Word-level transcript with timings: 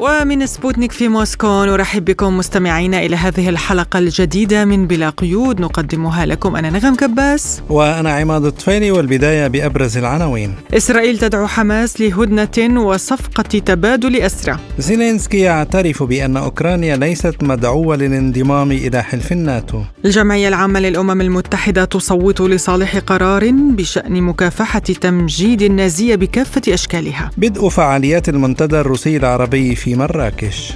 ومن 0.00 0.46
سبوتنيك 0.46 0.92
في 0.92 1.08
موسكو 1.08 1.64
نرحب 1.64 2.04
بكم 2.04 2.36
مستمعينا 2.36 3.06
إلى 3.06 3.16
هذه 3.16 3.48
الحلقة 3.48 3.98
الجديدة 3.98 4.64
من 4.64 4.86
بلا 4.86 5.10
قيود. 5.10 5.60
نقدمها 5.60 6.26
لكم 6.26 6.56
أنا 6.56 6.70
نغم 6.70 6.94
كباس. 6.94 7.62
وأنا 7.70 8.12
عماد 8.12 8.44
الطفيلي 8.44 8.90
والبداية 8.90 9.46
بأبرز 9.46 9.98
العناوين. 9.98 10.54
إسرائيل 10.74 11.18
تدعو 11.18 11.46
حماس 11.46 12.00
لهدنة 12.00 12.82
وصفقة 12.82 13.42
تبادل 13.42 14.16
أسرى 14.16 14.56
زيلينسكي 14.78 15.38
يعترف 15.38 16.02
بأن 16.02 16.36
أوكرانيا 16.36 16.96
ليست 16.96 17.42
مدعوة 17.42 17.96
للانضمام 17.96 18.72
إلى 18.72 19.02
حلف 19.02 19.32
الناتو. 19.32 19.82
الجمعية 20.04 20.48
العامة 20.48 20.80
للأمم 20.80 21.20
المتحدة 21.20 21.84
تصوت 21.84 22.40
لصالح 22.40 22.98
قرار 22.98 23.50
بشأن 23.52 24.22
مكافحة 24.22 24.78
تمجيد 24.78 25.62
النازية 25.62 26.14
بكافة 26.14 26.62
أشكالها. 26.68 27.30
بدء 27.36 27.68
فعاليات 27.68 28.28
المنتدى 28.28 28.80
الروسي 28.80 29.16
العربي 29.16 29.74
في 29.74 29.87
في 29.88 29.94
مراكش. 29.94 30.72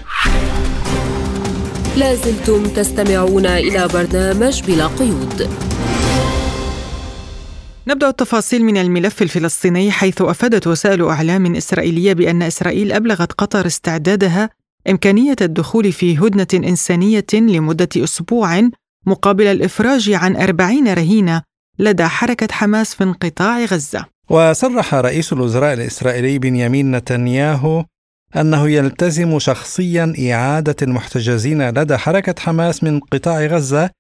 لازلتم 1.96 2.62
تستمعون 2.62 3.46
إلى 3.46 3.88
برنامج 3.88 4.62
بلا 4.62 4.86
قيود. 4.86 5.48
نبدأ 7.88 8.08
التفاصيل 8.08 8.64
من 8.64 8.76
الملف 8.76 9.22
الفلسطيني 9.22 9.90
حيث 9.90 10.22
أفادت 10.22 10.66
وسائل 10.66 11.04
أعلام 11.04 11.56
إسرائيلية 11.56 12.12
بأن 12.12 12.42
إسرائيل 12.42 12.92
أبلغت 12.92 13.32
قطر 13.32 13.66
استعدادها 13.66 14.50
إمكانية 14.90 15.36
الدخول 15.40 15.92
في 15.92 16.18
هدنة 16.18 16.68
إنسانية 16.68 17.26
لمدة 17.32 17.88
أسبوع 17.96 18.70
مقابل 19.06 19.46
الإفراج 19.46 20.10
عن 20.10 20.36
أربعين 20.36 20.94
رهينة 20.94 21.42
لدى 21.78 22.04
حركة 22.04 22.48
حماس 22.50 22.94
في 22.94 23.04
انقطاع 23.04 23.64
غزة. 23.64 24.04
وصرح 24.30 24.94
رئيس 24.94 25.32
الوزراء 25.32 25.74
الإسرائيلي 25.74 26.38
بنيامين 26.38 26.96
نتنياهو 26.96 27.84
أنه 28.36 28.70
يلتزم 28.70 29.38
شخصيا 29.38 30.14
إعادة 30.32 30.76
المحتجزين 30.82 31.70
لدى 31.70 31.96
حركة 31.96 32.34
حماس 32.38 32.84
من 32.84 33.00
قطاع 33.00 33.46
غزة 33.46 33.90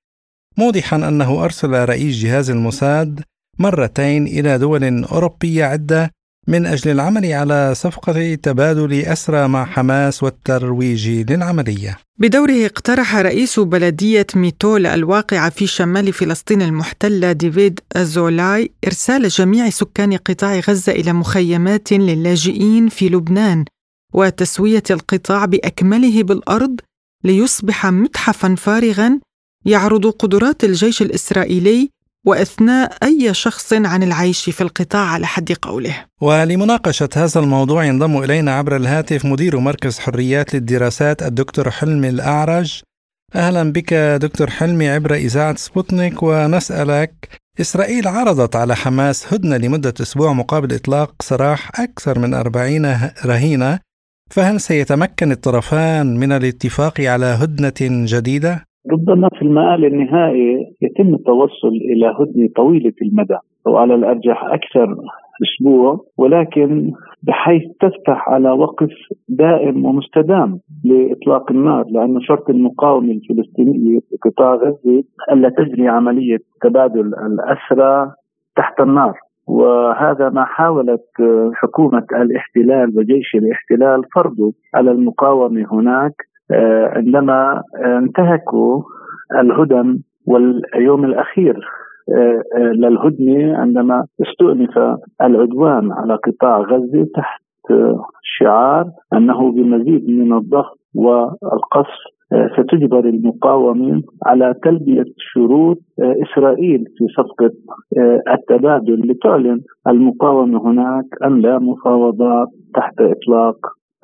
موضحا 0.58 0.96
أنه 0.96 1.44
أرسل 1.44 1.88
رئيس 1.88 2.16
جهاز 2.16 2.50
الموساد 2.50 3.20
مرتين 3.58 4.26
إلى 4.26 4.58
دول 4.58 5.04
أوروبية 5.04 5.64
عدة 5.64 6.10
من 6.48 6.66
أجل 6.66 6.90
العمل 6.90 7.32
على 7.32 7.74
صفقة 7.74 8.34
تبادل 8.34 8.92
أسرى 8.92 9.48
مع 9.48 9.64
حماس 9.64 10.22
والترويج 10.22 11.08
للعملية. 11.08 11.98
بدوره 12.18 12.66
اقترح 12.66 13.16
رئيس 13.16 13.60
بلدية 13.60 14.26
ميتول 14.34 14.86
الواقعة 14.86 15.50
في 15.50 15.66
شمال 15.66 16.12
فلسطين 16.12 16.62
المحتلة 16.62 17.32
ديفيد 17.32 17.80
أزولاي 17.92 18.70
إرسال 18.86 19.28
جميع 19.28 19.70
سكان 19.70 20.16
قطاع 20.16 20.58
غزة 20.58 20.92
إلى 20.92 21.12
مخيمات 21.12 21.92
للاجئين 21.92 22.88
في 22.88 23.08
لبنان. 23.08 23.64
وتسوية 24.12 24.82
القطاع 24.90 25.44
بأكمله 25.44 26.22
بالأرض 26.22 26.80
ليصبح 27.24 27.86
متحفا 27.86 28.54
فارغا 28.54 29.20
يعرض 29.64 30.06
قدرات 30.06 30.64
الجيش 30.64 31.02
الإسرائيلي 31.02 31.90
وأثناء 32.26 32.96
أي 33.02 33.34
شخص 33.34 33.72
عن 33.72 34.02
العيش 34.02 34.50
في 34.50 34.60
القطاع 34.60 35.06
على 35.06 35.26
حد 35.26 35.52
قوله. 35.52 36.04
ولمناقشة 36.20 37.08
هذا 37.16 37.40
الموضوع 37.40 37.84
ينضم 37.84 38.22
إلينا 38.22 38.54
عبر 38.54 38.76
الهاتف 38.76 39.24
مدير 39.24 39.58
مركز 39.58 39.98
حريات 39.98 40.54
للدراسات 40.54 41.22
الدكتور 41.22 41.70
حلمي 41.70 42.08
الأعرج. 42.08 42.82
أهلا 43.34 43.72
بك 43.72 43.94
دكتور 43.94 44.50
حلمي 44.50 44.88
عبر 44.88 45.14
إذاعة 45.14 45.56
سبوتنيك 45.56 46.22
ونسألك 46.22 47.28
إسرائيل 47.60 48.08
عرضت 48.08 48.56
على 48.56 48.76
حماس 48.76 49.34
هدنة 49.34 49.56
لمدة 49.56 49.94
أسبوع 50.00 50.32
مقابل 50.32 50.74
إطلاق 50.74 51.14
سراح 51.22 51.80
أكثر 51.80 52.18
من 52.18 52.34
أربعين 52.34 53.10
رهينة 53.24 53.78
فهل 54.34 54.60
سيتمكن 54.60 55.30
الطرفان 55.30 56.06
من 56.22 56.32
الاتفاق 56.32 56.96
على 57.12 57.28
هدنة 57.42 57.80
جديدة؟ 58.14 58.54
ربما 58.92 59.28
في 59.28 59.42
المآل 59.42 59.84
النهائي 59.84 60.50
يتم 60.82 61.14
التوصل 61.14 61.74
إلى 61.90 62.06
هدنة 62.18 62.48
طويلة 62.56 62.92
المدى 63.02 63.38
أو 63.66 63.76
على 63.76 63.94
الأرجح 63.94 64.44
أكثر 64.44 64.96
أسبوع 65.44 66.00
ولكن 66.18 66.92
بحيث 67.22 67.62
تفتح 67.80 68.28
على 68.28 68.50
وقف 68.50 68.90
دائم 69.28 69.84
ومستدام 69.84 70.60
لإطلاق 70.84 71.50
النار 71.50 71.84
لأن 71.90 72.20
شرط 72.20 72.50
المقاومة 72.50 73.12
الفلسطينية 73.12 73.98
في 73.98 74.16
قطاع 74.22 74.54
غزة 74.54 75.04
ألا 75.32 75.48
تجري 75.48 75.88
عملية 75.88 76.38
تبادل 76.62 77.06
الأسرى 77.06 78.12
تحت 78.56 78.80
النار 78.80 79.14
وهذا 79.46 80.28
ما 80.28 80.44
حاولت 80.44 81.06
حكومة 81.54 82.06
الاحتلال 82.12 82.98
وجيش 82.98 83.34
الاحتلال 83.34 84.02
فرضه 84.14 84.52
على 84.74 84.90
المقاومة 84.90 85.66
هناك 85.72 86.12
آه، 86.50 86.92
عندما 86.96 87.62
انتهكوا 87.84 88.82
الهدن 89.40 89.98
واليوم 90.26 91.04
الأخير 91.04 91.68
آه، 92.08 92.42
آه، 92.56 92.72
للهدنة 92.72 93.56
عندما 93.58 94.06
استؤنف 94.22 94.98
العدوان 95.22 95.92
على 95.92 96.14
قطاع 96.14 96.58
غزة 96.60 97.06
تحت 97.14 97.42
شعار 98.22 98.90
أنه 99.12 99.52
بمزيد 99.52 100.08
من 100.08 100.32
الضغط 100.32 100.78
والقصف 100.94 102.02
ستجبر 102.32 102.98
المقاومة 102.98 104.02
على 104.26 104.54
تلبية 104.62 105.04
شروط 105.18 105.78
آه، 106.02 106.14
إسرائيل 106.22 106.84
في 106.98 107.06
صفقة 107.16 107.50
آه، 107.98 108.20
التبادل 108.34 109.10
لتعلن 109.10 109.60
المقاومة 109.88 110.70
هناك 110.70 111.04
أن 111.24 111.40
لا 111.40 111.58
مفاوضات 111.58 112.48
تحت 112.74 113.00
إطلاق 113.00 113.56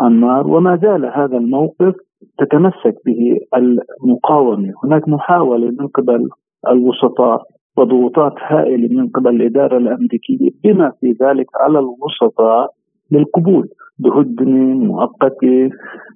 النار؟ 0.02 0.46
وما 0.46 0.76
زال 0.76 1.06
هذا 1.06 1.36
الموقف 1.36 1.94
تتمسك 2.38 2.94
به 3.06 3.38
المقاومة. 3.56 4.72
هناك 4.84 5.08
محاولة 5.08 5.66
من 5.66 5.86
قبل 5.86 6.28
الوسطاء 6.68 7.42
وضغوطات 7.76 8.32
هائلة 8.46 9.00
من 9.00 9.08
قبل 9.08 9.30
الإدارة 9.30 9.76
الأمريكية 9.76 10.50
بما 10.64 10.92
في 11.00 11.06
ذلك 11.22 11.46
على 11.60 11.78
الوسطاء 11.78 12.70
للقبول 13.10 13.68
بهدنة 13.98 14.74
مؤقتة 14.74 15.70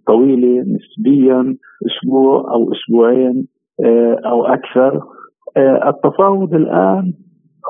طويلة 0.07 0.65
نسبيا 0.77 1.57
أسبوع 1.87 2.53
أو 2.53 2.73
أسبوعين 2.73 3.47
آه، 3.85 4.21
أو 4.27 4.45
أكثر. 4.45 5.01
آه، 5.57 5.89
التفاوض 5.89 6.55
الآن 6.55 7.13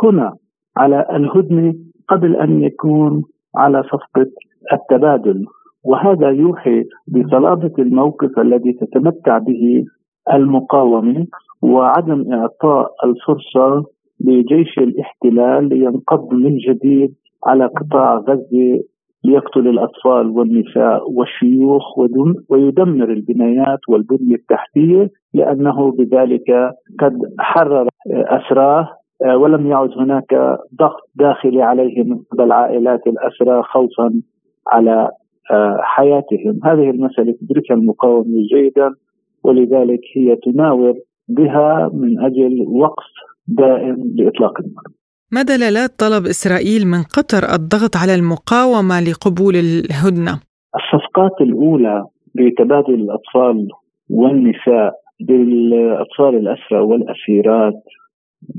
هنا 0.02 0.34
على 0.76 1.06
الهدنة 1.10 1.74
قبل 2.08 2.36
أن 2.36 2.62
يكون 2.62 3.22
على 3.56 3.82
صفقة 3.82 4.30
التبادل. 4.72 5.44
وهذا 5.84 6.30
يوحي 6.30 6.84
بصلابة 7.08 7.72
الموقف 7.78 8.38
الذي 8.38 8.72
تتمتع 8.72 9.38
به 9.38 9.84
المقاومة 10.32 11.26
وعدم 11.62 12.32
إعطاء 12.32 12.90
الفرصة 13.04 13.84
لجيش 14.20 14.78
الاحتلال 14.78 15.68
لينقض 15.68 16.32
من 16.34 16.56
جديد 16.56 17.14
على 17.46 17.66
قطاع 17.66 18.16
غزة 18.16 18.82
ليقتل 19.24 19.68
الأطفال 19.68 20.30
والنساء 20.30 21.10
والشيوخ 21.10 21.98
ويدمر 22.48 23.12
البنايات 23.12 23.78
والبنية 23.88 24.34
التحتية 24.34 25.10
لأنه 25.34 25.92
بذلك 25.92 26.74
قد 27.00 27.18
حرر 27.38 27.88
أسراه 28.10 28.88
ولم 29.34 29.66
يعد 29.66 29.90
هناك 29.98 30.58
ضغط 30.78 31.10
داخلي 31.14 31.62
عليه 31.62 32.02
من 32.02 32.18
قبل 32.32 32.52
عائلات 32.52 33.06
الأسرى 33.06 33.62
خوفا 33.62 34.12
على 34.68 35.10
حياتهم. 35.80 36.60
هذه 36.64 36.90
المسألة 36.90 37.34
تدركها 37.40 37.74
المقاومة 37.74 38.36
جيدا 38.54 38.90
ولذلك 39.44 40.00
هي 40.16 40.36
تناور 40.36 40.94
بها 41.28 41.90
من 41.92 42.20
أجل 42.20 42.66
وقف 42.68 43.06
دائم 43.48 43.96
لإطلاق 44.14 44.60
النار 44.60 45.01
ما 45.34 45.42
دلالات 45.42 45.90
طلب 46.04 46.22
إسرائيل 46.34 46.82
من 46.92 47.02
قطر 47.16 47.42
الضغط 47.56 47.94
على 48.02 48.14
المقاومة 48.14 48.96
لقبول 49.08 49.54
الهدنة؟ 49.64 50.34
الصفقات 50.78 51.36
الأولى 51.40 52.04
بتبادل 52.34 52.94
الأطفال 52.94 53.68
والنساء 54.10 54.92
بالأطفال 55.26 56.34
الأسرى 56.42 56.78
والأسيرات 56.78 57.80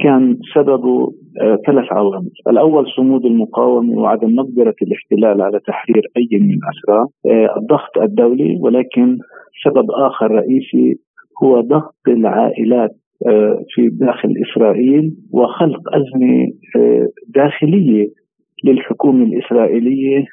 كان 0.03 0.37
سببه 0.55 1.13
آه، 1.41 1.57
ثلاث 1.67 1.85
عوامل 1.91 2.29
الأول 2.47 2.85
صمود 2.95 3.25
المقاومة 3.25 3.99
وعدم 3.99 4.35
مقدرة 4.35 4.75
الاحتلال 4.81 5.41
على 5.41 5.59
تحرير 5.67 6.03
أي 6.17 6.39
من 6.39 6.49
الأسرى 6.57 6.99
آه، 7.25 7.57
الضغط 7.57 7.97
الدولي 8.01 8.57
ولكن 8.61 9.17
سبب 9.65 9.91
آخر 9.91 10.31
رئيسي 10.31 10.99
هو 11.43 11.61
ضغط 11.61 11.95
العائلات 12.07 12.91
في 13.69 13.89
داخل 13.89 14.33
إسرائيل 14.45 15.13
وخلق 15.31 15.81
أزمة 15.95 16.47
آه، 16.75 17.07
داخلية 17.35 18.07
للحكومة 18.63 19.25
الإسرائيلية 19.25 20.25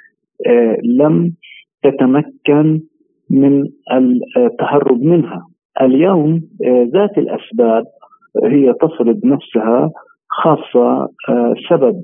آه، 0.47 0.77
لم 0.85 1.33
تتمكن 1.83 2.81
من 3.31 3.65
التهرب 4.37 5.03
منها. 5.03 5.47
اليوم 5.83 6.41
ذات 6.95 7.19
الأسباب 7.19 7.85
هي 8.45 8.73
تفرض 8.73 9.21
نفسها 9.25 9.91
خاصة 10.29 11.09
سبب 11.71 12.03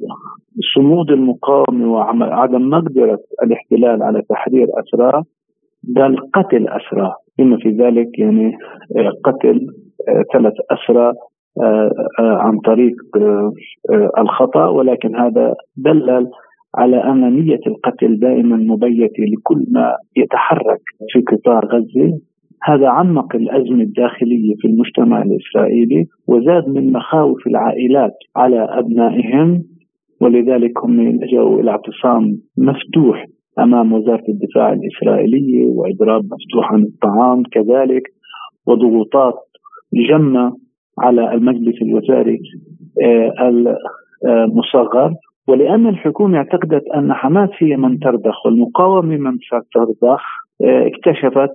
صمود 0.74 1.10
المقاومة 1.10 1.92
وعدم 1.92 2.68
مقدرة 2.68 3.18
الاحتلال 3.42 4.02
على 4.02 4.22
تحرير 4.28 4.66
أسرى 4.74 5.22
بل 5.82 6.16
قتل 6.34 6.68
أسرى. 6.68 7.12
بما 7.38 7.56
في 7.56 7.68
ذلك 7.68 8.18
يعني 8.18 8.52
قتل 9.24 9.66
ثلاث 10.32 10.52
أسرى 10.70 11.12
عن 12.18 12.58
طريق 12.58 12.94
الخطأ 14.18 14.68
ولكن 14.68 15.16
هذا 15.16 15.54
دلل 15.76 16.30
على 16.74 17.04
أن 17.04 17.32
نية 17.36 17.60
القتل 17.66 18.18
دائما 18.18 18.56
مبيتة 18.56 19.22
لكل 19.36 19.66
ما 19.70 19.96
يتحرك 20.16 20.80
في 21.12 21.20
قطاع 21.20 21.60
غزة. 21.60 22.18
هذا 22.62 22.88
عمق 22.88 23.36
الأزمة 23.36 23.82
الداخلية 23.82 24.54
في 24.58 24.68
المجتمع 24.68 25.22
الإسرائيلي 25.22 26.06
وزاد 26.28 26.68
من 26.68 26.92
مخاوف 26.92 27.46
العائلات 27.46 28.14
على 28.36 28.68
أبنائهم. 28.70 29.62
ولذلك 30.20 30.84
هم 30.84 31.00
لجأوا 31.00 31.60
إلى 31.60 31.70
اعتصام 31.70 32.38
مفتوح 32.58 33.26
أمام 33.58 33.92
وزارة 33.92 34.24
الدفاع 34.28 34.72
الإسرائيلية 34.72 35.66
وإضراب 35.66 36.24
مفتوح 36.24 36.72
عن 36.72 36.82
الطعام 36.82 37.42
كذلك 37.42 38.02
وضغوطات 38.66 39.34
جمة 39.94 40.56
على 40.98 41.34
المجلس 41.34 41.82
الوزاري 41.82 42.40
آه، 43.02 43.32
المصغر 44.24 45.14
ولأن 45.48 45.86
الحكومة 45.86 46.38
اعتقدت 46.38 46.88
أن 46.94 47.12
حماس 47.12 47.50
هي 47.58 47.76
من 47.76 47.98
ترضخ 47.98 48.46
والمقاومة 48.46 49.16
من 49.16 49.38
سترضخ 49.38 50.22
آه، 50.64 50.86
اكتشفت 50.86 51.50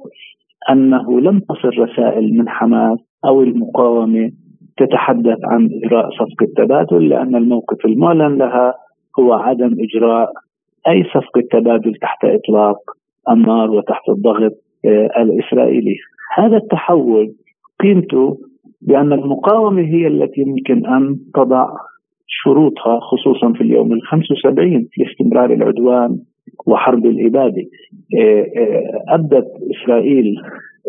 أنه 0.70 1.22
لم 1.22 1.40
تصل 1.40 1.80
رسائل 1.80 2.38
من 2.38 2.50
حماس 2.50 3.00
أو 3.26 3.42
المقاومة 3.42 4.32
تتحدث 4.78 5.38
عن 5.44 5.70
إجراء 5.84 6.10
صفقة 6.10 6.48
تبادل 6.58 7.10
لأن 7.10 7.36
الموقف 7.36 7.86
المعلن 7.86 8.38
لها 8.38 8.74
هو 9.20 9.34
عدم 9.34 9.76
إجراء 9.80 10.32
أي 10.88 11.04
صفقة 11.04 11.42
تبادل 11.52 11.96
تحت 11.96 12.26
إطلاق 12.26 12.78
النار 13.30 13.72
وتحت 13.72 14.10
الضغط 14.10 14.52
آه، 14.86 15.22
الإسرائيلي. 15.22 15.96
هذا 16.38 16.58
التحول 16.58 17.34
قيمته 17.82 18.38
بأن 18.82 19.14
المقاومة 19.14 19.82
هي 19.82 20.08
التي 20.08 20.42
يمكن 20.42 20.86
أن 20.86 21.18
تضع 21.36 21.70
شروطها 22.28 23.00
خصوصا 23.00 23.54
في 23.54 23.62
اليوم 23.62 23.94
ال 23.94 24.02
75 24.02 24.88
لاستمرار 24.98 25.54
العدوان 25.54 26.20
وحرب 26.68 27.06
الإبادة. 27.06 27.62
آه، 28.20 28.46
آه، 28.58 29.16
أبدت 29.16 29.48
إسرائيل 29.72 30.36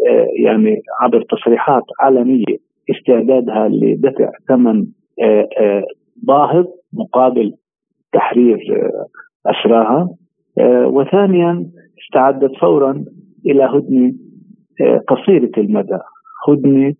آه، 0.08 0.26
يعني 0.44 0.82
عبر 1.00 1.22
تصريحات 1.22 1.82
علنية 2.00 2.56
استعدادها 2.90 3.68
لدفع 3.68 4.30
ثمن 4.48 4.86
باهظ 6.16 6.66
مقابل 6.92 7.52
تحرير 8.12 8.58
أسراها. 9.46 10.08
وثانيا 10.86 11.66
استعدت 12.04 12.56
فورا 12.60 13.04
إلى 13.46 13.64
هدنة 13.64 14.12
قصيرة 15.08 15.50
المدى. 15.58 15.98
هدنة 16.48 16.94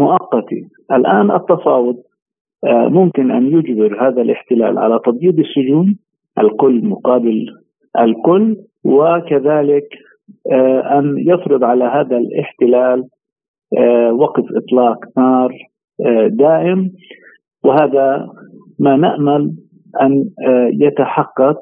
مؤقتة 0.00 0.68
الآن 0.92 1.30
التفاوض 1.30 1.96
ممكن 2.66 3.30
أن 3.30 3.46
يجبر 3.46 4.08
هذا 4.08 4.22
الاحتلال 4.22 4.78
على 4.78 5.00
تبييض 5.04 5.38
السجون 5.38 5.96
الكل 6.38 6.84
مقابل 6.84 7.46
الكل 8.00 8.56
وكذلك 8.84 9.88
آه، 10.52 10.98
أن 10.98 11.14
يفرض 11.18 11.64
على 11.64 11.84
هذا 11.84 12.16
الاحتلال 12.16 13.04
آه، 13.78 14.12
وقف 14.12 14.44
إطلاق 14.56 14.98
نار 15.16 15.52
آه، 16.06 16.26
دائم. 16.26 16.90
وهذا 17.64 18.28
ما 18.78 18.96
نأمل 18.96 19.52
أن 20.02 20.24
يتحقق 20.80 21.58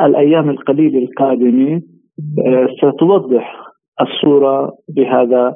الأيام 0.00 0.50
القليلة 0.50 0.98
القادمة 0.98 1.82
ستوضح 2.76 3.56
الصورة 4.00 4.72
بهذا 4.88 5.54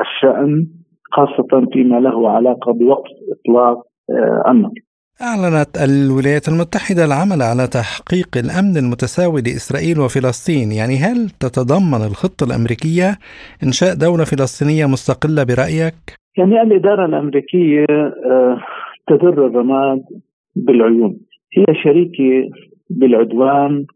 الشأن 0.00 0.66
خاصة 1.12 1.66
فيما 1.72 1.96
له 2.00 2.30
علاقة 2.30 2.72
بوقف 2.72 3.10
إطلاق 3.32 3.86
النار 4.48 4.72
أعلنت 5.22 5.72
الولايات 5.86 6.48
المتحدة 6.48 7.04
العمل 7.04 7.40
على 7.50 7.64
تحقيق 7.78 8.30
الأمن 8.44 8.76
المتساوي 8.82 9.40
لإسرائيل 9.46 10.00
وفلسطين. 10.00 10.72
يعني 10.72 10.96
هل 11.04 11.18
تتضمن 11.44 12.02
الخطة 12.10 12.44
الأمريكية 12.48 13.08
إنشاء 13.64 13.92
دولة 13.94 14.24
فلسطينية 14.24 14.86
مستقلة 14.86 15.42
برأيك؟ 15.44 16.00
يعني 16.38 16.62
الإدارة 16.62 17.04
الأمريكية 17.06 17.84
آه، 18.30 18.56
تدر 19.08 19.46
الرماد 19.46 20.02
بالعيون. 20.56 21.12
هي 21.56 21.64
شريكة 21.84 22.50
بالعدوان 22.90 23.86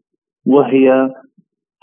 وهي 0.45 1.09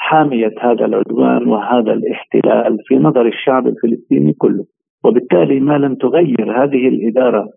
حامية 0.03 0.55
هذا 0.61 0.85
العدوان 0.85 1.49
وهذا 1.49 1.93
الاحتلال 1.93 2.79
في 2.87 2.95
نظر 2.95 3.27
الشعب 3.27 3.67
الفلسطيني 3.67 4.33
كله. 4.33 4.65
وبالتالي 5.05 5.61
ما 5.61 5.79
لم 5.79 5.95
تغير 5.95 6.65
هذه 6.65 6.89
الإدارة 6.89 7.49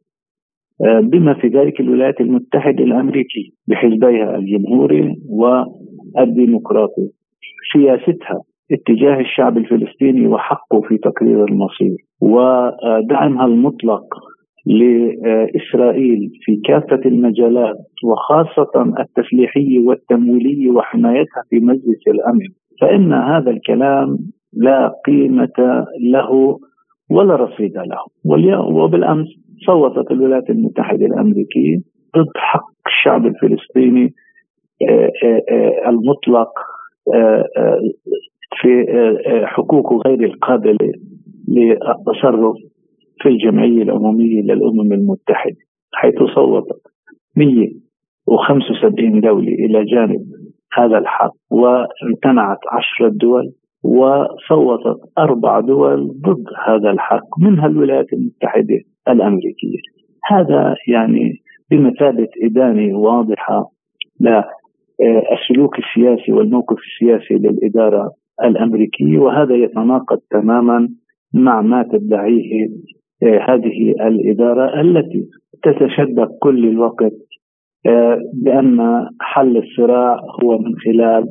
آه، 0.86 1.00
بما 1.00 1.34
في 1.34 1.48
ذلك 1.48 1.80
الولايات 1.80 2.22
المتحدة 2.22 2.84
الأمريكية 2.84 3.50
بحزبيها 3.68 4.36
الجمهوري 4.36 5.16
والديمقراطي 5.30 7.10
سياستها 7.74 8.42
اتجاه 8.72 9.20
الشعب 9.20 9.58
الفلسطيني 9.58 10.28
وحقه 10.28 10.82
في 10.82 10.98
تقرير 10.98 11.46
المصير. 11.46 11.98
ودعمها 12.22 13.46
المطلق 13.46 14.06
لإسرائيل 14.66 16.32
في 16.42 16.56
كافة 16.66 17.02
المجالات 17.06 17.78
وخاصة 18.04 18.94
التسليحية 19.00 19.80
والتمويلية 19.80 20.72
وحمايتها 20.72 21.44
في 21.50 21.60
مجلس 21.60 22.08
الأمن. 22.08 22.48
فإن 22.82 23.14
هذا 23.14 23.52
الكلام 23.52 24.18
لا 24.54 24.92
قيمة 25.06 25.86
له 26.12 26.60
ولا 27.10 27.36
رصيد 27.36 27.78
له. 27.78 28.60
وبالأمس 28.68 29.28
صوتت 29.66 30.12
الولايات 30.12 30.50
المتحدة 30.50 31.06
الأمريكية 31.06 31.78
ضد 32.18 32.32
حق 32.36 32.76
الشعب 32.88 33.26
الفلسطيني 33.26 34.14
آه، 34.82 35.12
آه، 35.24 35.42
آه، 35.52 35.90
المطلق 35.90 36.50
في 38.62 38.86
حقوقه 39.46 39.98
غير 40.08 40.24
القابلة 40.24 40.92
للتصرف. 41.48 42.56
في 43.22 43.30
الجمعية 43.30 43.84
العمومية 43.84 44.42
للأمم 44.42 44.94
المتحدة 44.94 45.56
حيث 45.94 46.16
صوتت 46.36 46.82
175 47.36 49.22
دولة 49.22 49.52
إلى 49.52 49.86
جانب 49.86 50.22
هذا 50.74 50.98
الحق 50.98 51.34
وامتنعت 51.52 52.60
عشرة 52.72 53.10
دول 53.10 53.52
وصوتت 53.84 55.00
أربع 55.18 55.60
دول 55.60 56.08
ضد 56.22 56.46
هذا 56.68 56.92
الحق 56.92 57.40
منها 57.40 57.68
الولايات 57.68 58.14
المتحدة 58.14 58.80
الأمريكية. 59.10 59.80
هذا 60.26 60.76
يعني 60.88 61.34
بمثابة 61.72 62.28
إدانة 62.44 62.98
واضحة 62.98 63.70
للسلوك 64.20 65.80
السياسي 65.80 66.32
والموقف 66.32 66.78
السياسي 66.78 67.34
للإدارة 67.34 68.12
الأمريكية 68.44 69.18
وهذا 69.18 69.56
يتناقض 69.56 70.20
تماما 70.32 70.90
مع 71.34 71.62
ما 71.62 71.84
تدعيه 71.84 72.68
هذه 73.24 73.92
الإدارة 74.08 74.82
التي 74.82 75.26
تتشدق 75.64 76.30
كل 76.40 76.68
الوقت 76.68 77.14
آه، 77.88 78.18
بأن 78.34 79.08
حل 79.22 79.58
الصراع 79.58 80.20
هو 80.44 80.58
من 80.58 80.76
خلال 80.76 81.26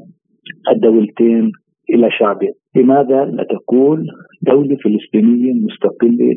الدولتين 0.71 1.53
إلى 1.91 2.11
شعبه 2.11 2.49
لماذا؟ 2.76 3.25
لا 3.25 3.45
تكون 3.45 4.07
دولة 4.43 4.76
فلسطينية 4.76 5.53
مستقلة 5.53 6.37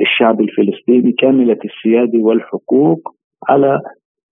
الشعب 0.00 0.40
الفلسطيني 0.40 1.12
كاملة 1.12 1.58
السيادة 1.64 2.18
والحقوق 2.18 3.14
على 3.48 3.80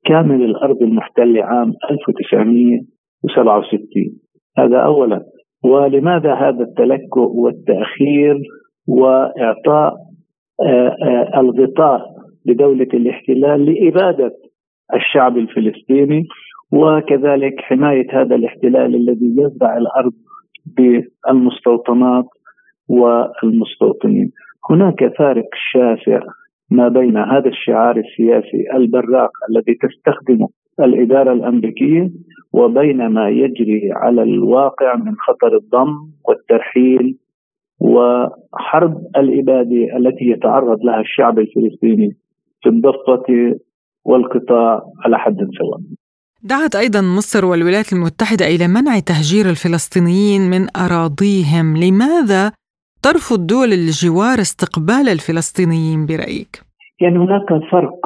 كامل 0.04 0.42
الأرض 0.42 0.82
المحتلة 0.82 1.44
عام 1.44 1.72
1967 1.90 3.86
هذا 4.58 4.78
أولا. 4.78 5.22
ولماذا 5.64 6.34
هذا 6.34 6.64
التلكؤ 6.64 7.30
والتأخير 7.34 8.40
وإعطاء 8.88 9.94
الغطاء 11.36 12.16
لدولة 12.46 12.88
الاحتلال 12.94 13.66
لإبادة 13.66 14.32
الشعب 14.94 15.36
الفلسطيني 15.36 16.28
وكذلك 16.72 17.60
حماية 17.60 18.20
هذا 18.20 18.34
الاحتلال 18.34 18.94
الذي 18.94 19.34
يزرع 19.38 19.76
الأرض 19.76 20.12
بالمستوطنات 20.76 22.24
والمستوطنين. 22.88 24.30
هناك 24.70 25.16
فارق 25.18 25.48
شاسع 25.72 26.20
ما 26.70 26.88
بين 26.88 27.16
هذا 27.16 27.48
الشعار 27.48 27.96
السياسي 27.96 28.64
البراق 28.74 29.30
الذي 29.50 29.78
تستخدمه 29.82 30.48
الإدارة 30.80 31.32
الأمريكية 31.32 32.10
وبين 32.52 33.06
ما 33.06 33.28
يجري 33.28 33.92
على 33.92 34.22
الواقع 34.22 34.96
من 34.96 35.14
خطر 35.26 35.56
الضم 35.56 35.94
والترحيل 36.28 37.16
وحرب 37.80 38.94
الإبادة 39.16 39.96
التي 39.98 40.24
يتعرض 40.24 40.78
لها 40.84 41.00
الشعب 41.00 41.38
الفلسطيني 41.38 42.16
في 42.62 42.68
الضفة 42.68 43.58
والقطاع 44.04 44.82
على 45.04 45.18
حد 45.18 45.36
سواء. 45.36 45.80
دعت 46.42 46.76
أيضا 46.76 47.00
مصر 47.00 47.44
والولايات 47.44 47.92
المتحدة 47.92 48.46
إلى 48.46 48.68
منع 48.68 48.98
تهجير 48.98 49.46
الفلسطينيين 49.50 50.40
من 50.50 50.66
أراضيهم، 50.76 51.76
لماذا 51.76 52.52
ترفض 53.02 53.46
دول 53.46 53.72
الجوار 53.72 54.38
استقبال 54.40 55.08
الفلسطينيين 55.08 56.06
برأيك؟ 56.06 56.62
يعني 57.00 57.18
هناك 57.18 57.48
فرق 57.72 58.00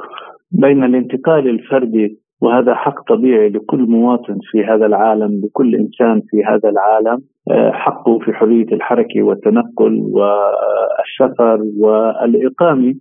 بين 0.50 0.84
الانتقال 0.84 1.48
الفردي 1.50 2.18
وهذا 2.40 2.74
حق 2.74 3.08
طبيعي 3.08 3.48
لكل 3.48 3.80
مواطن 3.82 4.38
في 4.50 4.64
هذا 4.64 4.86
العالم 4.86 5.40
لكل 5.44 5.74
إنسان 5.74 6.22
في 6.30 6.44
هذا 6.44 6.68
العالم. 6.68 7.22
آه، 7.50 7.70
حقه 7.70 8.18
في 8.18 8.32
حرية 8.32 8.66
الحركة 8.72 9.22
والتنقل 9.22 10.00
والسفر 10.00 11.60
والإقامة. 11.78 12.94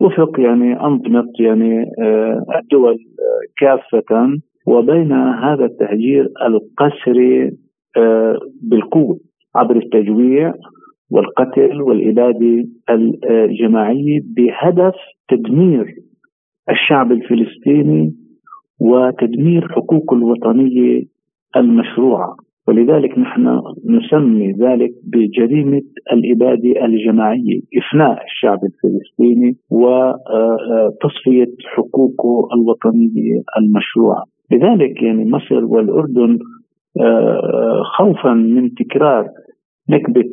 وفق 0.00 0.40
يعني 0.40 0.80
أنظمة 0.80 1.32
يعني 1.40 1.84
آه، 2.02 2.44
الدول 2.62 2.96
كافة. 3.58 4.38
وبين 4.66 5.12
هذا 5.12 5.64
التهجير 5.64 6.28
القسري 6.46 7.52
آه، 7.96 8.38
بالقوة 8.62 9.18
عبر 9.54 9.76
التجويع 9.76 10.54
والقتل 11.10 11.82
والإبادة 11.82 12.64
الجماعية 13.30 14.20
بهدف 14.36 14.94
تدمير 15.28 15.94
الشعب 16.70 17.12
الفلسطيني 17.12 18.14
وتدمير 18.80 19.68
حقوقه 19.68 20.16
الوطنية 20.16 21.02
المشروعة 21.56 22.36
ولذلك 22.68 23.18
نحن 23.18 23.60
نسمي 23.86 24.52
ذلك 24.52 24.90
بجريمة 25.04 25.82
الإبادة 26.12 26.84
الجماعية، 26.84 27.60
إفناء 27.78 28.24
الشعب 28.24 28.58
الفلسطيني 28.64 29.56
وتصفية 29.70 31.54
حقوقه 31.74 32.48
الوطنية 32.54 33.42
المشروعة. 33.58 34.24
لذلك 34.52 35.02
يعني 35.02 35.24
مصر 35.24 35.64
والأردن 35.64 36.38
آه، 37.00 37.82
خوفا 37.98 38.32
من 38.32 38.74
تكرار 38.74 39.28
نكبة 39.90 40.32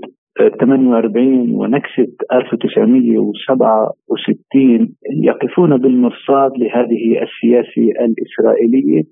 48 0.50 1.56
ونكسة 1.56 2.08
1967 2.34 4.96
يقفون 5.24 5.78
بالمرصاد 5.78 6.52
لهذه 6.58 7.24
السياسة 7.24 7.92
الإسرائيلية 8.06 9.04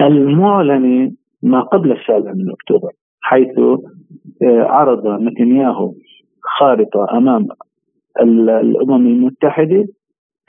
المعلنة 0.00 1.12
ما 1.42 1.60
قبل 1.60 1.92
السابع 1.92 2.32
من 2.32 2.50
أكتوبر 2.50 2.90
حيث 3.20 3.58
آه، 3.58 3.82
عرض 4.62 5.22
نتنياهو 5.22 5.92
خارطة 6.58 7.06
أمام 7.16 7.46
الأمم 8.20 9.06
المتحدة 9.06 9.86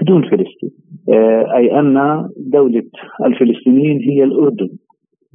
بدون 0.01 0.21
فلسطين 0.21 0.71
آه، 1.09 1.57
أي 1.57 1.79
أن 1.79 2.29
دولة 2.37 2.83
الفلسطينيين 3.25 3.99
هي 3.99 4.23
الأردن 4.23 4.69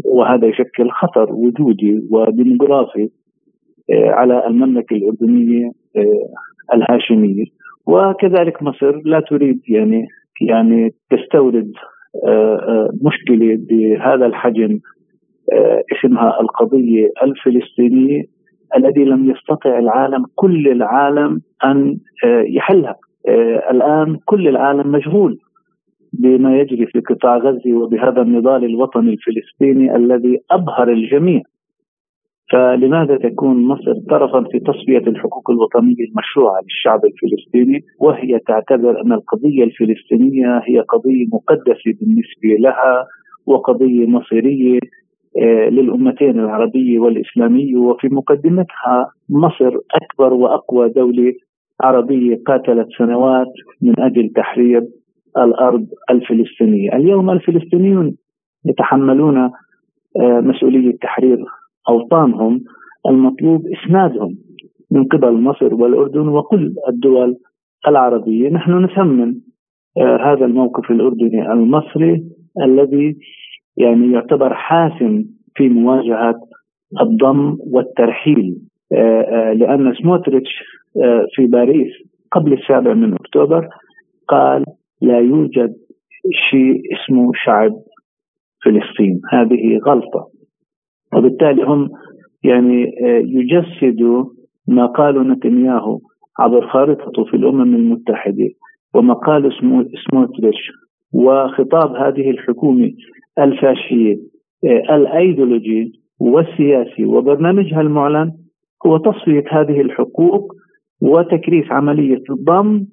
وهذا 0.04 0.46
يشكل 0.46 0.90
خطر 0.90 1.32
وجودي 1.32 2.02
وديموغرافي 2.10 3.10
على 3.90 4.46
المملكة 4.46 4.96
الأردنية 4.96 5.70
آه، 5.96 6.74
الهاشمية. 6.74 7.44
وكذلك 7.86 8.62
مصر 8.62 9.00
لا 9.04 9.20
تريد 9.20 9.60
يعني 9.68 10.06
يعني 10.48 10.94
تستورد 11.10 11.72
آه، 12.26 12.88
مشكلة 13.02 13.58
بهذا 13.70 14.26
الحجم 14.26 14.78
اسمها 15.92 16.40
القضية 16.40 17.10
الفلسطينية 17.22 18.22
الذي 18.76 19.04
لم 19.04 19.30
يستطع 19.30 19.78
العالم 19.78 20.24
كل 20.34 20.68
العالم 20.68 21.40
أن 21.64 21.98
يحلها. 22.46 22.96
الآن 23.70 24.18
كل 24.24 24.48
العالم 24.48 24.92
مشغول 24.92 25.38
بما 26.12 26.60
يجري 26.60 26.86
في 26.86 27.00
قطاع 27.00 27.36
غزة 27.36 27.72
وبهذا 27.74 28.22
النضال 28.22 28.64
الوطني 28.64 29.12
الفلسطيني 29.12 29.96
الذي 29.96 30.38
أبهر 30.50 30.88
الجميع. 30.88 31.42
فلماذا 32.50 33.16
تكون 33.16 33.66
مصر 33.66 33.94
طرفا 34.10 34.44
في 34.50 34.58
تصفية 34.60 35.10
الحقوق 35.10 35.50
الوطنية 35.50 36.04
المشروعة 36.10 36.60
للشعب 36.62 37.00
الفلسطيني؟ 37.04 37.80
وهي 38.00 38.38
تعتبر 38.38 39.00
أن 39.00 39.12
القضية 39.12 39.64
الفلسطينية 39.64 40.58
هي 40.64 40.80
قضية 40.80 41.26
مقدسة 41.32 41.92
بالنسبة 42.00 42.62
لها 42.68 43.06
وقضية 43.46 44.06
مصيرية 44.06 44.78
آه، 45.42 45.68
للأمتين 45.68 46.40
العربية 46.40 46.98
والإسلامية. 46.98 47.76
وفي 47.76 48.08
مقدمتها 48.08 49.06
مصر 49.30 49.76
أكبر 49.94 50.32
وأقوى 50.32 50.88
دولة 50.88 51.32
عربية 51.80 52.36
قاتلت 52.46 52.88
سنوات 52.98 53.52
من 53.82 54.00
أجل 54.00 54.28
تحرير 54.36 54.82
الأرض 55.38 55.86
الفلسطينية. 56.10 56.96
اليوم 56.96 57.30
الفلسطينيون 57.30 58.16
يتحملون 58.66 59.38
آه، 60.20 60.40
مسؤولية 60.40 60.96
تحرير 61.02 61.38
أوطانهم 61.88 62.60
المطلوب 63.08 63.66
إسنادهم 63.66 64.36
من 64.90 65.04
قبل 65.04 65.32
مصر 65.32 65.74
والأردن 65.74 66.28
وكل 66.28 66.74
الدول 66.88 67.36
العربية. 67.88 68.48
نحن 68.50 68.84
نثمن 68.84 69.34
آه 69.98 70.16
هذا 70.16 70.44
الموقف 70.44 70.90
الأردني 70.90 71.52
المصري 71.52 72.24
الذي 72.64 73.16
يعني 73.76 74.12
يعتبر 74.12 74.54
حاسم 74.54 75.24
في 75.54 75.68
مواجهة 75.68 76.40
الضم 77.00 77.56
والترحيل. 77.72 78.56
آه 78.92 79.20
آه 79.22 79.52
لأن 79.52 79.94
سموتريتش 79.94 80.62
في 81.34 81.46
باريس 81.46 81.92
قبل 82.32 82.52
السابع 82.52 82.94
من 82.94 83.14
أكتوبر 83.14 83.68
قال 84.28 84.64
لا 85.02 85.18
يوجد 85.18 85.74
شيء 86.50 86.80
اسمه 86.94 87.30
شعب 87.44 87.72
فلسطين. 88.64 89.20
هذه 89.32 89.78
غلطة. 89.86 90.31
وبالتالي 91.14 91.62
هم 91.62 91.90
يعني 92.44 92.84
آه، 92.84 93.22
يجسدوا 93.24 94.24
ما 94.68 94.86
قاله 94.86 95.22
نتنياهو 95.22 96.00
عبر 96.38 96.66
خارطته 96.66 97.24
في 97.24 97.36
الأمم 97.36 97.74
المتحدة. 97.74 98.48
وما 98.94 99.14
قاله 99.14 99.50
سموتريتش 100.10 100.70
وخطاب 101.12 101.96
هذه 101.96 102.30
الحكومة 102.30 102.92
الفاشية 103.38 104.16
آه، 104.64 104.96
الأيديولوجي 104.96 105.92
والسياسي. 106.20 107.04
وبرنامجها 107.04 107.80
المعلن 107.80 108.32
هو 108.86 108.96
تصفية 108.96 109.44
هذه 109.50 109.80
الحقوق 109.80 110.52
وتكريس 111.02 111.64
عملية 111.70 112.22
الضم 112.30 112.86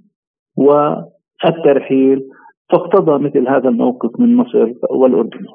والترحيل. 0.58 2.22
فاقتضى 2.72 3.24
مثل 3.24 3.48
هذا 3.48 3.70
الموقف 3.70 4.20
من 4.20 4.36
مصر 4.36 4.74
والأردن. 4.90 5.46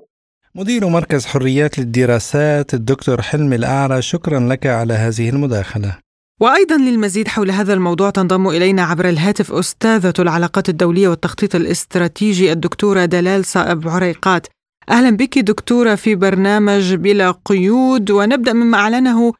مدير 0.56 0.88
مركز 0.88 1.26
حريات 1.26 1.78
للدراسات 1.78 2.74
الدكتور 2.74 3.22
حلمي 3.22 3.56
الأعرج 3.56 4.02
شكرا 4.02 4.40
لك 4.40 4.66
على 4.66 4.94
هذه 4.94 5.30
المداخلة. 5.30 5.98
وأيضا 6.40 6.76
للمزيد 6.76 7.28
حول 7.28 7.50
هذا 7.50 7.74
الموضوع 7.74 8.10
تنضم 8.10 8.48
إلينا 8.48 8.82
عبر 8.82 9.08
الهاتف 9.08 9.52
أستاذة 9.52 10.12
العلاقات 10.18 10.68
الدولية 10.68 11.08
والتخطيط 11.08 11.54
الاستراتيجي 11.54 12.52
الدكتورة 12.52 13.04
دلال 13.04 13.44
صائب 13.44 13.88
عريقات. 13.88 14.46
أهلا 14.90 15.10
بك 15.10 15.38
دكتورة 15.38 15.94
في 15.94 16.14
برنامج 16.14 16.94
بلا 16.94 17.34
قيود 17.44 18.10
ونبدأ 18.10 18.52
مما 18.52 18.78
أعلنه 18.78 19.32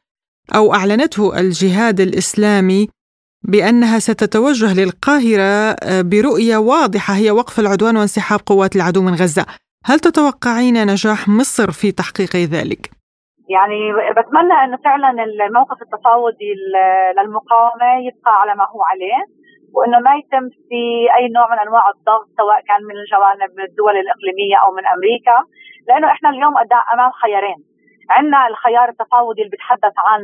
أو 0.55 0.73
أعلنته 0.73 1.39
الجهاد 1.39 2.01
الإسلامي 2.01 2.89
بأنها 3.43 3.99
ستتوجه 3.99 4.73
للقاهرة 4.73 5.75
برؤية 6.01 6.57
واضحة 6.57 7.15
هي 7.15 7.31
وقف 7.31 7.59
العدوان 7.59 7.97
وانسحاب 7.97 8.39
قوات 8.45 8.75
العدو 8.75 9.01
من 9.01 9.15
غزة. 9.15 9.45
هل 9.89 9.99
تتوقعين 9.99 10.77
نجاح 10.91 11.19
مصر 11.39 11.67
في 11.79 11.87
تحقيق 12.01 12.33
ذلك؟ 12.55 12.83
يعني 13.55 13.79
بتمنى 14.17 14.55
إنه 14.63 14.77
فعلا 14.87 15.09
الموقف 15.23 15.77
التفاوضي 15.85 16.51
للمقاومة 17.17 17.89
يبقى 18.07 18.33
على 18.41 18.55
ما 18.59 18.65
هو 18.73 18.81
عليه 18.91 19.21
وإنه 19.75 19.99
ما 20.05 20.13
يتم 20.19 20.45
في 20.69 20.81
أي 21.17 21.25
نوع 21.37 21.45
من 21.53 21.59
أنواع 21.65 21.85
الضغط 21.95 22.27
سواء 22.37 22.59
كان 22.69 22.81
من 22.89 22.95
الجوانب 23.01 23.51
الدول 23.69 23.95
الإقليمية 24.03 24.57
أو 24.63 24.69
من 24.77 24.85
أمريكا 24.95 25.37
لأنه 25.87 26.07
إحنا 26.13 26.29
اليوم 26.29 26.53
أمام 26.93 27.11
خيارين 27.21 27.59
عندنا 28.15 28.47
الخيار 28.47 28.87
التفاوضي 28.89 29.41
اللي 29.41 29.51
بيتحدث 29.55 29.95
عن 30.07 30.21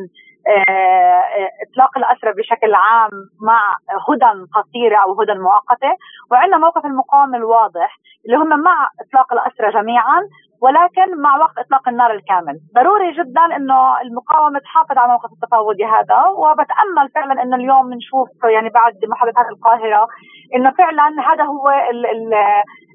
إطلاق 1.67 1.97
الاسرى 1.97 2.33
بشكل 2.33 2.73
عام 2.75 3.09
مع 3.41 3.75
هدن 4.09 4.45
قصيرة 4.55 4.97
أو 4.97 5.21
هدن 5.21 5.41
مؤقتة. 5.41 5.91
وعندنا 6.31 6.57
موقف 6.57 6.85
المقاومة 6.85 7.37
الواضح 7.37 7.97
اللي 8.25 8.37
هم 8.37 8.49
مع 8.63 8.89
إطلاق 9.01 9.33
الاسرى 9.33 9.71
جميعا 9.81 10.21
ولكن 10.61 11.21
مع 11.21 11.37
وقف 11.37 11.59
إطلاق 11.59 11.87
النار 11.89 12.11
الكامل. 12.11 12.59
ضروري 12.75 13.11
جدا 13.11 13.45
إنه 13.55 14.01
المقاومة 14.01 14.59
تحافظ 14.59 14.97
على 14.97 15.05
الموقف 15.05 15.31
التفاوضي 15.33 15.85
هذا 15.85 16.27
وبتأمل 16.37 17.09
فعلا 17.15 17.43
إنه 17.43 17.55
اليوم 17.55 17.89
بنشوف 17.89 18.29
يعني 18.43 18.69
بعد 18.69 18.93
محادثات 19.07 19.45
القاهرة 19.51 20.07
إنه 20.55 20.71
فعلا 20.71 21.07
هذا 21.33 21.43
هو 21.43 21.69
ال 21.69 22.05
ال 22.05 22.33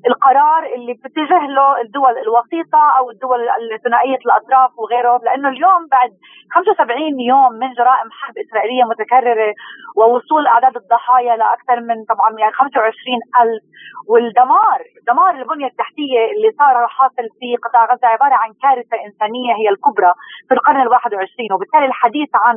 القرار 0.08 0.62
اللي 0.74 0.92
بتتجه 0.94 1.40
له 1.56 1.80
الدول 1.80 2.14
الوسيطة 2.24 2.82
أو 2.98 3.10
الدول 3.10 3.40
الثنائية 3.74 4.18
الأطراف 4.26 4.70
وغيره 4.78 5.20
لأنه 5.24 5.48
اليوم 5.48 5.86
بعد 5.90 6.10
75 6.54 7.20
يوم 7.20 7.52
من 7.52 7.72
جرائم 7.78 8.08
حرب 8.18 8.34
إسرائيلية 8.44 8.84
متكررة 8.84 9.52
ووصول 9.96 10.46
أعداد 10.46 10.76
الضحايا 10.76 11.36
لأكثر 11.36 11.80
من 11.80 12.04
طبعا 12.12 12.30
يعني 12.38 12.52
25 12.52 13.20
ألف 13.42 13.62
والدمار 14.08 14.78
دمار 15.06 15.32
البنية 15.40 15.66
التحتية 15.66 16.20
اللي 16.32 16.50
صار 16.58 16.86
حاصل 16.86 17.26
في 17.38 17.48
قطاع 17.64 17.84
غزة 17.92 18.06
عبارة 18.14 18.34
عن 18.42 18.50
كارثة 18.62 18.96
إنسانية 19.06 19.52
هي 19.60 19.68
الكبرى 19.74 20.12
في 20.48 20.54
القرن 20.54 20.80
الواحد 20.80 21.14
وعشرين 21.14 21.52
وبالتالي 21.52 21.86
الحديث 21.86 22.30
عن 22.34 22.56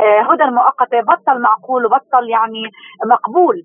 آه، 0.00 0.20
هدى 0.32 0.44
مؤقتة 0.44 1.00
بطل 1.00 1.40
معقول 1.42 1.86
وبطل 1.86 2.24
يعني 2.30 2.62
مقبول. 3.12 3.56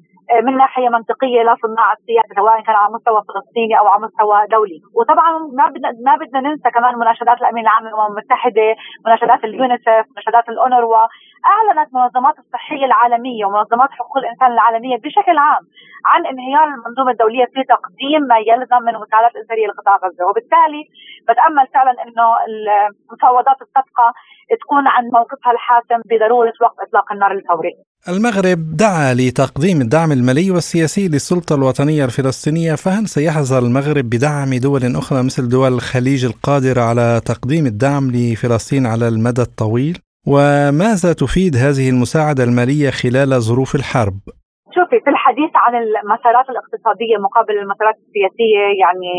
من 0.44 0.58
ناحية 0.58 0.90
منطقية 0.90 1.42
لصناع 1.42 1.94
السياسة 1.94 2.36
سواء 2.36 2.62
كان 2.62 2.76
على 2.76 2.94
مستوى 2.94 3.22
فلسطيني 3.28 3.80
أو 3.80 3.88
على 3.88 4.02
مستوى 4.02 4.48
دولي، 4.52 4.80
وطبعا 4.96 5.30
ما 5.54 5.66
بدنا 5.70 5.90
ما 6.06 6.16
بدنا 6.16 6.40
ننسى 6.40 6.72
كمان 6.72 6.96
مناشدات 6.96 7.38
الأمين 7.42 7.64
العام 7.64 7.84
للأمم 7.84 8.06
المتحدة، 8.12 8.76
مناشدات 9.06 9.44
اليونيسف، 9.44 10.06
مناشدات 10.12 10.50
الأونروا، 10.50 11.08
أعلنت 11.54 11.90
منظمات 11.94 12.40
الصحية 12.40 12.86
العالمية 12.86 13.46
ومنظمات 13.46 13.92
حقوق 13.92 14.18
الإنسان 14.18 14.52
العالمية 14.52 14.98
بشكل 14.98 15.38
عام 15.38 15.64
عن 16.06 16.26
انهيار 16.26 16.64
المنظومة 16.64 17.12
الدولية 17.12 17.46
في 17.46 17.64
تقديم 17.64 18.22
ما 18.30 18.38
يلزم 18.38 18.82
من 18.88 18.94
مساعدات 19.04 19.36
انسانيه 19.36 19.68
لقطاع 19.68 19.96
غزة، 19.96 20.26
وبالتالي 20.30 20.84
بتأمل 21.30 21.68
فعلا 21.74 21.92
إنه 21.92 22.28
المفاوضات 22.48 23.62
الصفقه 23.62 24.14
تكون 24.62 24.88
عن 24.88 25.04
موقفها 25.04 25.52
الحاسم 25.52 26.02
بضرورة 26.06 26.54
وقف 26.62 26.88
إطلاق 26.88 27.12
النار 27.12 27.32
الفوري. 27.32 27.74
المغرب 28.10 28.78
دعا 28.78 29.14
لتقديم 29.14 29.82
الدعم 29.82 30.12
المالي 30.12 30.52
والسياسي 30.52 31.08
للسلطة 31.08 31.56
الوطنية 31.56 32.06
الفلسطينية 32.06 32.76
فهل 32.76 33.08
سيحظى 33.08 33.58
المغرب 33.58 34.10
بدعم 34.10 34.54
دول 34.54 34.96
أخرى 34.96 35.24
مثل 35.24 35.50
دول 35.50 35.74
الخليج 35.74 36.26
القادرة 36.26 36.82
على 36.82 37.22
تقديم 37.26 37.66
الدعم 37.66 38.12
لفلسطين 38.12 38.86
على 38.86 39.08
المدى 39.08 39.42
الطويل؟ 39.42 40.00
وماذا 40.28 41.14
تفيد 41.14 41.56
هذه 41.56 41.90
المساعدة 41.90 42.44
المالية 42.44 42.90
خلال 42.90 43.42
ظروف 43.42 43.76
الحرب؟ 43.76 44.20
في 45.04 45.10
الحديث 45.10 45.52
عن 45.56 45.76
المسارات 45.76 46.50
الاقتصادية 46.50 47.18
مقابل 47.18 47.58
المسارات 47.58 47.96
السياسية 47.96 48.66
يعني 48.84 49.14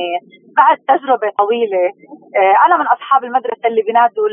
بعد 0.56 0.76
تجربة 0.92 1.28
طويلة 1.38 1.84
آه، 2.36 2.54
أنا 2.66 2.76
من 2.76 2.86
أصحاب 2.86 3.24
المدرسة 3.24 3.66
اللي 3.66 3.82
بينادوا 3.82 4.28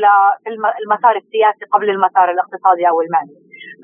للمسار 0.80 1.16
السياسي 1.16 1.64
قبل 1.72 1.90
المسار 1.90 2.30
الاقتصادي 2.30 2.88
أو 2.88 3.00
المالي 3.00 3.36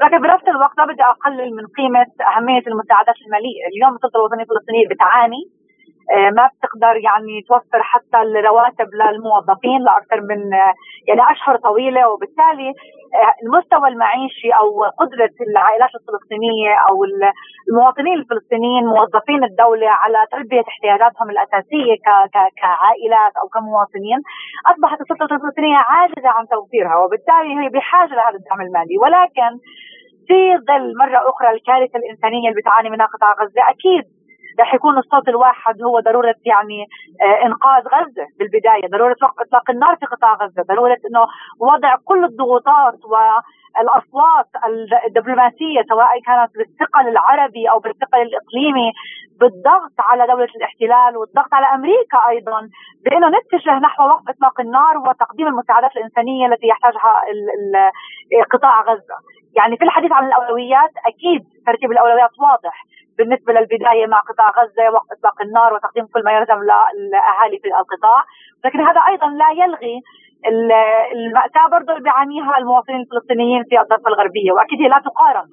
لكن 0.02 0.18
بنفس 0.24 0.48
الوقت 0.48 0.78
ما 0.78 0.86
بدي 0.92 1.02
أقلل 1.02 1.50
من 1.58 1.66
قيمة 1.78 2.06
أهمية 2.30 2.64
المساعدات 2.66 3.14
المالية. 3.26 3.62
اليوم 3.72 3.94
السلطة 3.96 4.16
الوطنية 4.18 4.42
الفلسطينية 4.42 4.86
بتعاني. 4.92 5.42
ما 6.36 6.50
بتقدر 6.52 6.94
يعني 7.08 7.42
توفر 7.48 7.82
حتى 7.82 8.18
الرواتب 8.22 8.88
للموظفين 9.00 9.80
لأكثر 9.86 10.20
من 10.20 10.54
آه، 10.54 10.72
يعني 11.08 11.22
أشهر 11.32 11.56
طويلة. 11.56 12.08
وبالتالي 12.08 12.68
آه، 12.68 13.34
المستوى 13.44 13.88
المعيشي 13.88 14.50
أو 14.60 14.84
قدرة 15.00 15.34
العائلات 15.48 15.90
الفلسطينية 15.98 16.72
أو 16.88 16.96
المواطنين 17.04 18.14
الفلسطينيين 18.18 18.84
موظفين 18.86 19.44
الدولة 19.44 19.90
على 19.90 20.18
تلبية 20.32 20.64
احتياجاتهم 20.68 21.30
الأساسية 21.30 21.94
كعائلات 22.60 23.32
أو 23.40 23.48
كمواطنين 23.48 24.18
أصبحت 24.70 25.00
السلطة 25.00 25.34
الفلسطينية 25.34 25.76
عاجزة 25.76 26.28
عن 26.36 26.44
توفيرها. 26.48 26.96
وبالتالي 26.96 27.50
هي 27.60 27.68
بحاجة 27.68 28.14
لهذا 28.18 28.38
الدعم 28.40 28.60
المالي 28.60 28.96
ولكن 29.04 29.50
في 30.28 30.38
ظل 30.68 30.86
مرة 31.02 31.18
أخرى 31.30 31.50
الكارثة 31.50 31.96
الإنسانية 31.98 32.48
اللي 32.48 32.60
بتعاني 32.60 32.90
منها 32.90 33.06
قطاع 33.06 33.32
غزة 33.40 33.62
أكيد 33.74 34.17
رح 34.60 34.74
يكون 34.74 34.98
الصوت 34.98 35.28
الواحد 35.28 35.82
هو 35.82 36.00
ضرورة 36.00 36.34
يعني 36.44 36.86
آه، 37.22 37.46
إنقاذ 37.46 37.82
غزة 37.94 38.26
بالبداية، 38.38 38.88
ضرورة 38.92 39.16
اطلاق 39.40 39.70
النار 39.70 39.96
في 39.96 40.06
قطاع 40.06 40.34
غزة، 40.34 40.62
ضرورة 40.62 40.98
إنه 41.10 41.26
وضع 41.60 41.96
كل 42.04 42.24
الضغوطات 42.24 42.98
والأصوات 43.04 44.46
الدبلوماسية 45.06 45.82
سواء 45.88 46.20
كانت 46.26 46.50
بالثقل 46.56 47.08
العربي 47.08 47.70
أو 47.70 47.78
بالثقل 47.78 48.22
الإقليمي 48.22 48.92
بالضغط 49.40 49.96
على 49.98 50.26
دولة 50.26 50.48
الاحتلال 50.56 51.16
والضغط 51.16 51.54
على 51.54 51.66
أمريكا 51.66 52.18
أيضا 52.28 52.68
بأنه 53.04 53.28
نتجه 53.28 53.78
نحو 53.78 54.02
وقف 54.02 54.28
إطلاق 54.28 54.60
النار 54.60 54.98
وتقديم 54.98 55.46
المساعدات 55.46 55.96
الإنسانية 55.96 56.46
التي 56.46 56.66
يحتاجها 56.66 57.22
قطاع 58.52 58.82
غزة. 58.82 59.16
يعني 59.56 59.76
في 59.76 59.84
الحديث 59.84 60.12
عن 60.12 60.26
الأولويات 60.26 60.90
أكيد 61.06 61.44
ترتيب 61.66 61.92
الأولويات 61.92 62.30
واضح 62.38 62.84
بالنسبة 63.18 63.50
للبداية 63.52 64.06
مع 64.12 64.20
قطاع 64.30 64.48
غزة 64.58 64.86
وقت 64.96 65.08
اطلاق 65.14 65.36
النار 65.46 65.70
وتقديم 65.74 66.04
كل 66.12 66.22
ما 66.26 66.32
يلزم 66.36 66.58
للاهالي 66.98 67.58
في 67.62 67.68
القطاع، 67.82 68.20
لكن 68.64 68.78
هذا 68.88 69.00
أيضا 69.10 69.28
لا 69.42 69.50
يلغي 69.62 69.96
المأساة 71.16 71.66
برضه 71.74 71.90
اللي 71.92 72.04
بيعانيها 72.08 72.52
المواطنين 72.60 73.00
الفلسطينيين 73.04 73.62
في 73.68 73.74
الضفة 73.82 74.08
الغربية. 74.12 74.50
وأكيد 74.54 74.78
هي 74.82 74.88
لا 74.94 75.00
تقارن 75.08 75.48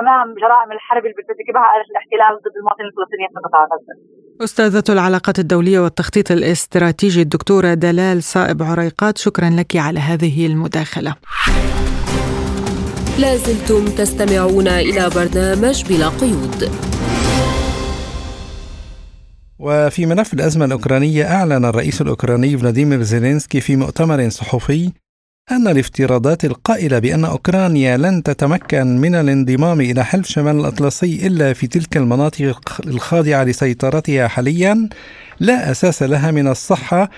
أمام 0.00 0.26
جرائم 0.42 0.72
الحرب 0.76 1.02
اللي 1.06 1.16
بترتكبها 1.18 1.66
الاحتلال 1.90 2.32
ضد 2.44 2.56
المواطنين 2.60 2.88
الفلسطينيين 2.90 3.30
في 3.34 3.40
قطاع 3.46 3.62
غزة. 3.72 3.94
أستاذة 4.44 4.86
العلاقات 4.96 5.38
الدولية 5.38 5.80
والتخطيط 5.80 6.30
الاستراتيجي 6.30 7.22
الدكتورة 7.22 7.74
دلال 7.74 8.22
صائب 8.22 8.62
عريقات 8.62 9.18
شكرا 9.18 9.48
لك 9.58 9.72
على 9.86 10.00
هذه 10.00 10.46
المداخلة. 10.46 11.12
لازلتم 13.24 13.84
تستمعون 13.98 14.68
إلى 14.68 15.02
برنامج 15.16 15.76
بلا 15.88 16.08
قيود. 16.20 16.60
وفي 19.58 20.06
ملف 20.06 20.34
الأزمة 20.34 20.64
الأوكرانية 20.64 21.34
أعلن 21.34 21.64
الرئيس 21.64 22.00
الأوكراني 22.00 22.58
فلاديمير 22.58 23.02
زيلينسكي 23.02 23.60
في 23.60 23.76
مؤتمر 23.76 24.28
صحفي 24.28 24.92
أن 25.50 25.68
الافتراضات 25.68 26.44
القائلة 26.44 26.98
بأن 26.98 27.24
أوكرانيا 27.24 27.96
لن 27.96 28.22
تتمكن 28.22 28.98
من 28.98 29.14
الانضمام 29.14 29.80
إلى 29.80 30.04
حلف 30.04 30.28
شمال 30.28 30.60
الأطلسي 30.60 31.26
إلا 31.26 31.52
في 31.52 31.66
تلك 31.66 31.96
المناطق 31.96 32.80
الخاضعة 32.86 33.44
لسيطرتها 33.44 34.28
حاليا 34.28 34.88
لا 35.40 35.70
أساس 35.70 36.02
لها 36.02 36.30
من 36.30 36.48
الصحة 36.48 37.10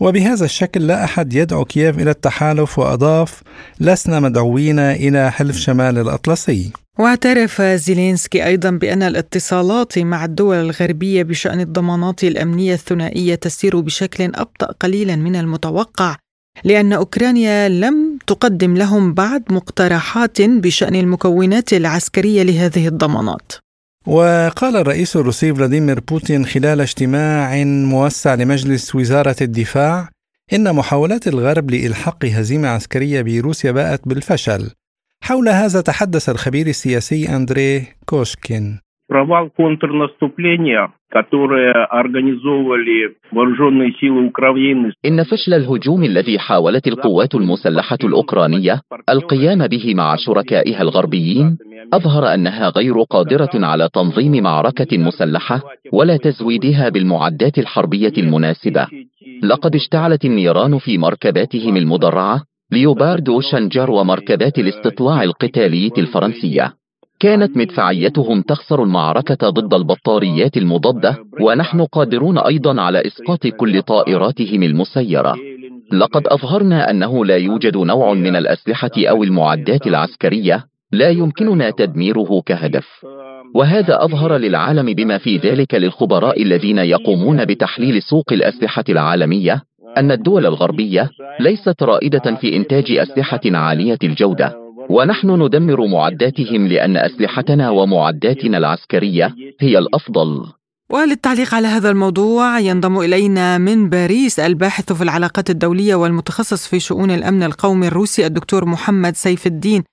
وبهذا 0.00 0.44
الشكل 0.44 0.86
لا 0.86 1.04
أحد 1.04 1.34
يدعو 1.34 1.64
كييف 1.64 1.98
إلى 1.98 2.10
التحالف 2.10 2.78
وأضاف 2.78 3.42
لسنا 3.80 4.20
مدعوين 4.20 4.78
إلى 4.78 5.32
حلف 5.32 5.56
شمال 5.56 5.98
الأطلسي. 5.98 6.72
واعترف 6.98 7.62
زيلينسكي 7.62 8.46
أيضا 8.46 8.70
بأن 8.70 9.02
الاتصالات 9.02 9.98
مع 9.98 10.24
الدول 10.24 10.56
الغربية 10.56 11.22
بشأن 11.22 11.60
الضمانات 11.60 12.24
الأمنية 12.24 12.74
الثنائية 12.74 13.34
تسير 13.34 13.80
بشكل 13.80 14.24
أبطأ 14.34 14.66
قليلا 14.66 15.16
من 15.16 15.36
المتوقع 15.36 16.16
لأن 16.64 16.92
أوكرانيا 16.92 17.68
لم 17.68 18.18
تقدم 18.26 18.76
لهم 18.76 19.14
بعد 19.14 19.52
مقترحات 19.52 20.42
بشأن 20.42 20.94
المكونات 20.94 21.72
العسكرية 21.72 22.42
لهذه 22.42 22.88
الضمانات. 22.88 23.52
وقال 24.06 24.76
الرئيس 24.76 25.16
الروسي 25.16 25.54
فلاديمير 25.54 26.00
بوتين 26.00 26.46
خلال 26.46 26.80
اجتماع 26.80 27.64
موسع 27.64 28.34
لمجلس 28.34 28.94
وزارة 28.94 29.36
الدفاع 29.40 30.08
إن 30.52 30.74
محاولات 30.74 31.28
الغرب 31.28 31.70
لإلحاق 31.70 32.24
هزيمة 32.24 32.68
عسكرية 32.68 33.22
بروسيا 33.22 33.72
باءت 33.72 34.08
بالفشل. 34.08 34.70
حول 35.23 35.49
هذا 35.49 35.81
تحدث 35.81 36.29
الخبير 36.29 36.67
السياسي 36.67 37.35
أندري 37.35 37.87
كوشكين 38.05 38.79
провал 39.07 39.49
контрнаступления, 39.49 40.91
которое 41.09 41.71
организовывали 41.85 43.15
вооруженные 43.31 43.93
силы 43.99 44.27
Украины. 44.27 44.91
إن 45.05 45.23
فشل 45.23 45.53
الهجوم 45.53 46.03
الذي 46.03 46.39
حاولت 46.39 46.87
القوات 46.87 47.35
المسلحة 47.35 47.97
الأوكرانية 48.03 48.81
القيام 49.09 49.67
به 49.67 49.95
مع 49.95 50.15
شركائها 50.15 50.81
الغربيين 50.81 51.57
أظهر 51.93 52.33
أنها 52.33 52.69
غير 52.69 53.01
قادرة 53.01 53.49
على 53.55 53.89
تنظيم 53.93 54.43
معركة 54.43 54.97
مسلحة 54.97 55.61
ولا 55.91 56.17
تزويدها 56.17 56.89
بالمعدات 56.89 57.57
الحربية 57.57 58.13
المناسبة. 58.17 58.87
لقد 59.43 59.75
اشتعلت 59.75 60.25
النيران 60.25 60.77
في 60.77 60.97
مركباتهم 60.97 61.77
المدرعة 61.77 62.43
ليوبارد 62.72 63.28
وشنجر 63.28 63.90
ومركبات 63.90 64.58
الاستطلاع 64.58 65.22
القتالية 65.22 65.92
الفرنسية. 65.98 66.74
كانت 67.20 67.56
مدفعيتهم 67.56 68.42
تخسر 68.42 68.82
المعركة 68.82 69.50
ضد 69.50 69.74
البطاريات 69.74 70.56
المضادة 70.56 71.18
ونحن 71.40 71.84
قادرون 71.84 72.38
أيضا 72.38 72.80
على 72.80 73.06
إسقاط 73.06 73.46
كل 73.46 73.82
طائراتهم 73.82 74.62
المسيرة. 74.62 75.36
لقد 75.92 76.26
أظهرنا 76.26 76.90
أنه 76.90 77.24
لا 77.24 77.36
يوجد 77.36 77.76
نوع 77.76 78.14
من 78.14 78.36
الأسلحة 78.36 78.90
أو 78.98 79.24
المعدات 79.24 79.86
العسكرية 79.86 80.64
لا 80.92 81.10
يمكننا 81.10 81.70
تدميره 81.70 82.42
كهدف. 82.46 82.86
وهذا 83.54 84.04
أظهر 84.04 84.36
للعالم 84.36 84.94
بما 84.94 85.18
في 85.18 85.36
ذلك 85.36 85.74
للخبراء 85.74 86.42
الذين 86.42 86.78
يقومون 86.78 87.44
بتحليل 87.44 88.02
سوق 88.02 88.32
الأسلحة 88.32 88.84
العالمية 88.88 89.62
أن 89.96 90.10
الدول 90.10 90.46
الغربية 90.46 91.10
ليست 91.40 91.82
رائدة 91.82 92.36
في 92.40 92.56
إنتاج 92.56 92.92
أسلحة 92.92 93.40
عالية 93.44 93.98
الجودة 94.04 94.56
ونحن 94.90 95.42
ندمر 95.42 95.86
معداتهم 95.86 96.66
لأن 96.66 96.96
أسلحتنا 96.96 97.70
ومعداتنا 97.70 98.58
العسكرية 98.58 99.34
هي 99.60 99.78
الأفضل. 99.78 100.44
وللتعليق 100.90 101.54
على 101.54 101.68
هذا 101.68 101.90
الموضوع 101.90 102.58
ينضم 102.58 102.98
إلينا 102.98 103.58
من 103.58 103.88
باريس 103.88 104.40
الباحث 104.40 104.92
في 104.92 105.02
العلاقات 105.02 105.50
الدولية 105.50 105.94
والمتخصص 105.94 106.68
في 106.68 106.80
شؤون 106.80 107.10
الأمن 107.10 107.42
القومي 107.42 107.86
الروسي 107.86 108.26
الدكتور 108.26 108.64
محمد 108.64 109.16
سيف 109.16 109.46
الدين. 109.46 109.84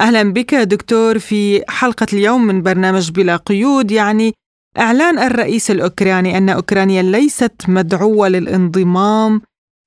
أهلا 0.00 0.32
بك 0.32 0.54
دكتور 0.54 1.18
في 1.18 1.62
حلقة 1.68 2.06
اليوم 2.12 2.46
من 2.46 2.62
برنامج 2.62 3.10
بلا 3.10 3.36
قيود 3.36 3.90
يعني 3.90 4.32
إعلان 4.78 5.18
الرئيس 5.18 5.70
الأوكراني 5.70 6.38
أن 6.38 6.48
أوكرانيا 6.48 7.02
ليست 7.02 7.52
مدعوة 7.68 8.28
للانضمام 8.28 9.42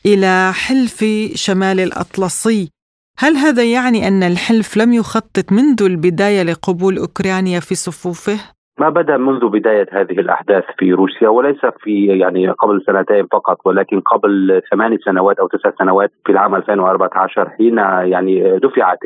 إلى 0.05 0.53
حلف 0.53 1.05
شمال 1.35 1.79
الأطلسي 1.79 2.69
هل 3.17 3.37
هذا 3.37 3.63
يعني 3.63 4.07
أن 4.07 4.23
الحلف 4.23 4.77
لم 4.77 4.93
يخطط 4.93 5.51
منذ 5.51 5.83
البداية 5.83 6.43
لقبول 6.43 6.97
أوكرانيا 6.97 7.59
في 7.59 7.75
صفوفه؟ 7.75 8.39
ما 8.79 8.89
بدا 8.89 9.17
منذ 9.17 9.49
بداية 9.49 9.87
هذه 9.91 10.19
الأحداث 10.19 10.63
في 10.77 10.93
روسيا 10.93 11.29
وليس 11.29 11.65
في 11.65 12.05
يعني 12.05 12.49
قبل 12.49 12.81
سنتين 12.85 13.27
فقط 13.31 13.57
ولكن 13.65 13.99
قبل 13.99 14.61
ثمان 14.71 14.97
سنوات 14.97 15.39
أو 15.39 15.47
تسع 15.47 15.71
سنوات 15.79 16.11
في 16.25 16.31
العام 16.31 16.55
2014 16.55 17.49
حين 17.49 17.77
يعني 17.77 18.59
دفعت 18.59 18.99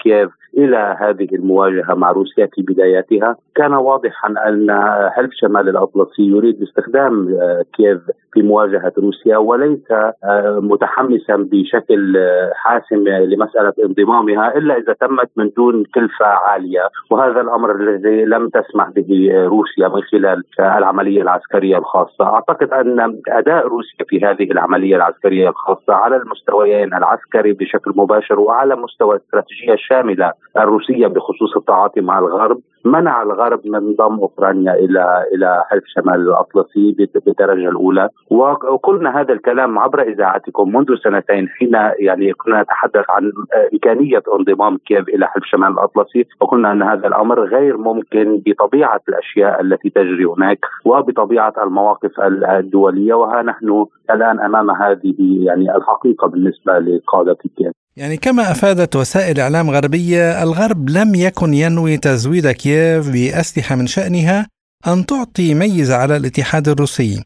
كييف 0.00 0.30
إلى 0.58 0.96
هذه 1.00 1.28
المواجهة 1.32 1.94
مع 1.94 2.10
روسيا 2.10 2.48
في 2.54 2.62
بداياتها. 2.62 3.36
كان 3.54 3.72
واضحا 3.72 4.28
أن 4.28 4.70
حلف 5.10 5.30
شمال 5.32 5.68
الأطلسي 5.68 6.22
يريد 6.22 6.62
استخدام 6.62 7.28
آه، 7.40 7.64
كييف 7.76 7.98
في 8.32 8.42
مواجهة 8.42 8.92
روسيا 8.98 9.36
وليس 9.36 9.90
آه، 9.90 10.60
متحمسا 10.62 11.36
بشكل 11.36 12.16
آه، 12.16 12.52
حاسم 12.54 13.08
لمسألة 13.08 13.72
انضمامها 13.84 14.56
إلا 14.56 14.76
إذا 14.76 14.92
تمت 14.92 15.30
من 15.36 15.50
دون 15.56 15.84
كلفة 15.94 16.26
عالية. 16.26 16.88
وهذا 17.10 17.40
الأمر 17.40 17.74
الذي 17.76 18.24
لم 18.24 18.48
تسمح 18.48 18.88
به 18.90 19.30
روسيا 19.46 19.88
من 19.88 20.02
خلال 20.02 20.42
العملية 20.60 21.22
العسكرية 21.22 21.78
الخاصة. 21.78 22.24
أعتقد 22.24 22.72
أن 22.72 23.20
أداء 23.28 23.66
روسيا 23.66 24.04
في 24.08 24.24
هذه 24.26 24.50
العملية 24.50 24.96
العسكرية 24.96 25.48
الخاصة 25.48 25.94
على 25.94 26.16
المستويين 26.16 26.94
العسكري 26.94 27.52
بشكل 27.52 27.92
مباشر 27.96 28.40
وعلى 28.40 28.76
مستوى 28.76 29.16
الاستراتيجيه 29.16 29.72
الشامله 29.72 30.32
الروسية 30.56 31.06
بخصوص 31.06 31.56
التعاطي 31.56 32.00
مع 32.00 32.18
الغرب 32.18 32.60
منع 32.84 33.22
الغرب 33.22 33.60
من 33.66 33.94
ضم 33.94 34.18
أوكرانيا 34.20 34.74
إلى 34.74 35.24
إلى 35.34 35.64
حلف 35.70 35.84
شمال 35.86 36.14
الأطلسي 36.14 36.96
بالدرجه 37.26 37.68
الأولى. 37.68 38.08
وقلنا 38.30 39.20
هذا 39.20 39.32
الكلام 39.32 39.78
عبر 39.78 40.02
إذاعتكم 40.02 40.76
منذ 40.76 40.96
سنتين 41.04 41.48
حين 41.48 41.72
يعني 41.98 42.32
كنا 42.32 42.62
نتحدث 42.62 43.04
عن 43.10 43.32
إمكانية 43.72 44.22
انضمام 44.38 44.76
كييف 44.76 45.08
إلى 45.08 45.26
حلف 45.26 45.44
شمال 45.44 45.68
الأطلسي 45.72 46.26
وقلنا 46.40 46.72
أن 46.72 46.82
هذا 46.82 47.06
الأمر 47.06 47.44
غير 47.44 47.76
ممكن 47.76 48.42
بطبيعة 48.46 49.00
الأشياء 49.08 49.60
التي 49.60 49.90
تجري 49.90 50.24
هناك 50.24 50.58
وبطبيعة 50.84 51.54
المواقف 51.62 52.20
الدولية 52.20 53.14
وها 53.14 53.42
نحن 53.42 53.86
الآن 54.10 54.40
أمام 54.40 54.70
هذه 54.70 55.14
يعني 55.18 55.76
الحقيقة 55.76 56.28
بالنسبة 56.28 56.78
لقادة 56.78 57.36
كييف. 57.56 57.72
يعني 58.00 58.16
كما 58.16 58.50
أفادت 58.50 58.96
وسائل 58.96 59.40
إعلام 59.40 59.70
غربية 59.70 60.42
الغرب 60.42 60.90
لم 60.90 61.14
يكن 61.14 61.54
ينوي 61.54 61.96
تزويد 61.96 62.50
كييف 62.50 63.08
بأسلحة 63.08 63.74
من 63.76 63.86
شأنها 63.86 64.46
أن 64.86 65.06
تعطي 65.06 65.54
ميزة 65.54 65.96
على 65.96 66.16
الاتحاد 66.16 66.68
الروسي. 66.68 67.24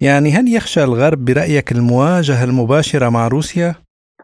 يعني 0.00 0.32
هل 0.32 0.54
يخشى 0.54 0.84
الغرب 0.84 1.24
برأيك 1.24 1.72
المواجهة 1.72 2.44
المباشرة 2.44 3.08
مع 3.08 3.28
روسيا؟ 3.28 3.74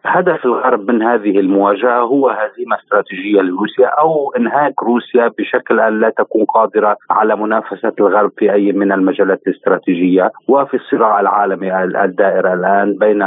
هدف 0.07 0.45
الغرب 0.45 0.91
من 0.91 1.03
هذه 1.03 1.41
المواجهة 1.41 2.01
هو 2.01 2.29
هزيمة 2.29 2.77
استراتيجية 2.77 3.41
لروسيا 3.41 3.87
أو 3.87 4.33
إنهاك 4.33 4.83
روسيا 4.83 5.29
بشكل 5.39 5.81
أن 5.81 6.01
لا 6.01 6.11
تكون 6.11 6.45
قادرة 6.45 6.97
على 7.11 7.37
منافسة 7.37 7.93
الغرب 8.01 8.33
في 8.39 8.53
أي 8.53 8.73
من 8.73 8.93
المجالات 8.93 9.41
الاستراتيجية 9.47 10.33
وفي 10.49 10.75
الصراع 10.75 11.21
العالمي 11.21 11.85
الدائر 11.85 12.55
الآن 12.55 12.99
بين 12.99 13.23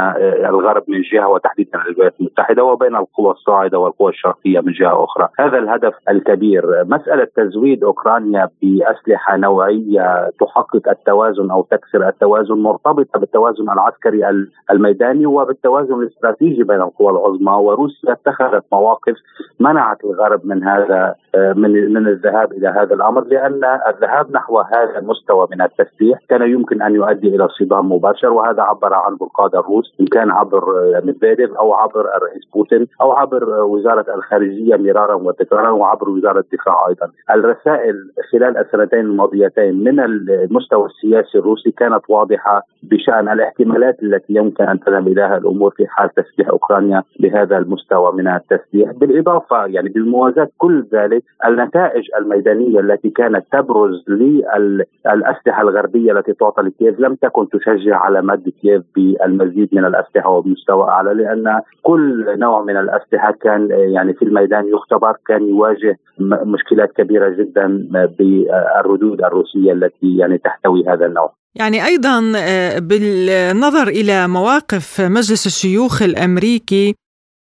الغرب 0.46 0.82
من 0.88 1.00
جهة 1.12 1.28
وتحديدا 1.28 1.82
الولايات 1.82 2.14
المتحدة 2.20 2.64
وبين 2.64 2.96
القوى 2.96 3.30
الصاعدة 3.30 3.78
والقوى 3.78 4.10
الشرقية 4.10 4.60
من 4.60 4.72
جهة 4.72 5.04
أخرى، 5.04 5.28
هذا 5.38 5.58
الهدف 5.58 5.94
الكبير، 6.10 6.84
مسألة 6.84 7.26
تزويد 7.36 7.84
أوكرانيا 7.84 8.48
بأسلحة 8.62 9.36
نوعية 9.36 10.30
تحقق 10.40 10.88
التوازن 10.88 11.50
أو 11.50 11.62
تكسر 11.70 12.08
التوازن 12.08 12.54
مرتبطة 12.54 13.20
بالتوازن 13.20 13.70
العسكري 13.70 14.46
الميداني 14.70 15.26
وبالتوازن 15.26 15.94
الاستراتيجي 15.94 16.62
بين 16.70 16.80
القوى 16.80 17.10
العظمى 17.10 17.52
وروسيا 17.52 18.12
اتخذت 18.12 18.64
مواقف 18.72 19.16
منعت 19.60 20.04
الغرب 20.04 20.40
من 20.46 20.64
هذا 20.64 21.14
من 21.36 21.92
من 21.92 22.06
الذهاب 22.06 22.52
إلى 22.52 22.68
هذا 22.68 22.94
الأمر 22.94 23.24
لأن 23.24 23.60
الذهاب 23.88 24.32
نحو 24.32 24.58
هذا 24.58 24.98
المستوى 24.98 25.46
من 25.52 25.62
التسليح 25.62 26.18
كان 26.28 26.42
يمكن 26.50 26.82
أن 26.82 26.94
يؤدي 26.94 27.28
إلى 27.36 27.48
صدام 27.48 27.92
مباشر 27.92 28.32
وهذا 28.32 28.62
عبر 28.62 28.94
عنه 28.94 29.16
القادة 29.22 29.60
الروس 29.60 29.94
إن 30.00 30.06
كان 30.06 30.30
عبر 30.30 30.64
ميدفيديف 31.04 31.52
أو 31.54 31.74
عبر 31.74 32.00
الرئيس 32.16 32.42
بوتين 32.54 32.86
أو 33.00 33.12
عبر 33.12 33.62
وزارة 33.62 34.14
الخارجية 34.14 34.76
مرارا 34.76 35.14
وتكرارا 35.14 35.70
وعبر 35.70 36.08
وزارة 36.10 36.38
الدفاع 36.40 36.88
أيضا. 36.88 37.10
الرسائل 37.30 37.94
خلال 38.32 38.56
السنتين 38.56 39.00
الماضيتين 39.00 39.84
من 39.84 40.00
المستوى 40.00 40.86
السياسي 40.86 41.38
الروسي 41.38 41.70
كانت 41.70 42.02
واضحة 42.08 42.62
بشأن 42.82 43.28
الاحتمالات 43.28 44.02
التي 44.02 44.34
يمكن 44.34 44.64
أن 44.64 44.80
تذهب 44.80 45.08
إليها 45.08 45.36
الأمور 45.36 45.70
في 45.70 45.86
حال 45.86 46.10
تسليح 46.10 46.48
أوكرانيا 46.60 47.02
بهذا 47.20 47.58
المستوى 47.58 48.12
من 48.12 48.28
التسليح 48.28 48.90
بالإضافة 48.90 49.66
يعني 49.66 49.88
بالموازاة 49.88 50.48
كل 50.58 50.84
ذلك 50.92 51.22
النتائج 51.46 52.04
الميدانية 52.18 52.80
التي 52.80 53.10
كانت 53.10 53.44
تبرز 53.52 54.04
للاسلحه 54.08 55.62
الغربية 55.62 56.12
التي 56.12 56.32
تعطى 56.32 56.62
لكييف 56.62 57.00
لم 57.00 57.14
تكن 57.14 57.48
تشجع 57.48 57.96
على 57.96 58.22
مد 58.22 58.48
كييف 58.62 58.82
بالمزيد 58.96 59.68
من 59.72 59.84
الأسلحة 59.84 60.30
وبمستوى 60.30 60.88
أعلى 60.88 61.14
لأن 61.14 61.60
كل 61.82 62.38
نوع 62.38 62.62
من 62.62 62.76
الأسلحة 62.76 63.32
كان 63.32 63.68
يعني 63.70 64.14
في 64.14 64.24
الميدان 64.24 64.68
يختبر 64.68 65.16
كان 65.26 65.48
يواجه 65.48 65.98
مشكلات 66.44 66.92
كبيرة 66.92 67.28
جدا 67.28 67.88
بالردود 68.18 69.22
الروسية 69.22 69.72
التي 69.72 70.16
يعني 70.16 70.38
تحتوي 70.38 70.84
هذا 70.88 71.06
النوع. 71.06 71.39
يعني 71.54 71.86
أيضا 71.86 72.32
آه، 72.36 72.78
بالنظر 72.78 73.88
إلى 73.88 74.28
مواقف 74.28 75.00
مجلس 75.00 75.46
الشيوخ 75.46 76.02
الأمريكي 76.02 76.94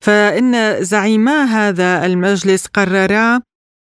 فإن 0.04 0.84
زعيما 0.84 1.44
هذا 1.44 2.06
المجلس 2.06 2.66
قررا 2.66 3.40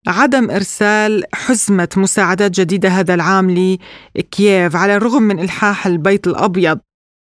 عدم 0.07 0.51
إرسال 0.51 1.23
حزمة 1.33 1.89
مساعدات 1.97 2.51
جديدة 2.51 2.89
هذا 2.89 3.13
العام 3.13 3.77
لكييف 4.15 4.75
على 4.75 4.95
الرغم 4.95 5.23
من 5.23 5.39
إلحاح 5.39 5.88
البيت 5.88 6.27
الأبيض. 6.27 6.79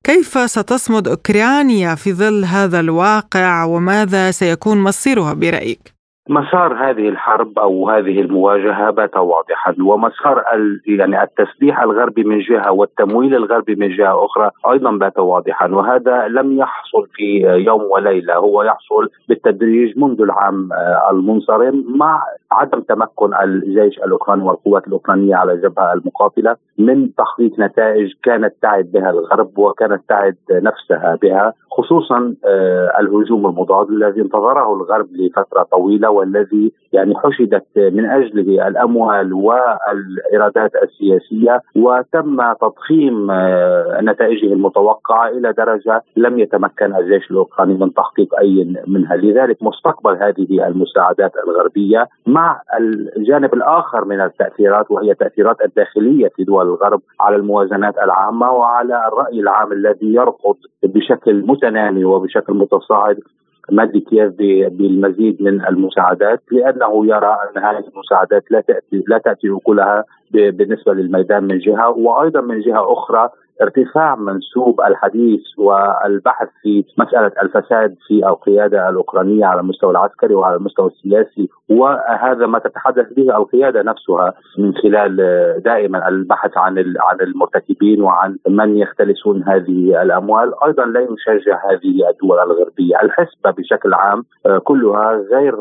كيف 0.06 0.52
ستصمد 0.52 1.08
أوكرانيا 1.08 1.96
في 1.96 2.14
ظل 2.14 2.46
هذا 2.46 2.80
الواقع 2.80 3.64
وماذا 3.64 4.32
سيكون 4.32 4.78
مصيرها 4.78 5.34
برأيك؟ 5.34 5.93
مسار 6.30 6.74
هذه 6.74 7.10
الحرب 7.10 7.60
أو 7.60 7.90
هذه 7.90 8.22
المواجهة 8.22 8.92
بات 8.92 9.18
واضحا 9.18 9.76
ومسار 9.82 10.44
يعني 10.86 11.24
التسليح 11.24 11.82
الغربي 11.82 12.24
من 12.24 12.40
جهة 12.40 12.72
والتمويل 12.72 13.36
الغربي 13.36 13.76
من 13.76 13.98
جهة 13.98 14.26
أخرى 14.26 14.52
أيضا 14.72 14.92
بات 14.92 15.20
واضحا 15.20 15.68
وهذا 15.68 16.28
لم 16.28 16.58
يحصل 16.58 17.08
في 17.14 17.42
يوم 17.68 17.82
وليلة 17.92 18.36
هو 18.36 18.64
يحصل 18.64 19.10
بالتدريج 19.30 19.98
منذ 19.98 20.22
العام 20.22 20.74
آه، 20.74 21.12
المنصرم 21.12 21.84
مع 21.98 22.24
عدم 22.52 22.82
تمكن 22.82 23.34
الجيش 23.44 23.98
الأوكراني 23.98 24.44
والقوات 24.44 24.88
الأوكرانية 24.88 25.36
على 25.36 25.54
الجبهه 25.54 25.94
المقاتلة 25.94 26.56
من 26.78 27.16
تحقيق 27.16 27.60
نتائج 27.60 28.12
كانت 28.24 28.54
تعد 28.62 28.92
بها 28.94 29.10
الغرب 29.10 29.58
وكانت 29.58 30.02
تعد 30.10 30.36
نفسها 30.52 31.18
بها 31.22 31.54
خصوصا 31.72 32.36
آه، 32.46 33.00
الهجوم 33.00 33.46
المضاد 33.46 33.90
الذي 33.90 34.22
انتظره 34.22 34.74
الغرب 34.74 35.08
لفترة 35.14 35.64
طويلة 35.64 36.13
والذي 36.14 36.72
يعني 36.94 37.16
حشدت 37.16 37.66
من 37.76 38.06
أجله 38.06 38.68
الأموال 38.68 39.34
والإيرادات 39.34 40.72
السياسية 40.84 41.62
وتم 41.76 42.54
تضخيم 42.62 43.32
نتائجه 44.02 44.54
المتوقعة 44.54 45.28
إلى 45.28 45.54
درجة 45.54 46.02
لم 46.18 46.40
يتمكن 46.40 46.96
الجيش 46.96 47.32
الأوكراني 47.32 47.74
من 47.74 47.94
تحقيق 47.94 48.36
أي 48.40 48.76
منها، 48.88 49.16
لذلك 49.16 49.64
مستقبل 49.64 50.18
هذه 50.24 50.68
المساعدات 50.68 51.32
الغربية 51.48 52.08
مع 52.28 52.62
الجانب 53.18 53.54
الآخر 53.54 54.06
من 54.06 54.22
التأثيرات 54.22 54.92
وهي 54.92 55.12
التاثيرات 55.12 55.58
الداخلية 55.66 56.28
في 56.36 56.44
دول 56.44 56.66
الغرب 56.66 57.02
على 57.20 57.36
الموازنات 57.36 57.98
العامة 57.98 58.52
وعلى 58.52 59.08
الرأي 59.08 59.40
العام 59.40 59.72
الذي 59.72 60.14
يرفض 60.14 60.56
بشكل 60.84 61.46
متنامي 61.48 62.06
وبشكل 62.06 62.54
متصاعد 62.54 63.20
مد 63.72 63.98
كييف 63.98 64.34
بالمزيد 64.72 65.42
من 65.42 65.66
المساعدات 65.68 66.42
لأنه 66.52 67.06
يرى 67.06 67.38
أن 67.44 67.64
هذه 67.64 67.84
المساعدات 67.94 68.52
لا 68.52 68.62
تاتي 68.62 69.04
لا 69.08 69.18
تأتي 69.18 69.50
كلها 69.64 70.06
بالنسبة 70.32 70.94
للميدان 70.94 71.44
من 71.44 71.58
جهة 71.58 71.90
وأيضا 71.90 72.42
من 72.42 72.62
جهة 72.62 72.94
أخرى 72.94 73.30
ارتفاع 73.62 74.16
منسوب 74.16 74.82
الحديث 74.82 75.42
والبحث 75.58 76.48
في 76.62 76.86
مسألة 76.98 77.32
الفساد 77.42 77.96
في 78.08 78.28
القيادة 78.28 78.90
الأوكرانية 78.90 79.46
على 79.46 79.60
المستوى 79.60 79.92
العسكري 79.92 80.36
وعلى 80.36 80.56
المستوى 80.56 80.88
السياسي 80.88 81.50
وهذا 81.70 82.46
ما 82.46 82.60
تتحدث 82.60 83.14
به 83.14 83.38
القيادة 83.38 83.82
نفسها 83.82 84.34
من 84.58 84.74
خلال 84.74 85.16
دائما 85.66 86.08
البحث 86.08 86.58
عن 86.58 86.78
عن 87.00 87.22
المرتكبين 87.22 88.02
وعن 88.02 88.38
من 88.50 88.78
يختلسون 88.78 89.44
هذه 89.44 90.02
الأموال، 90.02 90.54
أيضا 90.66 90.86
لا 90.86 91.00
يشجع 91.00 91.62
هذه 91.72 92.10
الدول 92.10 92.40
الغربية، 92.40 93.02
الحسبة 93.04 93.52
بشكل 93.52 93.94
عام 93.94 94.24
كلها 94.64 95.24
غير 95.32 95.56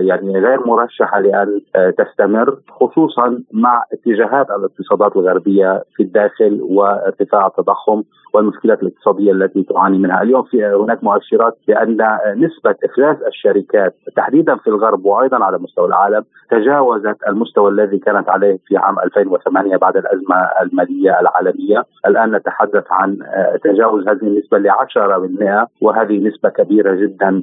يعني 0.00 0.38
غير 0.40 0.66
مرشحة 0.66 1.20
لأن 1.20 1.60
تستمر 1.98 2.58
خصوصا 2.70 3.42
مع 3.52 3.84
اتجاهات 3.92 4.50
الاقتصادات 4.50 5.16
الغربية 5.16 5.84
في 5.96 6.02
الداخل 6.02 6.60
وارتفاع 6.62 7.31
التضخم 7.34 8.02
والمشكلات 8.34 8.82
الاقتصادية 8.82 9.32
التي 9.32 9.62
تعاني 9.62 9.98
منها، 9.98 10.22
اليوم 10.22 10.42
في 10.42 10.64
هناك 10.66 11.04
مؤشرات 11.04 11.58
بأن 11.68 11.96
نسبة 12.36 12.74
إفلاس 12.84 13.16
الشركات 13.26 13.94
تحديدا 14.16 14.56
في 14.56 14.66
الغرب 14.66 15.04
وأيضا 15.04 15.44
على 15.44 15.58
مستوى 15.58 15.86
العالم 15.86 16.24
تجاوزت 16.50 17.16
المستوى 17.28 17.70
الذي 17.70 17.98
كانت 17.98 18.28
عليه 18.28 18.58
في 18.66 18.76
عام 18.76 18.98
2008 18.98 19.76
بعد 19.76 19.96
الأزمة 19.96 20.36
المالية 20.62 21.20
العالمية، 21.20 21.84
الآن 22.06 22.34
نتحدث 22.34 22.84
عن 22.90 23.18
تجاوز 23.64 24.08
هذه 24.08 24.22
النسبة 24.22 24.58
ل 24.58 24.70
10% 24.70 25.68
وهذه 25.80 26.18
نسبة 26.28 26.48
كبيرة 26.48 26.94
جدا 26.94 27.42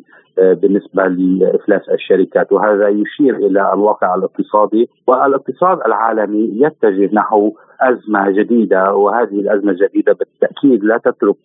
بالنسبة 0.62 1.04
لإفلاس 1.08 1.82
الشركات 1.89 2.52
وهذا 2.52 2.88
يشير 2.88 3.36
إلى 3.36 3.73
الواقع 3.73 4.15
الاقتصادي 4.15 4.89
والاقتصاد 5.08 5.78
العالمي 5.86 6.52
يتجه 6.54 7.10
نحو 7.13 7.54
أزمة 7.82 8.32
جديدة 8.32 8.93
وهذه 8.93 9.39
الأزمة 9.39 9.71
الجديدة 9.71 10.13
بالتأكيد 10.13 10.84
لا 10.84 10.97
تترك 10.97 11.38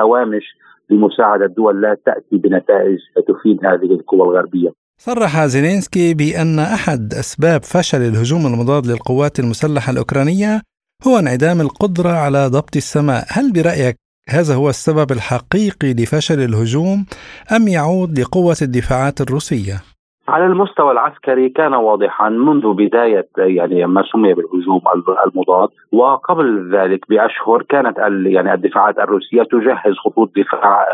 هوامش 0.00 0.44
لمساعدة 0.90 1.44
الدول 1.44 1.80
لا 1.82 1.96
تأتي 2.06 2.36
بنتائج 2.36 2.98
تفيد 3.28 3.66
هذه 3.66 3.92
القوى 3.92 4.22
الغربية. 4.22 4.70
صرح 4.98 5.46
زيلينسكي 5.46 6.14
بأن 6.14 6.58
أحد 6.58 7.14
أسباب 7.14 7.62
فشل 7.62 7.98
الهجوم 7.98 8.46
المضاد 8.46 8.86
للقوات 8.86 9.38
المسلحة 9.38 9.92
الأوكرانية 9.92 10.60
هو 11.06 11.18
انعدام 11.18 11.60
القدرة 11.60 12.08
على 12.08 12.46
ضبط 12.46 12.76
السماء، 12.76 13.24
هل 13.28 13.52
برأيك 13.52 13.96
هذا 14.28 14.54
هو 14.54 14.70
السبب 14.70 15.12
الحقيقي 15.12 15.94
لفشل 15.94 16.40
الهجوم 16.40 17.06
أم 17.52 17.68
يعود 17.68 18.20
لقوة 18.20 18.56
الدفاعات 18.62 19.20
الروسية؟ 19.20 19.91
على 20.28 20.46
المستوى 20.46 20.92
العسكري 20.92 21.48
كان 21.48 21.74
واضحا 21.74 22.28
منذ 22.28 22.72
بداية 22.72 23.26
يعني 23.38 23.86
ما 23.86 24.02
سمي 24.12 24.34
بالهجوم 24.34 24.80
المضاد. 25.26 25.68
وقبل 25.92 26.76
ذلك 26.76 27.08
بأشهر 27.08 27.62
كانت 27.62 27.98
يعني 28.26 28.54
الدفاعات 28.54 28.98
الروسية 28.98 29.42
تجهز 29.42 29.94
خطوط 30.04 30.30
دفاع 30.36 30.86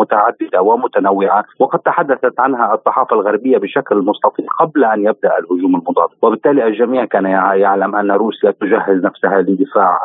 متعددة 0.00 0.62
ومتنوعة. 0.62 1.44
وقد 1.58 1.78
تحدثت 1.78 2.40
عنها 2.40 2.74
الصحافة 2.74 3.16
الغربية 3.16 3.58
بشكل 3.58 3.96
مستفيض 3.96 4.46
قبل 4.60 4.84
أن 4.84 5.00
يبدأ 5.00 5.38
الهجوم 5.38 5.76
المضاد. 5.76 6.08
وبالتالي 6.22 6.66
الجميع 6.66 7.04
كان 7.04 7.24
يعلم 7.24 7.96
أن 7.96 8.10
روسيا 8.10 8.50
تجهز 8.50 9.04
نفسها 9.04 9.42
لدفاع 9.42 9.98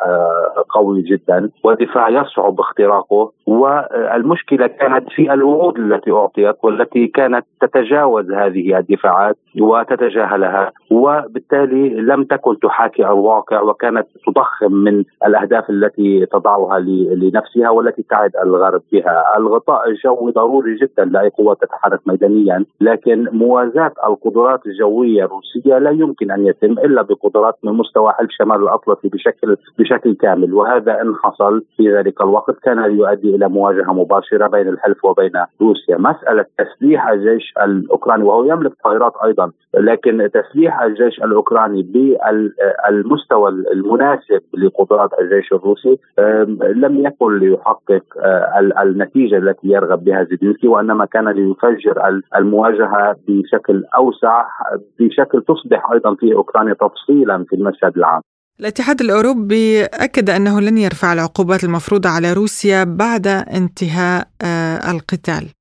قوي 0.69 1.01
جدا. 1.01 1.49
ودفاع 1.63 2.09
يصعب 2.09 2.59
اختراقه. 2.59 3.31
والمشكلة 3.47 4.67
كانت 4.67 5.09
في 5.09 5.33
الوعود 5.33 5.79
التي 5.79 6.11
أعطيت 6.11 6.55
والتي 6.63 7.07
كانت 7.07 7.45
تتجاوز 7.61 8.31
هذه 8.31 8.60
الدفاعات 8.77 9.37
وتتجاهلها 9.59 10.71
وبالتالي 10.91 11.89
لم 11.89 12.23
تكن 12.23 12.59
تحاكي 12.59 13.05
الواقع 13.05 13.61
وكانت 13.61 14.07
تضخم 14.27 14.73
من 14.73 15.03
الأهداف 15.25 15.69
التي 15.69 16.25
تضعها 16.25 16.79
لنفسها 16.79 17.69
والتي 17.69 18.03
تعد 18.09 18.31
الغرب 18.43 18.81
بها، 18.91 19.37
الغطاء 19.37 19.89
الجوي 19.89 20.31
ضروري 20.31 20.75
جدا 20.75 21.05
لاي 21.05 21.29
قوة 21.29 21.53
تتحرك 21.53 21.99
ميدانيا، 22.07 22.65
لكن 22.81 23.27
موازاة 23.31 23.91
القدرات 24.07 24.65
الجوية 24.65 25.25
الروسية 25.25 25.77
لا 25.77 25.91
يمكن 25.91 26.31
أن 26.31 26.47
يتم 26.47 26.71
إلا 26.71 27.01
بقدرات 27.01 27.55
من 27.63 27.73
مستوى 27.73 28.11
حلف 28.11 28.29
شمال 28.31 28.63
الأطلسي 28.63 29.09
بشكل 29.09 29.57
بشكل 29.79 30.15
كامل، 30.15 30.53
وهذا 30.53 31.01
إن 31.01 31.15
حصل 31.23 31.63
في 31.77 31.95
ذلك 31.97 32.21
الوقت 32.21 32.59
كان 32.63 32.77
يؤدي 32.77 33.35
إلى 33.35 33.49
مواجهة 33.49 33.93
مباشرة 33.93 34.47
بين 34.47 34.67
الحلف 34.67 35.05
وبين 35.05 35.31
روسيا، 35.61 35.97
مسألة 35.97 36.45
تسليح 36.57 37.07
الجيش 37.07 37.53
الأوكراني 37.63 38.23
وهو 38.23 38.43
يملك 38.51 38.71
طائرات 38.83 39.13
أيضا، 39.25 39.51
لكن 39.73 40.29
تسليح 40.33 40.81
الجيش 40.81 41.19
الأوكراني 41.23 41.81
بالمستوى 41.81 43.49
المناسب 43.49 44.41
لقدرات 44.53 45.09
الجيش 45.21 45.53
الروسي 45.53 45.97
لم 46.75 47.05
يكن 47.05 47.39
ليحقق 47.39 48.03
النتيجة 48.81 49.37
التي 49.37 49.67
يرغب 49.67 50.03
بها 50.03 50.23
زيلينسكي 50.23 50.67
وإنما 50.67 51.05
كان 51.05 51.29
ليفجر 51.29 52.21
المواجهة 52.35 53.15
بشكل 53.27 53.83
أوسع 53.97 54.45
بشكل 54.99 55.43
تصبح 55.47 55.91
أيضا 55.91 56.15
في 56.15 56.33
أوكرانيا 56.33 56.73
تفصيلا 56.73 57.45
في 57.49 57.55
المشهد 57.55 57.97
العام. 57.97 58.21
الاتحاد 58.59 59.01
الأوروبي 59.01 59.83
أكد 59.83 60.29
أنه 60.29 60.61
لن 60.61 60.77
يرفع 60.77 61.13
العقوبات 61.13 61.63
المفروضة 61.63 62.09
على 62.09 62.33
روسيا 62.33 62.83
بعد 62.83 63.27
انتهاء 63.27 64.27
القتال. 64.95 65.53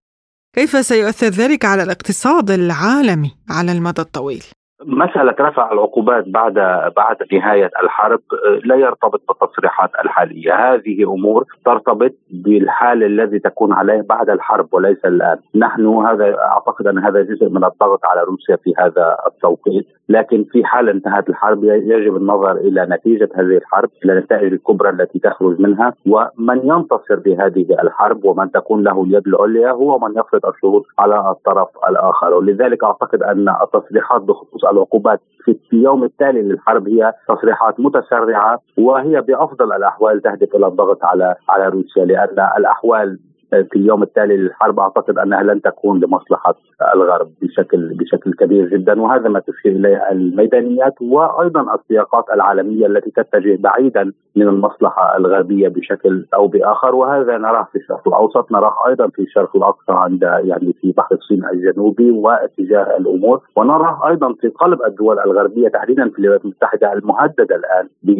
كيف 0.54 0.86
سيؤثر 0.86 1.26
ذلك 1.26 1.64
على 1.64 1.82
الاقتصاد 1.82 2.50
العالمي 2.50 3.36
على 3.48 3.72
المدى 3.72 4.02
الطويل؟ 4.02 4.44
مسألة 4.84 5.34
رفع 5.40 5.72
العقوبات 5.72 6.24
بعد 6.28 6.54
بعد 6.96 7.16
نهاية 7.32 7.70
الحرب 7.82 8.20
لا 8.64 8.74
يرتبط 8.74 9.22
بالتصريحات 9.28 9.90
الحالية، 10.04 10.54
هذه 10.54 11.04
أمور 11.04 11.44
ترتبط 11.64 12.12
بالحال 12.30 13.02
الذي 13.02 13.38
تكون 13.38 13.72
عليه 13.72 14.00
بعد 14.00 14.30
الحرب 14.30 14.74
وليس 14.74 15.04
الآن، 15.04 15.38
نحن 15.54 15.86
هذا 15.86 16.38
أعتقد 16.38 16.86
أن 16.86 16.98
هذا 16.98 17.22
جزء 17.22 17.48
من 17.48 17.64
الضغط 17.64 18.00
على 18.04 18.22
روسيا 18.22 18.56
في 18.56 18.74
هذا 18.78 19.16
التوقيت، 19.26 19.86
لكن 20.08 20.44
في 20.52 20.64
حال 20.64 20.88
انتهت 20.88 21.28
الحرب 21.28 21.64
يجب 21.64 22.16
النظر 22.16 22.52
إلى 22.52 22.86
نتيجة 22.90 23.28
هذه 23.34 23.56
الحرب، 23.56 23.88
إلى 24.04 24.12
النتائج 24.12 24.52
الكبرى 24.52 24.90
التي 24.90 25.18
تخرج 25.18 25.60
منها، 25.60 25.92
ومن 26.06 26.60
ينتصر 26.64 27.16
بهذه 27.16 27.66
الحرب 27.82 28.24
ومن 28.24 28.50
تكون 28.50 28.82
له 28.82 29.02
اليد 29.02 29.26
العليا 29.26 29.70
هو 29.70 29.98
من 29.98 30.10
يفرض 30.10 30.46
الشروط 30.46 30.86
على 30.98 31.30
الطرف 31.30 31.68
الآخر، 31.88 32.34
ولذلك 32.34 32.84
أعتقد 32.84 33.22
أن 33.22 33.48
التصريحات 33.62 34.22
بخصوص 34.22 34.64
العقوبات. 34.70 35.20
في 35.44 35.56
اليوم 35.72 36.04
التالي 36.04 36.42
للحرب 36.42 36.88
هي 36.88 37.12
تصريحات 37.28 37.80
متسرعة 37.80 38.58
وهي 38.78 39.20
بأفضل 39.20 39.72
الأحوال 39.72 40.22
تهدف 40.22 40.54
إلى 40.54 40.66
الضغط 40.66 41.04
على 41.04 41.34
على 41.48 41.68
روسيا 41.68 42.04
لأن 42.04 42.48
الأحوال 42.58 43.18
في 43.50 43.76
اليوم 43.76 44.02
التالي 44.02 44.36
للحرب 44.36 44.80
أعتقد 44.80 45.18
أنها 45.18 45.42
لن 45.42 45.62
تكون 45.62 46.00
لمصلحة 46.00 46.54
الغرب 46.94 47.30
بشكل 47.42 47.94
بشكل 47.94 48.32
كبير 48.32 48.68
جدا. 48.68 49.00
وهذا 49.00 49.28
ما 49.28 49.40
تشير 49.40 49.72
إليه 49.72 50.10
الميدانيات 50.10 50.94
وأيضا 51.02 51.74
السياقات 51.74 52.24
العالمية 52.34 52.86
التي 52.86 53.10
تتجه 53.10 53.58
بعيدا 53.60 54.12
من 54.36 54.48
المصلحة 54.48 55.16
الغربية 55.16 55.68
بشكل 55.68 56.26
أو 56.34 56.46
بآخر. 56.46 56.94
وهذا 56.94 57.38
نراه 57.38 57.68
في 57.72 57.78
الشرق 57.78 58.08
الأوسط 58.08 58.52
نراه 58.52 58.74
أيضا 58.88 59.08
في 59.08 59.22
الشرق 59.22 59.56
الاقصى 59.56 59.92
عند 59.92 60.22
يعني 60.22 60.72
في 60.80 60.92
بحر 60.92 61.14
الصين 61.14 61.44
الجنوبي 61.44 62.10
واتجاه 62.10 62.96
الأمور. 62.96 63.40
ونراه 63.56 64.08
أيضا 64.08 64.32
في 64.32 64.48
قلب 64.48 64.82
الدول 64.82 65.18
الغربية 65.18 65.68
تحديدا 65.68 66.08
في 66.08 66.18
الولايات 66.18 66.44
المتحدة 66.44 66.92
المهددة 66.92 67.56
الآن 67.56 67.88
ب 68.02 68.10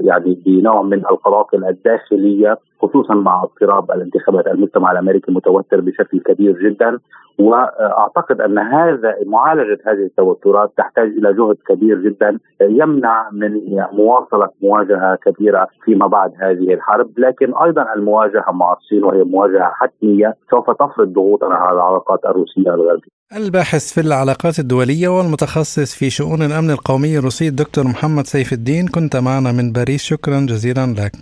يعني 0.00 0.42
بنوع 0.46 0.82
من 0.82 0.98
القلاقل 0.98 1.64
الداخلية 1.64 2.58
خصوصا 2.82 3.14
مع 3.14 3.42
اضطراب 3.42 3.90
الانتخابات 3.90 4.21
المجتمع 4.28 4.92
الأمريكي 4.92 5.32
متوتر 5.32 5.80
بشكل 5.80 6.20
كبير 6.20 6.70
جدا 6.70 6.98
وأعتقد 7.38 8.40
أن 8.40 8.58
هذا 8.58 9.14
معالجة 9.26 9.78
هذه 9.86 10.04
التوترات 10.04 10.72
تحتاج 10.76 11.08
إلى 11.08 11.32
جهد 11.32 11.56
كبير 11.68 11.98
جدا 11.98 12.38
يمنع 12.60 13.30
من 13.32 13.60
مواصلة 13.92 14.48
مواجهة 14.62 15.14
كبيرة 15.14 15.68
فيما 15.84 16.06
بعد 16.06 16.32
هذه 16.40 16.74
الحرب، 16.74 17.10
لكن 17.18 17.54
أيضا 17.64 17.94
المواجهة 17.96 18.52
مع 18.52 18.72
الصين 18.72 19.04
وهي 19.04 19.24
مواجهة 19.24 19.72
حتمية 19.74 20.34
سوف 20.50 20.70
تفرض 20.70 21.12
ضغوطا 21.12 21.46
على 21.46 21.74
العلاقات 21.74 22.24
الروسية 22.24 22.74
الغربية. 22.74 23.12
الباحث 23.36 23.94
في 23.94 24.00
العلاقات 24.00 24.58
الدولية 24.58 25.08
والمتخصص 25.08 25.94
في 25.98 26.10
شؤون 26.10 26.42
الأمن 26.42 26.70
القومي 26.70 27.18
الروسي 27.18 27.48
الدكتور 27.48 27.84
محمد 27.84 28.24
سيف 28.26 28.52
الدين 28.52 28.88
كنت 28.88 29.16
معنا 29.16 29.52
من 29.52 29.72
باريس 29.72 30.02
شكرا 30.02 30.46
جزيلا 30.48 30.86
لك. 30.98 31.12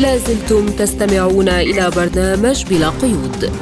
لازلتم 0.00 0.66
تستمعون 0.66 1.48
إلى 1.48 1.90
برنامج 1.90 2.64
بلا 2.64 2.88
قيود 2.88 3.52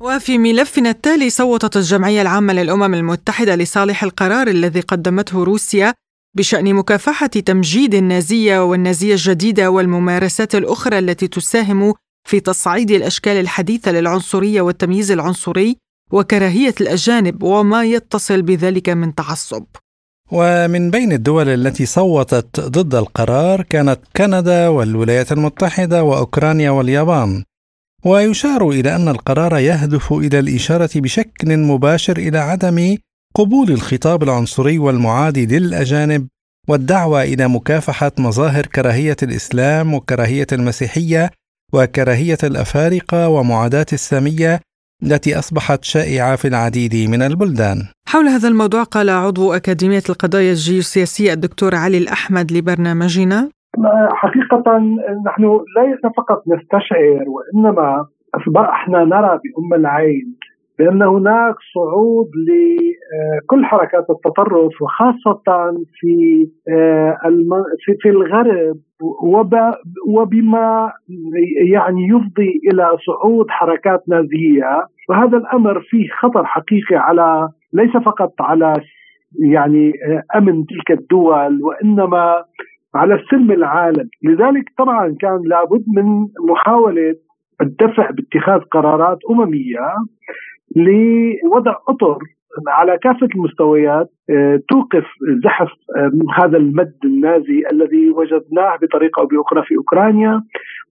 وفي 0.00 0.38
ملفنا 0.38 0.90
التالي 0.90 1.30
صوتت 1.30 1.76
الجمعية 1.76 2.22
العامة 2.22 2.52
للأمم 2.52 2.94
المتحدة 2.94 3.56
لصالح 3.56 4.04
القرار 4.04 4.48
الذي 4.48 4.80
قدمته 4.80 5.44
روسيا 5.44 5.94
بشأن 6.36 6.74
مكافحة 6.74 7.26
تمجيد 7.26 7.94
النازية 7.94 8.64
والنازية 8.64 9.12
الجديدة 9.12 9.70
والممارسات 9.70 10.54
الأخرى 10.54 10.98
التي 10.98 11.28
تساهم 11.28 11.94
في 12.28 12.40
تصعيد 12.40 12.90
الأشكال 12.90 13.36
الحديثة 13.36 13.92
للعنصرية 13.92 14.60
والتمييز 14.60 15.10
العنصري 15.10 15.76
وكراهية 16.10 16.74
الأجانب 16.80 17.42
وما 17.42 17.84
يتصل 17.84 18.42
بذلك 18.42 18.88
من 18.88 19.14
تعصب. 19.14 19.64
ومن 20.34 20.90
بين 20.90 21.12
الدول 21.12 21.48
التي 21.48 21.86
صوتت 21.86 22.60
ضد 22.60 22.94
القرار 22.94 23.62
كانت 23.62 23.98
كندا 24.16 24.68
والولايات 24.68 25.32
المتحدة 25.32 26.02
وأوكرانيا 26.04 26.70
واليابان. 26.70 27.44
ويشار 28.04 28.68
إلى 28.70 28.96
أن 28.96 29.08
القرار 29.08 29.58
يهدف 29.58 30.12
إلى 30.12 30.38
الإشارة 30.38 30.90
بشكل 30.96 31.58
مباشر 31.58 32.16
إلى 32.16 32.38
عدم 32.38 32.96
قبول 33.34 33.70
الخطاب 33.70 34.22
العنصري 34.22 34.78
والمعادي 34.78 35.46
للأجانب 35.46 36.26
والدعوة 36.68 37.22
إلى 37.22 37.48
مكافحة 37.48 38.12
مظاهر 38.18 38.66
كراهية 38.66 39.16
الإسلام 39.22 39.94
وكراهية 39.94 40.46
المسيحية 40.52 41.30
وكراهية 41.72 42.38
الأفارقة 42.44 43.28
ومعاداة 43.28 43.86
السامية 43.92 44.60
التي 45.02 45.38
أصبحت 45.38 45.84
شائعة 45.84 46.36
في 46.36 46.48
العديد 46.48 46.94
من 47.10 47.22
البلدان. 47.22 47.76
حول 48.08 48.26
هذا 48.28 48.48
الموضوع 48.48 48.82
قال 48.82 49.10
عضو 49.10 49.52
أكاديمية 49.52 50.02
القضايا 50.10 50.50
الجيوسياسية 50.50 51.32
الدكتور 51.32 51.74
علي 51.74 51.98
الأحمد 51.98 52.52
لبرنامجنا. 52.52 53.48
حقيقة 54.12 54.64
نحن 55.26 55.44
ليس 55.78 56.12
فقط 56.16 56.42
نستشعر 56.48 57.24
وإنما 57.28 58.06
أصبحنا 58.34 59.04
نرى 59.04 59.40
بأم 59.42 59.80
العين 59.80 60.36
بأن 60.82 61.02
هناك 61.02 61.54
صعود 61.74 62.30
لكل 62.48 63.64
حركات 63.64 64.06
التطرف 64.10 64.82
وخاصة 64.82 65.42
في 66.00 66.46
آه، 66.68 67.16
في 68.00 68.08
الغرب 68.08 68.76
وبما 70.08 70.92
يعني 71.70 72.08
يفضي 72.08 72.60
إلى 72.72 72.96
صعود 73.06 73.46
حركات 73.50 74.02
نازية. 74.08 74.86
وهذا 75.08 75.36
الأمر 75.36 75.80
فيه 75.80 76.08
خطر 76.20 76.44
حقيقي 76.44 76.96
على 76.96 77.48
ليس 77.72 77.96
فقط 78.04 78.32
على 78.40 78.74
يعني 79.52 79.92
آه، 80.06 80.38
أمن 80.38 80.66
تلك 80.66 80.90
الدول 81.00 81.62
وإنما 81.62 82.44
على 82.94 83.14
السلم 83.14 83.50
العالمي 83.50 84.10
لذلك 84.24 84.64
طبعا 84.78 85.16
كان 85.20 85.40
لابد 85.44 85.84
من 85.96 86.26
محاولة 86.48 87.14
الدفع 87.60 88.10
باتخاذ 88.10 88.60
قرارات 88.60 89.18
أممية. 89.30 89.94
لوضع 90.76 91.76
أطر 91.88 92.18
على 92.68 92.98
كافة 92.98 93.28
المستويات 93.34 94.10
آه، 94.30 94.60
توقف 94.68 95.04
زحف 95.44 95.68
آه، 95.96 96.10
هذا 96.42 96.56
المد 96.56 96.94
النازي 97.04 97.62
الذي 97.72 98.10
وجدناه 98.10 98.76
بطريقة 98.82 99.20
أو 99.20 99.26
بأخرى 99.26 99.62
في 99.62 99.76
أوكرانيا 99.76 100.42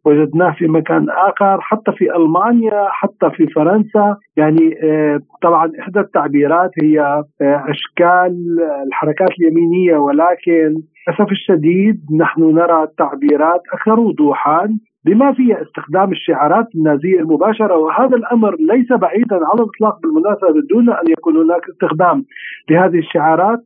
وجدناه 0.05 0.55
في 0.57 0.67
مكان 0.67 1.09
آخر 1.09 1.61
حتى 1.61 1.91
في 1.91 2.15
ألمانيا 2.15 2.87
حتى 2.89 3.29
في 3.35 3.47
فرنسا. 3.47 4.17
يعني 4.37 4.75
آه، 4.83 5.19
طبعا 5.41 5.71
إحدى 5.79 5.99
التعبيرات 5.99 6.71
هي 6.83 7.23
أشكال 7.41 8.57
الحركات 8.87 9.29
اليمينية 9.39 9.97
ولكن 9.97 10.75
للأسف 11.07 11.31
الشديد 11.31 12.01
نحن 12.19 12.41
نرى 12.41 12.87
تعبيرات 12.97 13.61
أكثر 13.73 13.99
وضوحا. 13.99 14.69
بما 15.05 15.33
فيها 15.33 15.61
استخدام 15.61 16.11
الشعارات 16.11 16.67
النازية 16.75 17.19
المباشرة 17.19 17.77
وهذا 17.77 18.15
الأمر 18.15 18.55
ليس 18.59 18.93
بعيدا 18.93 19.35
على 19.35 19.63
الإطلاق 19.63 19.99
بالمناسبة 20.01 20.61
دون 20.69 20.89
أن 20.89 21.11
يكون 21.11 21.37
هناك 21.37 21.61
استخدام 21.69 22.25
لهذه 22.69 22.99
الشعارات 22.99 23.59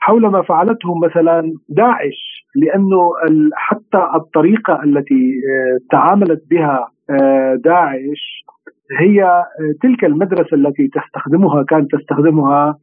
حول 0.00 0.26
ما 0.26 0.42
فعلته 0.42 0.94
مثلا 0.98 1.52
داعش 1.68 2.46
لأنه 2.56 3.12
حتى 3.54 4.06
الطريقة 4.14 4.82
التي 4.84 5.32
آه، 5.50 5.78
تعاملت 5.90 6.42
بها 6.50 6.88
آه، 7.10 7.54
داعش 7.64 8.44
هي 9.00 9.24
آه، 9.24 9.44
تلك 9.82 10.04
المدرسة 10.04 10.54
التي 10.54 10.88
تستخدمها 10.88 11.62
كانت 11.62 11.96
تستخدمها 11.96 12.78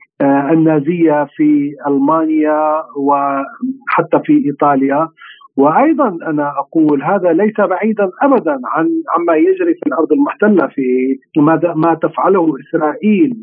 النازية 0.52 1.28
في 1.36 1.76
ألمانيا 1.88 2.84
وحتى 2.98 4.20
في 4.26 4.44
إيطاليا. 4.46 5.08
وأيضا 5.58 6.08
أنا 6.08 6.54
أقول 6.60 7.04
هذا 7.04 7.34
ليس 7.34 7.58
بعيدا 7.60 8.10
ابدا 8.22 8.60
عن 8.66 8.88
عما 9.16 9.36
يجري 9.36 9.74
في 9.74 9.88
الأرض 9.88 10.12
المحتلة 10.12 10.68
في 10.68 11.18
ما 11.38 11.60
ما 11.76 11.94
تفعله 11.94 12.54
إسرائيل. 12.60 13.36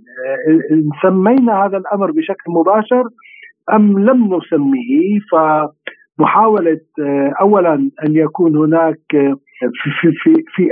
إن 0.73 0.88
سمينا 1.03 1.64
هذا 1.64 1.77
الأمر 1.77 2.11
بشكل 2.11 2.51
مباشر 2.61 3.05
أم 3.73 3.99
لم 3.99 4.35
نسميه 4.37 5.19
فمحاولة 5.33 6.81
اولا 7.40 7.75
أن 7.75 8.16
يكون 8.16 8.57
هناك 8.57 9.37
في 9.59 9.90
في 10.01 10.42
في 10.55 10.69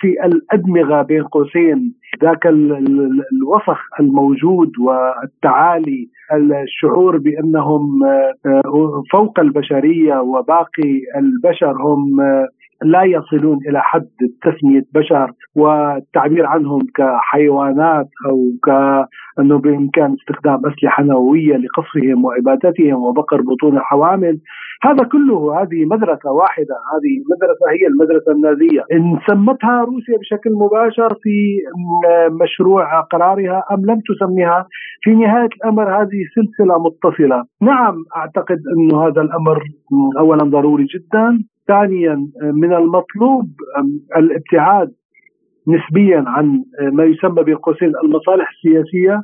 في, 0.00 0.26
الأدمغة 0.26 1.02
بين 1.02 1.22
قوسين. 1.22 1.94
ذاك 2.22 2.46
الوسخ 2.46 3.78
الموجود 4.00 4.72
والتعالي 4.78 6.08
الشعور 6.32 7.18
بأنهم 7.18 8.04
آه، 8.04 9.02
فوق 9.12 9.40
البشرية 9.40 10.20
وباقي 10.20 11.00
البشر 11.16 11.72
هم 11.72 12.20
آه، 12.20 12.48
لا 12.82 13.02
يصلون 13.02 13.58
إلى 13.68 13.80
حد 13.82 14.08
تسمية 14.42 14.84
بشر 14.94 15.32
والتعبير 15.56 16.46
عنهم 16.46 16.78
كحيوانات 16.94 18.08
أو 18.26 18.38
كأنه 18.64 19.58
بإمكان 19.58 20.16
استخدام 20.20 20.60
أسلحة 20.66 21.02
نووية 21.02 21.56
لقصفهم 21.56 22.24
وابادتهم 22.24 23.02
وبقر 23.02 23.40
بطون 23.40 23.76
الحوامل 23.76 24.40
هذا 24.82 25.04
كله 25.12 25.62
هذه 25.62 25.84
مدرسة 25.84 26.30
واحدة. 26.32 26.74
هذه 26.92 27.12
مدرسة 27.32 27.64
هي 27.74 27.86
المدرسة 27.86 28.32
النازية. 28.32 28.82
إن 28.92 29.18
سمتها 29.28 29.80
روسيا 29.80 30.18
بشكل 30.18 30.50
مباشر 30.52 31.14
في 31.22 31.36
مشروع 32.42 33.00
قرارها 33.00 33.64
أم 33.72 33.80
لم 33.86 34.00
تسميها 34.08 34.66
في 35.02 35.10
نهاية 35.14 35.48
الأمر 35.56 36.02
هذه 36.02 36.20
سلسلة 36.34 36.74
متصلة. 36.86 37.44
نعم 37.62 37.94
أعتقد 38.16 38.58
انه 38.76 39.06
هذا 39.06 39.20
الأمر 39.20 39.62
اولا 40.18 40.44
ضروري 40.44 40.84
جدا. 40.84 41.44
ثانيا 41.68 42.28
من 42.42 42.72
المطلوب 42.72 43.50
الابتعاد 44.16 44.92
نسبيا 45.68 46.24
عن 46.26 46.64
ما 46.92 47.04
يسمى 47.04 47.42
بين 47.42 47.56
قوسين 47.56 47.92
المصالح 48.04 48.50
السياسية 48.50 49.22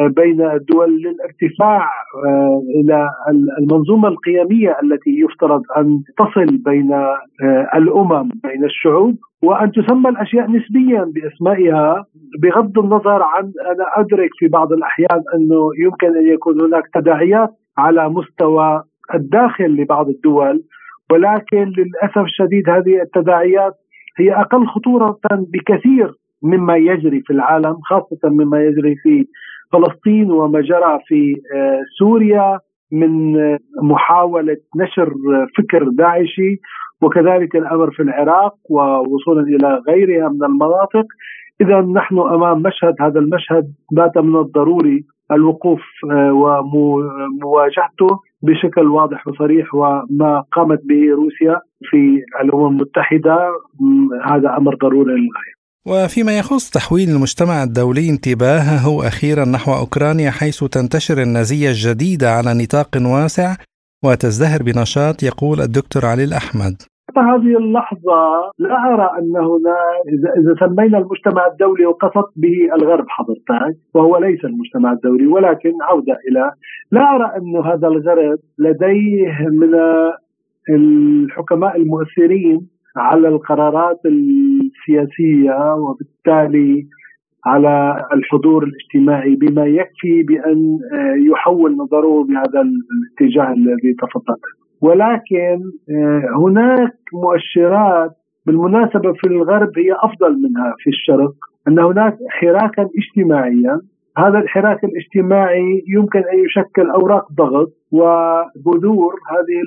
بين 0.00 0.40
الدول 0.40 1.02
للارتفاع 1.02 1.90
آه، 2.26 2.62
إلى 2.80 3.10
المنظومة 3.58 4.08
القيمية 4.08 4.76
التي 4.82 5.10
يفترض 5.10 5.62
أن 5.76 6.02
تصل 6.18 6.56
بين 6.56 6.92
الأمم 7.74 8.28
بين 8.44 8.64
الشعوب 8.64 9.16
وأن 9.42 9.72
تسمى 9.72 10.08
الأشياء 10.08 10.50
نسبيا 10.50 11.12
بأسمائها 11.14 12.06
بغض 12.42 12.78
النظر 12.78 13.22
عن 13.22 13.52
أنا 13.72 13.84
أدرك 14.00 14.30
في 14.38 14.48
بعض 14.48 14.72
الأحيان 14.72 15.22
أنه 15.34 15.70
يمكن 15.78 16.16
أن 16.16 16.26
يكون 16.26 16.60
هناك 16.60 16.84
تداعيات 16.94 17.50
على 17.78 18.08
مستوى 18.08 18.82
الداخل 19.14 19.64
لبعض 19.64 20.08
الدول 20.08 20.62
ولكن 21.12 21.72
للأسف 21.78 22.18
الشديد 22.18 22.68
هذه 22.68 23.02
التداعيات 23.02 23.74
هي 24.18 24.34
أقل 24.34 24.66
خطورة 24.66 25.18
بكثير 25.32 26.14
مما 26.42 26.76
يجري 26.76 27.20
في 27.20 27.32
العالم 27.32 27.76
خاصة 27.80 28.18
مما 28.24 28.62
يجري 28.62 28.94
في 29.02 29.26
فلسطين 29.72 30.30
وما 30.30 30.60
جرى 30.60 30.98
في 31.06 31.36
آه، 31.54 31.80
سوريا 31.98 32.58
من 32.92 33.40
آه، 33.40 33.58
محاولة 33.82 34.56
نشر 34.76 35.14
فكر 35.58 35.88
داعشي 35.88 36.60
وكذلك 37.02 37.56
الأمر 37.56 37.90
في 37.90 38.02
العراق 38.02 38.54
ووصولا 38.70 39.42
إلى 39.42 39.80
غيرها 39.88 40.28
من 40.28 40.44
المناطق. 40.44 41.06
اذا 41.60 41.80
نحن 41.80 42.18
أمام 42.18 42.62
مشهد 42.62 42.94
هذا 43.00 43.18
المشهد 43.20 43.72
بات 43.92 44.18
من 44.18 44.36
الضروري 44.36 45.04
الوقوف 45.32 45.82
آه، 46.10 46.32
ومواجهته 46.32 48.20
بشكل 48.42 48.86
واضح 48.88 49.28
وصريح 49.28 49.74
وما 49.74 50.44
قامت 50.52 50.80
به 50.84 51.14
روسيا 51.14 51.60
في 51.82 52.22
الأمم 52.44 52.66
المتحدة 52.66 53.36
هذا 54.30 54.56
أمر 54.58 54.74
ضروري 54.74 55.12
للغاية. 55.12 55.52
وفيما 55.86 56.38
يخص 56.38 56.70
تحويل 56.70 57.08
المجتمع 57.08 57.62
الدولي 57.62 58.10
انتباهه 58.10 59.08
أخيرا 59.08 59.44
نحو 59.44 59.72
أوكرانيا 59.74 60.30
حيث 60.30 60.64
تنتشر 60.64 61.22
النازية 61.22 61.68
الجديدة 61.68 62.30
على 62.30 62.54
نطاق 62.54 62.88
واسع 62.96 63.56
وتزدهر 64.04 64.62
بنشاط 64.62 65.22
يقول 65.22 65.60
الدكتور 65.60 66.06
علي 66.06 66.24
الأحمد. 66.24 66.82
هذه 67.18 67.56
اللحظة 67.58 68.50
لا 68.58 68.94
أرى 68.94 69.10
أن 69.18 69.36
هنا 69.36 69.76
إذا 70.38 70.54
سمينا 70.66 70.98
المجتمع 70.98 71.46
الدولي 71.46 71.86
وقصدت 71.86 72.32
به 72.36 72.74
الغرب 72.74 73.04
حضرتك 73.08 73.76
وهو 73.94 74.18
ليس 74.18 74.44
المجتمع 74.44 74.92
الدولي 74.92 75.26
ولكن 75.26 75.72
عودة 75.82 76.18
إلى 76.30 76.52
لا 76.92 77.14
أرى 77.14 77.32
أن 77.36 77.56
هذا 77.56 77.88
الغرب 77.88 78.38
لديه 78.58 79.48
من 79.50 79.74
الحكماء 80.70 81.76
المؤثرين 81.76 82.60
على 82.96 83.28
القرارات 83.28 84.00
السياسية 84.06 85.74
وبالتالي 85.74 86.86
على 87.46 88.06
الحضور 88.12 88.64
الاجتماعي 88.64 89.34
بما 89.34 89.66
يكفي 89.66 90.22
بأن 90.22 90.78
يحول 91.32 91.76
نظره 91.76 92.24
بهذا 92.24 92.62
الاتجاه 92.62 93.52
الذي 93.52 93.94
تفضلت. 93.94 94.61
ولكن 94.82 95.60
هناك 96.36 96.94
مؤشرات 97.12 98.10
بالمناسبة 98.46 99.12
في 99.12 99.26
الغرب 99.26 99.78
هي 99.78 99.92
أفضل 99.92 100.32
منها 100.42 100.74
في 100.78 100.90
الشرق 100.90 101.34
أن 101.68 101.78
هناك 101.78 102.16
حراكا 102.30 102.88
اجتماعيا. 102.98 103.80
هذا 104.18 104.38
الحراك 104.38 104.84
الاجتماعي 104.84 105.82
يمكن 105.88 106.18
أن 106.18 106.38
يشكل 106.44 106.90
أوراق 106.90 107.32
ضغط 107.32 107.72
وبذور 107.92 109.14
هذه 109.30 109.58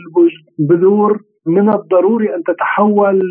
البذور 0.59 1.19
من 1.47 1.69
الضروري 1.69 2.35
أن 2.35 2.43
تتحول 2.43 3.21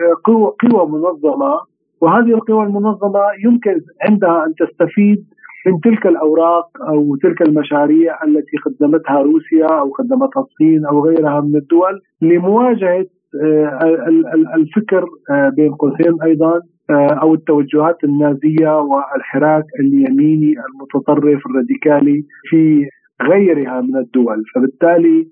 لقوى 0.00 0.86
منظمة. 0.88 1.60
وهذه 2.00 2.34
القوى 2.34 2.64
المنظمة 2.64 3.20
يمكن 3.44 3.80
عندها 4.08 4.44
أن 4.46 4.54
تستفيد 4.54 5.24
من 5.66 5.80
تلك 5.80 6.06
الأوراق 6.06 6.68
أو 6.88 7.16
تلك 7.16 7.42
المشاريع 7.42 8.24
التي 8.24 8.56
قدمتها 8.56 9.22
روسيا 9.22 9.66
أو 9.80 9.90
قدمتها 9.90 10.40
الصين 10.40 10.86
أو 10.86 11.06
غيرها 11.06 11.40
من 11.40 11.56
الدول 11.56 12.00
لمواجهة 12.22 13.06
آه، 13.44 14.08
الفكر 14.56 15.04
آه، 15.30 15.48
بين 15.56 15.74
قوسين 15.74 16.22
أيضا 16.22 16.60
آه، 16.90 17.18
أو 17.22 17.34
التوجهات 17.34 18.04
النازية 18.04 18.80
والحراك 18.80 19.64
اليميني 19.80 20.54
المتطرف 20.68 21.46
الراديكالي 21.46 22.22
في 22.50 22.88
غيرها 23.22 23.80
من 23.80 23.96
الدول. 23.96 24.42
فبالتالي 24.54 25.26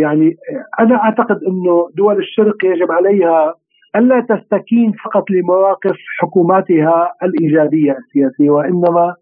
يعني 0.00 0.36
أنا 0.80 0.96
أعتقد 0.96 1.40
إنه 1.48 1.88
دول 1.96 2.18
الشرق 2.18 2.64
يجب 2.64 2.92
عليها 2.92 3.54
ألا 3.96 4.20
تستكين 4.20 4.92
فقط 5.04 5.30
لمواقف 5.30 5.96
حكوماتها 6.18 7.12
الإيجابية 7.22 7.96
السياسية 7.98 8.50
وإنما 8.50 9.14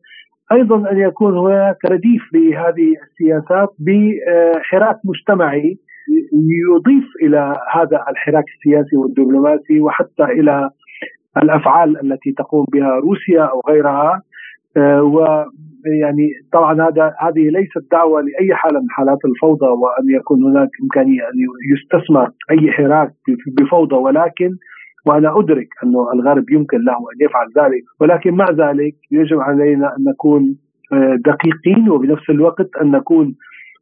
أيضا 0.52 0.90
أن 0.90 0.98
يكون 0.98 1.38
هناك 1.38 1.76
رديف 1.84 2.22
لهذه 2.34 2.94
السياسات 3.02 3.68
بحراك 3.78 4.96
مجتمعي 5.04 5.78
يضيف 6.72 7.04
إلى 7.22 7.56
هذا 7.72 8.04
الحراك 8.10 8.44
السياسي 8.56 8.96
والدبلوماسي 8.96 9.80
وحتى 9.80 10.24
إلى 10.24 10.70
الأفعال 11.42 12.12
التي 12.12 12.32
تقوم 12.32 12.66
بها 12.72 12.96
روسيا 12.96 13.42
أو 13.42 13.60
غيرها. 13.68 14.22
آه، 14.76 15.02
ويعني 15.02 16.28
طبعا 16.52 16.88
هذا 16.88 17.14
هذه 17.20 17.48
ليست 17.48 17.92
دعوة 17.92 18.20
لأي 18.20 18.54
حالة 18.54 18.80
من 18.80 18.90
حالات 18.90 19.18
الفوضى 19.24 19.66
وأن 19.66 20.16
يكون 20.20 20.44
هناك 20.44 20.68
إمكانية 20.82 21.20
أن 21.20 21.34
يستثمر 21.72 22.30
أي 22.50 22.72
حراك 22.72 23.12
بفوضى 23.58 23.96
ولكن 23.96 24.50
وأنا 25.06 25.38
أدرك 25.38 25.68
أنه 25.84 26.12
الغرب 26.12 26.50
يمكن 26.50 26.78
له 26.78 26.92
أن 26.92 27.18
يفعل 27.20 27.46
ذلك 27.58 27.82
ولكن 28.00 28.34
مع 28.34 28.46
ذلك 28.50 28.94
يجب 29.10 29.40
علينا 29.40 29.96
أن 29.96 30.04
نكون 30.04 30.56
آه، 30.92 31.18
دقيقين 31.26 31.90
وبنفس 31.90 32.30
الوقت 32.30 32.68
أن 32.82 32.90
نكون 32.90 33.34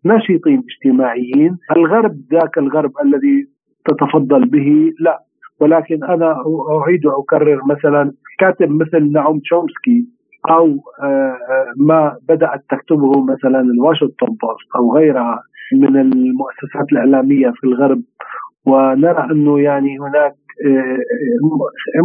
ناشطين 0.05 0.63
اجتماعيين. 0.71 1.59
الغرب 1.77 2.17
ذاك 2.33 2.59
الغرب 2.59 2.93
الذي 3.05 3.47
تتفضل 3.89 4.49
به 4.49 4.93
لا 5.01 5.23
ولكن 5.61 6.05
أنا 6.05 6.37
أعيد 6.81 7.07
وأكرر 7.07 7.61
مثلا 7.67 8.13
كاتب 8.39 8.71
مثل 8.71 9.13
نعوم 9.13 9.39
تشومسكي 9.39 10.07
أو 10.51 10.67
آه، 11.03 11.07
آه، 11.07 11.67
ما 11.77 12.17
بدأت 12.29 12.65
تكتبه 12.71 13.25
مثلا 13.25 13.61
الواشنطن 13.61 14.27
بوست 14.27 14.69
أو 14.77 14.95
غيرها 14.95 15.43
من 15.73 15.97
المؤسسات 15.97 16.93
الإعلامية 16.93 17.51
في 17.51 17.65
الغرب. 17.65 18.03
ونرى 18.67 19.31
أنه 19.31 19.61
يعني 19.61 19.99
هناك 19.99 20.35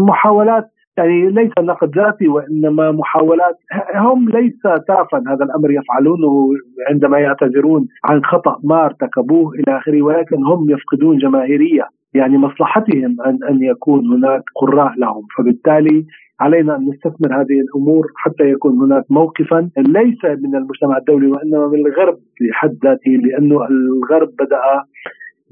محاولات 0.07 0.65
يعني 0.97 1.29
ليس 1.29 1.51
نقد 1.59 1.97
ذاتي 1.97 2.27
وإنما 2.27 2.91
محاولات. 2.91 3.55
هم 3.95 4.29
ليس 4.29 4.61
تافا 4.87 5.23
هذا 5.27 5.45
الأمر 5.45 5.71
يفعلونه 5.71 6.49
عندما 6.89 7.19
يعتذرون 7.19 7.87
عن 8.05 8.23
خطأ 8.23 8.59
ما 8.63 8.85
ارتكبوه 8.85 9.53
إلى 9.53 9.77
آخره 9.77 10.01
ولكن 10.01 10.43
هم 10.43 10.69
يفقدون 10.69 11.17
جماهيرية 11.17 11.87
يعني 12.13 12.37
مصلحتهم 12.37 13.21
أن 13.25 13.39
أن 13.49 13.61
يكون 13.61 14.13
هناك 14.13 14.43
قراء 14.55 14.93
لهم. 14.97 15.23
فبالتالي 15.37 16.05
علينا 16.39 16.75
أن 16.75 16.89
نستثمر 16.89 17.41
هذه 17.41 17.59
الأمور 17.59 18.07
حتى 18.15 18.43
يكون 18.43 18.77
هناك 18.77 19.03
موقفا 19.09 19.69
ليس 19.77 20.25
من 20.25 20.55
المجتمع 20.55 20.97
الدولي 20.97 21.27
وإنما 21.27 21.67
من 21.67 21.85
الغرب 21.85 22.17
بحد 22.41 22.77
ذاته 22.83 23.11
لأنه 23.11 23.67
الغرب 23.67 24.29
بدأ 24.39 24.59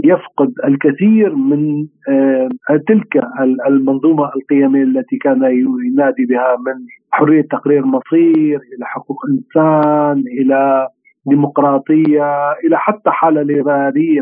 يفقد 0.07 0.53
الكثير 0.67 1.35
من 1.35 1.87
آه، 2.09 2.49
تلك 2.87 3.23
المنظومة 3.67 4.31
القيمية 4.35 4.83
التي 4.83 5.17
كان 5.17 5.43
ينادي 5.85 6.25
بها 6.25 6.55
من 6.65 6.85
حرية 7.11 7.41
تقرير 7.41 7.85
مصير 7.85 8.59
إلى 8.75 8.85
حقوق 8.85 9.17
انسان 9.29 10.23
إلى 10.41 10.87
ديمقراطية 11.27 12.51
إلى 12.51 12.77
حتى 12.77 13.09
حالة 13.09 13.41
ليبرالية 13.41 14.21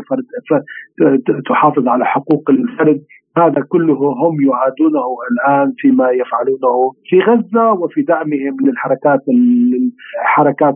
تحافظ 1.48 1.88
على 1.88 2.04
حقوق 2.04 2.50
الفرد. 2.50 3.00
هذا 3.36 3.60
كله 3.68 3.94
هم 3.94 4.36
يعادونه 4.48 5.04
الآن 5.30 5.72
فيما 5.78 6.10
يفعلونه 6.10 6.92
في 7.04 7.20
غزة 7.20 7.72
وفي 7.72 8.02
دعمهم 8.02 8.56
للحركات 8.66 9.20
الحركات 10.22 10.74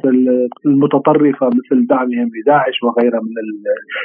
المتطرفة 0.66 1.47
مثل 1.47 1.86
دعمهم 1.86 2.30
لداعش 2.43 2.82
وغيرها 2.82 3.20
من 3.20 3.34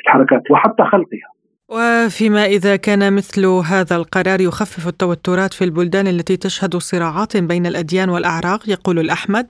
الحركات 0.08 0.52
وحتى 0.52 0.84
خلقها. 0.84 1.30
وفيما 1.70 2.46
إذا 2.46 2.76
كان 2.76 3.14
مثل 3.14 3.46
هذا 3.46 3.96
القرار 3.96 4.42
يخفف 4.42 4.88
التوترات 4.88 5.54
في 5.54 5.64
البلدان 5.66 6.08
التي 6.08 6.38
تشهد 6.38 6.74
صراعات 6.76 7.38
بين 7.38 7.66
الأديان 7.66 8.10
والأعراق 8.10 8.70
يقول 8.70 9.00
الأحمد. 9.00 9.48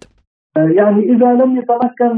يعني 0.56 1.02
إذا 1.14 1.30
لم 1.42 1.58
يتمكن 1.58 2.14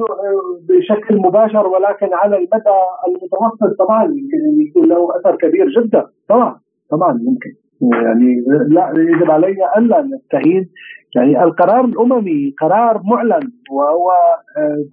بشكل 0.70 1.18
مباشر 1.18 1.68
ولكن 1.68 2.10
على 2.14 2.36
المدى 2.38 2.78
المتوسط 3.08 3.80
طبعا 3.80 4.04
يمكن 4.04 4.40
أن 4.50 4.62
يكون 4.68 4.90
له 4.90 5.10
أثر 5.20 5.36
كبير 5.36 5.66
جدا. 5.70 6.06
طبعا 6.30 6.60
طبعا 6.92 7.14
ممكن. 7.14 7.54
يعني 7.82 8.44
لا 8.68 8.94
يجب 8.98 9.32
علينا 9.32 9.78
ألا 9.78 10.02
نستهين 10.02 10.70
يعني 11.16 11.44
القرار 11.44 11.86
الأممي 11.86 12.54
قرار 12.62 13.02
معلن 13.04 13.52
وهو 13.72 14.12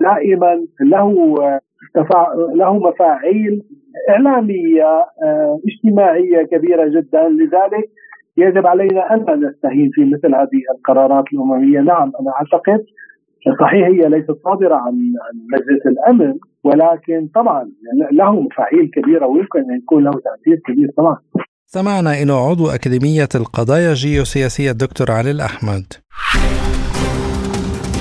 دائما 0.01 0.67
له 0.81 1.35
له 2.55 2.79
مفاعيل 2.79 3.63
إعلامية 4.11 5.05
اجتماعية 5.69 6.43
كبيرة 6.43 6.89
جدا. 6.89 7.29
لذلك 7.29 7.89
يجب 8.37 8.67
علينا 8.67 9.15
أن 9.15 9.21
نستهين 9.47 9.91
في 9.93 10.05
مثل 10.05 10.35
هذه 10.35 10.63
القرارات 10.77 11.25
الأممية. 11.33 11.81
نعم 11.81 12.13
أنا 12.21 12.31
أعتقد 12.31 12.85
صحيح 13.61 13.87
هي 13.89 14.09
ليست 14.09 14.31
صادرة 14.45 14.75
عن 14.75 14.93
مجلس 15.53 15.87
الأمن 15.87 16.35
ولكن 16.65 17.29
طبعا 17.35 17.71
له 18.13 18.41
مفاعيل 18.41 18.91
كبيرة 18.95 19.27
ويمكن 19.27 19.59
أن 19.59 19.77
يكون 19.77 20.05
له 20.05 20.11
تأثير 20.11 20.61
كبير 20.67 20.89
طبعا. 20.97 21.17
سمعنا 21.75 22.23
إلى 22.23 22.33
عضو 22.33 22.71
أكاديمية 22.71 23.29
القضايا 23.35 23.91
الجيوسياسية 23.91 24.71
الدكتور 24.71 25.11
علي 25.11 25.31
الأحمد. 25.31 25.93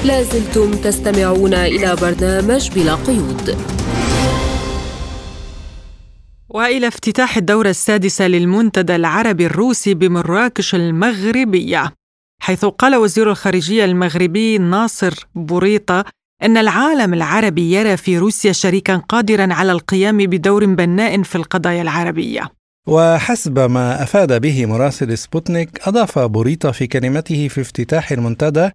لازلتم 0.06 0.72
تستمعون 0.72 1.54
إلى 1.54 1.96
برنامج 1.96 2.72
بلا 2.72 2.96
قيود. 2.96 3.58
وإلى 6.50 6.88
افتتاح 6.88 7.38
الدورة 7.38 7.70
السادسة 7.70 8.28
للمنتدى 8.28 8.96
العربي 8.96 9.46
الروسي 9.46 9.94
بمراكش 9.94 10.76
المغربية 10.76 11.94
حيث 12.42 12.66
قال 12.66 12.96
وزير 12.96 13.32
الخارجية 13.32 13.86
المغربي 13.86 14.58
ناصر 14.58 15.14
بوريطة 15.36 16.06
إن 16.44 16.58
العالم 16.58 17.14
العربي 17.14 17.72
يرى 17.74 17.98
في 17.98 18.18
روسيا 18.18 18.52
شريكا 18.52 18.96
قادرا 18.96 19.54
على 19.54 19.72
القيام 19.72 20.18
بدور 20.18 20.66
بناء 20.66 21.22
في 21.24 21.36
القضايا 21.36 21.82
العربية. 21.82 22.61
وحسب 22.88 23.60
ما 23.60 24.04
أفاد 24.04 24.42
به 24.42 24.66
مراسل 24.66 25.18
سبوتنيك 25.18 25.88
أضاف 25.88 26.20
بوريطة 26.20 26.72
في 26.72 26.88
كلمته 26.88 27.48
في 27.48 27.62
افتتاح 27.62 28.12
المنتدى 28.12 28.70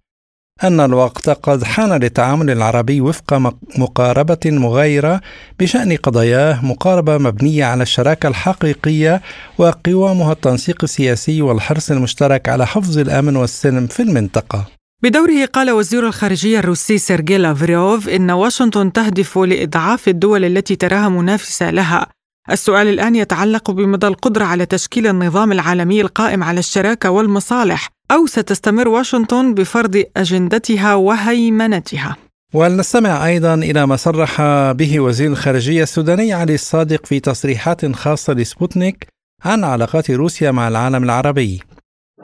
أن 0.63 0.79
الوقت 0.79 1.29
قد 1.29 1.63
حان 1.63 1.93
للتعامل 1.93 2.49
العربي 2.49 3.01
وفق 3.01 3.33
مقاربة 3.77 4.39
مغايرة 4.45 5.21
بشأن 5.59 5.95
قضاياه 5.95 6.65
مقاربة 6.65 7.17
مبنية 7.17 7.65
على 7.65 7.83
الشراكة 7.83 8.27
الحقيقية 8.27 9.21
وقوامها 9.57 10.31
التنسيق 10.31 10.83
السياسي 10.83 11.41
والحرص 11.41 11.91
المشترك 11.91 12.49
على 12.49 12.67
حفظ 12.67 12.97
الأمن 12.97 13.35
والسلم 13.35 13.87
في 13.87 14.01
المنطقة. 14.03 14.65
بدوره 15.03 15.45
قال 15.45 15.71
وزير 15.71 16.07
الخارجية 16.07 16.59
الروسي 16.59 16.97
سيرجي 16.97 17.37
لافروف 17.37 18.09
إن 18.09 18.31
واشنطن 18.31 18.93
تهدف 18.93 19.37
لإضعاف 19.37 20.07
الدول 20.07 20.45
التي 20.45 20.75
تراها 20.75 21.09
منافسة 21.09 21.71
لها 21.71 22.07
السؤال 22.51 22.87
الآن 22.87 23.15
يتعلق 23.15 23.71
بمدى 23.71 24.07
القدرة 24.07 24.45
على 24.45 24.65
تشكيل 24.65 25.07
النظام 25.07 25.51
العالمي 25.51 26.01
القائم 26.01 26.43
على 26.43 26.59
الشراكة 26.59 27.09
والمصالح 27.09 27.89
أو 28.11 28.25
ستستمر 28.25 28.87
واشنطن 28.87 29.53
بفرض 29.53 30.03
أجندتها 30.17 30.95
وهيمنتها. 30.95 32.15
ولنستمع 32.53 33.25
أيضا 33.25 33.53
إلى 33.53 33.87
ما 33.87 33.95
صرح 33.95 34.41
به 34.71 34.99
وزير 34.99 35.31
الخارجية 35.31 35.83
السوداني 35.83 36.33
علي 36.33 36.53
الصادق 36.53 37.05
في 37.05 37.19
تصريحات 37.19 37.95
خاصة 37.95 38.33
لسبوتنيك 38.33 39.07
عن 39.45 39.63
علاقات 39.63 40.11
روسيا 40.11 40.51
مع 40.51 40.67
العالم 40.67 41.03
العربي. 41.03 41.61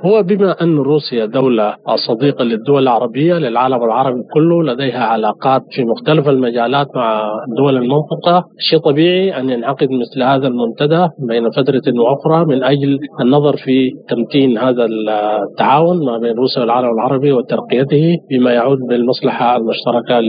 هو 0.06 0.24
بما 0.24 0.62
أن 0.62 0.78
روسيا 0.78 1.26
دولة 1.26 1.76
صديقة 2.08 2.44
للدول 2.44 2.84
العربية 2.84 3.34
للعالم 3.34 3.84
العربي 3.84 4.22
كله 4.34 4.64
لديها 4.64 5.04
علاقات 5.04 5.62
في 5.72 5.84
مختلف 5.86 6.30
المجالات 6.30 6.88
مع 6.96 7.32
دول 7.58 7.78
المنطقة 7.78 8.46
شيء 8.60 8.80
طبيعي 8.80 9.40
أن 9.40 9.50
ينعقد 9.50 9.88
مثل 9.92 10.24
هذا 10.24 10.48
المنتدى 10.48 11.08
بين 11.28 11.50
فترة 11.52 11.82
وأخرى 12.00 12.46
من 12.46 12.64
أجل 12.64 13.00
النظر 13.22 13.56
في 13.58 13.92
تمتين 14.10 14.58
هذا 14.58 14.86
التعاون 14.86 16.06
ما 16.06 16.18
بين 16.18 16.36
روسيا 16.36 16.62
والعالم 16.62 16.90
العربي 16.94 17.32
وترقيته 17.32 18.16
بما 18.32 18.52
يعود 18.52 18.78
بالمصلحة 18.90 19.58
المشتركة 19.58 20.20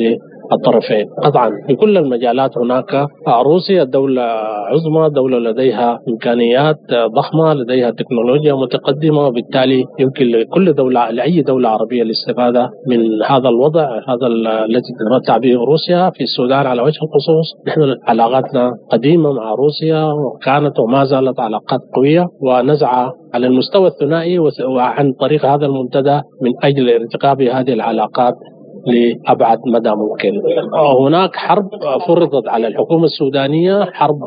الطرفين. 0.53 1.07
قطعا 1.25 1.51
في 1.67 1.75
كل 1.75 1.99
المجالات 1.99 2.59
هناك 2.59 3.07
روسيا 3.29 3.85
دولة 3.85 4.23
عظمى 4.71 5.11
دولة 5.11 5.39
لديها 5.39 5.99
إمكانيات 6.09 6.77
ضخمة 7.17 7.55
لديها 7.55 7.91
تكنولوجيا 7.91 8.55
متقدمة 8.55 9.27
وبالتالي 9.27 9.85
يمكن 9.99 10.27
لكل 10.27 10.73
دولة 10.73 11.11
لأي 11.11 11.43
دولة 11.43 11.69
عربية 11.69 12.03
الاستفادة 12.03 12.71
من 12.89 13.23
هذا 13.23 13.49
الوضع 13.49 13.89
هذا 14.09 14.27
الذي 14.27 14.83
تتمتع 14.99 15.39
به 15.39 15.55
روسيا. 15.55 16.11
في 16.11 16.25
السودان 16.25 16.67
على 16.67 16.83
وجه 16.83 16.99
الخصوص 17.03 17.47
نحن 17.69 17.95
علاقاتنا 18.09 18.73
قديمة 18.91 19.33
مع 19.33 19.55
روسيا 19.55 20.05
وكانت 20.13 20.79
وما 20.79 21.05
زالت 21.05 21.41
علاقات 21.41 21.81
قوية. 21.97 22.27
ونزعة 22.43 23.13
على 23.35 23.47
المستوى 23.47 23.87
الثنائي 23.87 24.39
وعن 24.65 25.13
طريق 25.13 25.47
هذا 25.47 25.67
المنتدى 25.67 26.21
من 26.43 26.53
أجل 26.63 26.91
ارتقاء 26.91 27.35
هذه 27.35 27.73
العلاقات 27.73 28.35
لأبعد 28.87 29.59
مدى 29.66 29.91
ممكن. 29.91 30.32
هناك 31.01 31.37
حرب 31.37 31.68
فرضت 32.09 32.49
على 32.49 32.66
الحكومة 32.66 33.05
السودانية، 33.05 33.85
حرب 33.85 34.18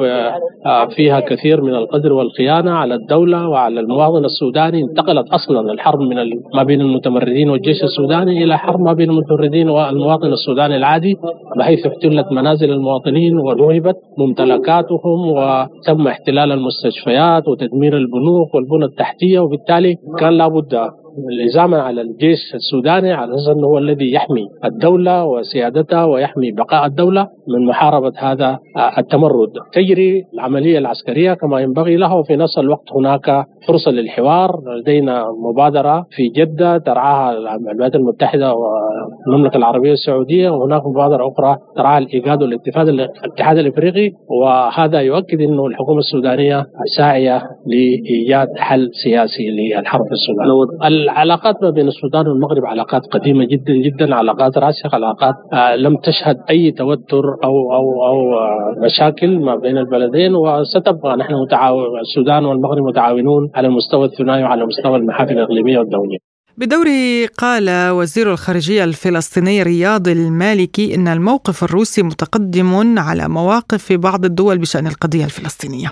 فيها 0.96 1.20
كثير 1.20 1.62
من 1.62 1.76
القدر 1.76 2.14
والخيانة 2.14 2.72
على 2.72 2.96
الدولة 2.96 3.50
وعلى 3.50 3.80
المواطن 3.80 4.26
السوداني، 4.26 4.84
انتقلت 4.84 5.30
أصلا 5.30 5.72
الحرب 5.72 6.00
من 6.00 6.16
ما 6.56 6.64
بين 6.64 6.82
المتمردين 6.82 7.50
والجيش 7.50 7.84
السوداني 7.84 8.44
إلى 8.44 8.58
حرب 8.58 8.80
ما 8.80 8.94
بين 8.94 9.10
المتمردين 9.10 9.70
والمواطن 9.70 10.28
السوداني 10.28 10.78
العادي، 10.78 11.16
بحيث 11.58 11.88
احتلت 11.88 12.32
منازل 12.32 12.72
المواطنين 12.72 13.38
ونهبت 13.40 13.96
ممتلكاتهم 14.18 15.32
وتم 15.32 16.08
احتلال 16.08 16.52
المستشفيات 16.52 17.48
وتدمير 17.48 17.98
البنوك 17.98 18.56
والبنى 18.56 18.86
التحتية 18.86 19.40
وبالتالي 19.40 19.96
كان 20.20 20.34
لابد 20.34 20.90
الإزامة 21.18 21.78
على 21.78 22.02
الجيش 22.02 22.56
السوداني 22.56 23.14
على 23.14 23.36
أساس 23.36 23.48
أنه 23.48 23.68
هو 23.68 23.78
الذي 23.78 24.12
يحمي 24.12 24.48
الدولة 24.66 25.26
وسيادتها 25.26 26.06
ويحمي 26.06 26.52
بقاء 26.52 26.86
الدولة 26.86 27.28
من 27.48 27.66
محاربة 27.66 28.14
هذا 28.18 28.60
التمرد. 28.98 29.50
تجري 29.74 30.24
العملية 30.34 30.78
العسكرية 30.78 31.34
كما 31.34 31.60
ينبغي 31.60 31.96
لها 31.96 32.16
وفي 32.16 32.36
نفس 32.36 32.58
الوقت 32.58 32.94
هناك 32.96 33.46
فرصة 33.68 33.92
للحوار. 33.92 34.60
لدينا 34.80 35.26
مبادرة 35.50 36.06
في 36.12 36.30
جدة 36.30 36.78
ترعاها 36.78 37.38
الولايات 37.56 37.96
المتحدة 37.96 38.54
والمملكة 38.54 39.58
العربية 39.58 39.92
السعودية. 39.92 40.50
وهناك 40.50 40.88
مبادرة 40.88 41.28
أخرى 41.28 41.58
ترعاها 41.76 41.98
الإيجاد 41.98 42.42
والاتفاق 42.44 42.88
الاتحاد 42.88 43.58
الإفريقي. 43.58 44.12
وهذا 44.42 45.00
يؤكد 45.00 45.42
أنه 45.42 45.66
الحكومة 45.66 46.00
السودانية 46.00 46.66
ساعية 46.98 47.42
لإيجاد 47.66 48.48
حل 48.58 48.90
سياسي 49.04 49.50
للحرب 49.50 50.06
في 50.06 50.12
السودان. 50.12 51.07
العلاقات 51.08 51.56
ما 51.64 51.70
بين 51.70 51.88
السودان 51.88 52.28
والمغرب 52.28 52.66
علاقات 52.66 53.02
قديمة 53.12 53.46
جدا 53.46 53.74
جدا 53.86 54.16
علاقات 54.16 54.58
راسخة 54.58 54.90
علاقات 54.94 55.36
آه 55.54 55.76
لم 55.76 55.96
تشهد 55.98 56.38
أي 56.50 56.72
توتر 56.72 57.24
أو 57.44 57.56
أو 57.78 57.86
أو 58.10 58.18
آه 58.40 58.76
مشاكل 58.86 59.40
ما 59.40 59.56
بين 59.56 59.78
البلدين 59.78 60.36
وستبقى 60.36 61.18
نحن 61.18 61.34
متعاون 61.34 62.00
السودان 62.00 62.46
والمغرب 62.46 62.84
متعاونون 62.84 63.50
على 63.56 63.68
المستوى 63.68 64.06
الثنائي 64.06 64.44
وعلى 64.44 64.66
مستوى 64.66 64.96
المحافل 64.98 65.32
الإقليمية 65.34 65.78
والدولية. 65.80 66.18
بدوره 66.58 67.28
قال 67.38 67.92
وزير 67.92 68.32
الخارجية 68.32 68.84
الفلسطيني 68.84 69.64
رياض 69.64 70.08
المالكي 70.08 70.96
إن 70.96 71.08
الموقف 71.08 71.64
الروسي 71.64 72.04
متقدم 72.04 73.00
على 73.00 73.28
مواقف 73.30 73.84
في 73.88 73.98
بعض 73.98 74.26
الدول 74.26 74.58
بشأن 74.58 74.88
القضية 74.88 75.26
الفلسطينية. 75.26 75.88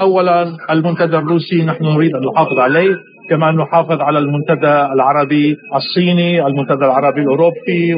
اولا 0.00 0.56
المنتدى 0.70 1.16
الروسي 1.16 1.62
نحن 1.64 1.84
نريد 1.84 2.10
أن 2.14 2.20
نحافظ 2.32 2.58
عليه 2.58 2.94
كما 3.30 3.50
نحافظ 3.50 4.00
على 4.00 4.18
المنتدى 4.18 4.74
العربي 4.94 5.56
الصيني 5.74 6.46
المنتدى 6.46 6.84
العربي 6.84 7.20
الأوروبي 7.20 7.94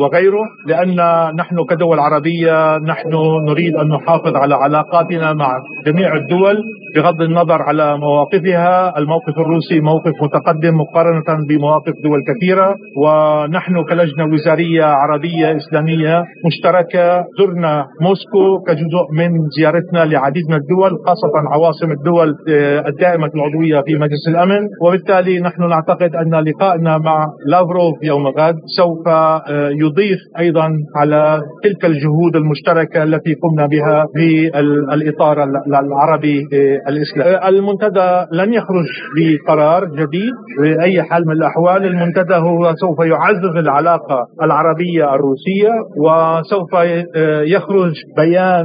وغيره 0.00 0.44
لأن 0.66 0.96
نحن 1.36 1.56
كدول 1.70 1.98
عربية 1.98 2.78
نحن 2.78 3.10
نريد 3.48 3.74
أن 3.76 3.88
نحافظ 3.88 4.36
على 4.36 4.54
علاقاتنا 4.54 5.32
مع 5.34 5.58
جميع 5.86 6.14
الدول 6.16 6.56
بغض 6.96 7.22
النظر 7.22 7.62
على 7.62 7.98
مواقفها. 7.98 8.98
الموقف 8.98 9.38
الروسي 9.38 9.80
موقف 9.80 10.12
متقدم 10.22 10.74
مقارنة 10.80 11.46
بمواقف 11.48 11.92
دول 12.04 12.20
كثيرة 12.28 12.74
ونحن 13.02 13.84
كلجنة 13.84 14.24
وزارية 14.34 14.84
عربية 14.84 15.56
إسلامية 15.56 16.24
مشتركة 16.46 17.24
زرنا 17.38 17.86
موسكو 18.00 18.60
كجزء 18.66 19.04
من 19.18 19.30
زيارتنا 19.58 20.04
لعديد 20.04 20.42
من 20.50 20.56
الدول 20.56 20.90
خاصة 21.06 21.32
عواصم 21.52 21.90
الدول 21.92 22.34
الدائمة 22.88 23.30
العضوية 23.34 23.80
في 23.86 23.94
مجلس 23.94 24.28
الأمن. 24.28 24.62
وبالتالي 24.82 25.40
نحن 25.40 25.68
نعتقد 25.68 26.14
أن 26.16 26.34
لقائنا 26.44 26.98
مع 26.98 27.26
لافروف 27.46 27.94
يوم 28.02 28.26
غد 28.26 28.54
سوف 28.76 29.06
يضيف 29.82 30.18
أيضا 30.38 30.68
على 30.96 31.40
تلك 31.64 31.84
الجهود 31.84 32.36
المشتركة 32.36 33.02
التي 33.02 33.34
قمنا 33.42 33.66
بها 33.66 34.04
في 34.16 34.50
الإطار 34.94 35.36
العربي 35.66 36.38
الإسلامي 36.88 37.48
المنتدى 37.48 38.10
لن 38.32 38.52
يخرج 38.52 38.86
بقرار 39.16 39.84
جديد 39.84 40.32
بأي 40.62 41.02
حال 41.02 41.22
من 41.26 41.32
الأحوال. 41.32 41.84
المنتدى 41.84 42.34
هو 42.34 42.72
سوف 42.74 42.98
يعزز 43.06 43.56
العلاقة 43.56 44.18
العربية 44.42 45.14
الروسية 45.14 45.72
وسوف 46.04 46.72
يخرج 47.54 47.92
بيان 48.16 48.64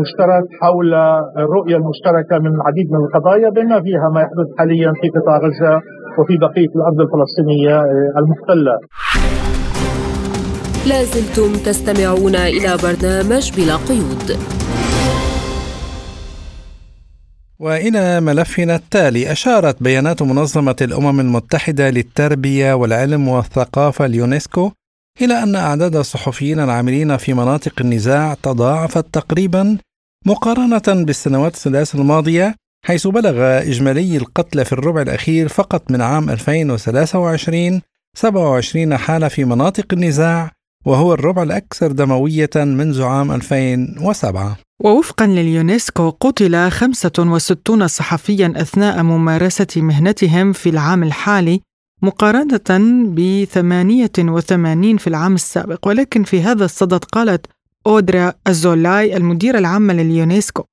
مشترك 0.00 0.44
حول 0.62 0.94
الرؤية 1.44 1.76
المشتركة 1.76 2.38
من 2.44 2.52
العديد 2.58 2.86
من 2.92 3.00
القضايا 3.06 3.48
بما 3.50 3.80
فيها 3.82 4.08
ما 4.14 4.20
يحدث 4.20 4.48
حاليا 4.58 4.92
في 5.00 5.08
قطاع 5.24 5.38
غزة 5.38 5.80
وفي 6.18 6.36
بقية 6.36 6.72
الأرض 6.76 7.00
الفلسطينية 7.00 7.82
المحتلة. 8.18 8.78
لازلتم 10.86 11.52
تستمعون 11.52 12.34
إلى 12.36 12.76
برنامج 12.82 13.52
بلا 13.56 13.76
قيود. 13.76 14.38
وإلى 17.60 18.20
ملفنا 18.20 18.76
التالي 18.76 19.32
أشارت 19.32 19.82
بيانات 19.82 20.22
منظمة 20.22 20.76
الأمم 20.82 21.20
المتحدة 21.20 21.90
للتربية 21.90 22.74
والعلم 22.74 23.28
والثقافة 23.28 24.04
اليونسكو 24.04 24.70
إلى 25.22 25.42
أن 25.42 25.56
أعداد 25.56 25.96
الصحفيين 25.96 26.60
العاملين 26.60 27.16
في 27.16 27.34
مناطق 27.34 27.72
النزاع 27.80 28.34
تضاعفت 28.42 29.06
تقريبا 29.12 29.78
مقارنة 30.26 31.04
بالسنوات 31.04 31.54
الثلاث 31.54 31.94
الماضية 31.94 32.54
حيث 32.86 33.06
بلغ 33.06 33.42
إجمالي 33.62 34.16
القتلى 34.16 34.64
في 34.64 34.72
الربع 34.72 35.02
الأخير 35.02 35.48
فقط 35.48 35.90
من 35.90 36.00
عام 36.00 36.30
2023 36.30 37.80
27 38.16 38.96
حالة 38.96 39.28
في 39.28 39.44
مناطق 39.44 39.86
النزاع 39.92 40.50
وهو 40.84 41.14
الربع 41.14 41.42
الأكثر 41.42 41.92
دموية 41.92 42.50
منذ 42.56 43.02
عام 43.02 43.32
2007 43.32 44.56
ووفقا 44.80 45.26
لليونسكو 45.26 46.10
قتل 46.10 46.70
65 46.70 47.88
صحفيا 47.88 48.52
أثناء 48.56 49.02
ممارسة 49.02 49.66
مهنتهم 49.76 50.52
في 50.52 50.68
العام 50.68 51.02
الحالي 51.02 51.60
مقارنة 52.02 52.60
ب 53.14 53.44
88 53.44 54.96
في 54.96 55.06
العام 55.06 55.34
السابق. 55.34 55.88
ولكن 55.88 56.24
في 56.24 56.42
هذا 56.42 56.64
الصدد 56.64 57.04
قالت 57.04 57.46
أودرا 57.86 58.32
أزولاي 58.46 59.16
المديرة 59.16 59.58
العامة 59.58 59.94
لليونسكو 59.94 60.64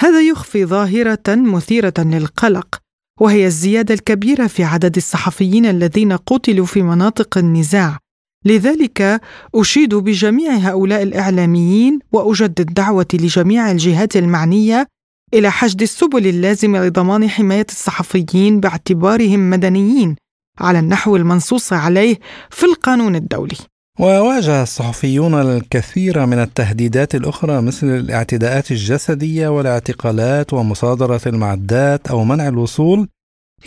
هذا 0.00 0.20
يخفي 0.20 0.64
ظاهرة 0.64 1.22
مثيرة 1.28 1.94
للقلق 1.98 2.78
وهي 3.20 3.46
الزيادة 3.46 3.94
الكبيرة 3.94 4.46
في 4.46 4.64
عدد 4.64 4.96
الصحفيين 4.96 5.66
الذين 5.66 6.12
قتلوا 6.12 6.66
في 6.66 6.82
مناطق 6.82 7.38
النزاع 7.38 7.98
لذلك 8.44 9.20
أشيد 9.54 9.94
بجميع 9.94 10.52
هؤلاء 10.52 11.02
الإعلاميين 11.02 11.98
وأجدد 12.12 12.74
دعوتي 12.74 13.16
لجميع 13.16 13.70
الجهات 13.70 14.16
المعنية 14.16 14.86
إلى 15.34 15.50
حشد 15.50 15.82
السبل 15.82 16.26
اللازمه 16.26 16.86
لضمان 16.86 17.28
حماية 17.28 17.66
الصحفيين 17.68 18.60
باعتبارهم 18.60 19.50
مدنيين 19.50 20.16
على 20.60 20.78
النحو 20.78 21.16
المنصوص 21.16 21.72
عليه 21.72 22.18
في 22.50 22.66
القانون 22.66 23.16
الدولي. 23.16 23.56
وواجه 23.98 24.62
الصحفيون 24.62 25.34
الكثير 25.34 26.26
من 26.26 26.38
التهديدات 26.38 27.14
الأخرى 27.14 27.62
مثل 27.62 27.86
الاعتداءات 27.86 28.70
الجسدية 28.70 29.48
والاعتقالات 29.48 30.52
ومصادرة 30.52 31.20
المعدات 31.26 32.08
أو 32.08 32.24
منع 32.24 32.48
الوصول 32.48 33.08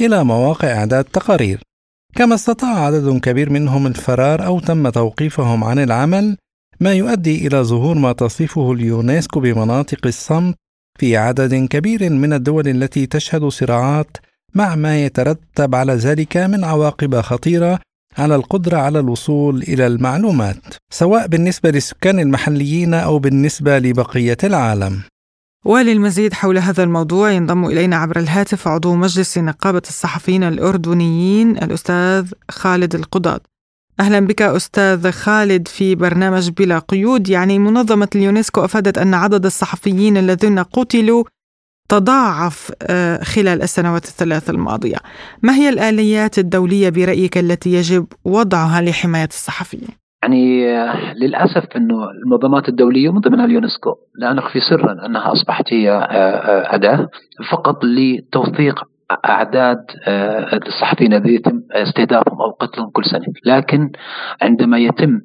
إلى 0.01 0.23
مواقع 0.23 0.67
أعداد 0.67 1.03
تقارير. 1.03 1.61
كما 2.15 2.36
استطاع 2.36 2.86
عدد 2.86 3.19
كبير 3.19 3.49
منهم 3.49 3.88
الفرار 3.88 4.45
أو 4.45 4.59
تم 4.59 4.89
توقيفهم 4.89 5.63
عن 5.63 5.80
العمل 5.80 6.38
ما 6.80 6.93
يؤدي 6.93 7.47
إلى 7.47 7.63
ظهور 7.63 7.97
ما 7.97 8.11
تصفه 8.11 8.71
اليونسكو 8.71 9.39
بمناطق 9.39 10.07
الصمت 10.07 10.55
في 10.99 11.17
عدد 11.17 11.55
كبير 11.55 12.09
من 12.09 12.34
الدول 12.34 12.67
التي 12.67 13.05
تشهد 13.05 13.45
صراعات 13.45 14.17
مع 14.55 14.75
ما 14.75 15.05
يترتب 15.05 15.75
على 15.75 15.93
ذلك 15.93 16.38
من 16.38 16.63
عواقب 16.63 17.21
خطيرة 17.21 17.80
على 18.18 18.36
القدرة 18.36 18.78
على 18.78 18.99
الوصول 18.99 19.62
إلى 19.62 19.88
المعلومات 19.88 20.76
سواء 20.89 21.28
بالنسبة 21.28 21.70
للسكان 21.72 22.20
المحليين 22.20 22.93
أو 22.93 23.20
بالنسبة 23.20 23.80
لبقية 23.80 24.38
العالم. 24.43 25.01
وللمزيد 25.66 26.34
حول 26.34 26.57
هذا 26.57 26.84
الموضوع 26.84 27.32
ينضم 27.32 27.66
إلينا 27.66 27.95
عبر 27.95 28.20
الهاتف 28.20 28.68
عضو 28.68 28.95
مجلس 28.95 29.38
نقابة 29.38 29.82
الصحفيين 29.88 30.43
الأردنيين 30.43 31.57
الأستاذ 31.57 32.32
خالد 32.51 32.95
القضاة 32.95 33.39
أهلا 33.99 34.20
بك 34.20 34.41
أستاذ 34.41 35.12
خالد 35.12 35.68
في 35.68 35.95
برنامج 35.95 36.49
بلا 36.49 36.80
قيود 36.80 37.30
يعني 37.30 37.60
منظمة 37.60 38.07
اليونسكو 38.16 38.66
أفادت 38.66 38.97
أن 38.97 39.14
عدد 39.14 39.45
الصحفيين 39.45 40.18
الذين 40.18 40.60
قتلوا 40.60 41.24
تضاعف 41.90 42.72
آه، 42.90 43.24
خلال 43.24 43.62
السنوات 43.62 44.06
الثلاث 44.06 44.50
الماضية 44.50 44.98
ما 45.44 45.54
هي 45.54 45.70
الآليات 45.70 46.38
الدولية 46.38 46.90
برأيك 46.90 47.38
التي 47.38 47.74
يجب 47.74 48.06
وضعها 48.26 48.82
لحماية 48.82 49.28
الصحفيين؟ 49.28 49.90
يعني 50.24 50.68
آه، 50.78 51.14
للأسف 51.14 51.64
أنه 51.76 52.12
المنظمات 52.12 52.70
الدولية 52.70 53.10
من 53.10 53.20
ضمنها 53.20 53.46
اليونسكو 53.46 53.96
لا 54.16 54.34
نخفي 54.34 54.60
سرا 54.60 55.06
أنها 55.06 55.32
أصبحت 55.34 55.74
هي 55.74 55.92
آه، 55.92 56.76
أداة 56.76 57.10
فقط 57.52 57.84
لتوثيق 57.84 58.84
أعداد 59.26 59.86
الصحفيين 60.68 61.14
الذين 61.14 61.36
يتم 61.36 61.59
استهدافهم 61.72 62.41
أو 62.41 62.49
قتلهم 62.51 62.89
كل 62.89 63.05
سنة، 63.05 63.26
لكن 63.45 63.91
عندما 64.41 64.78
يتم 64.78 65.22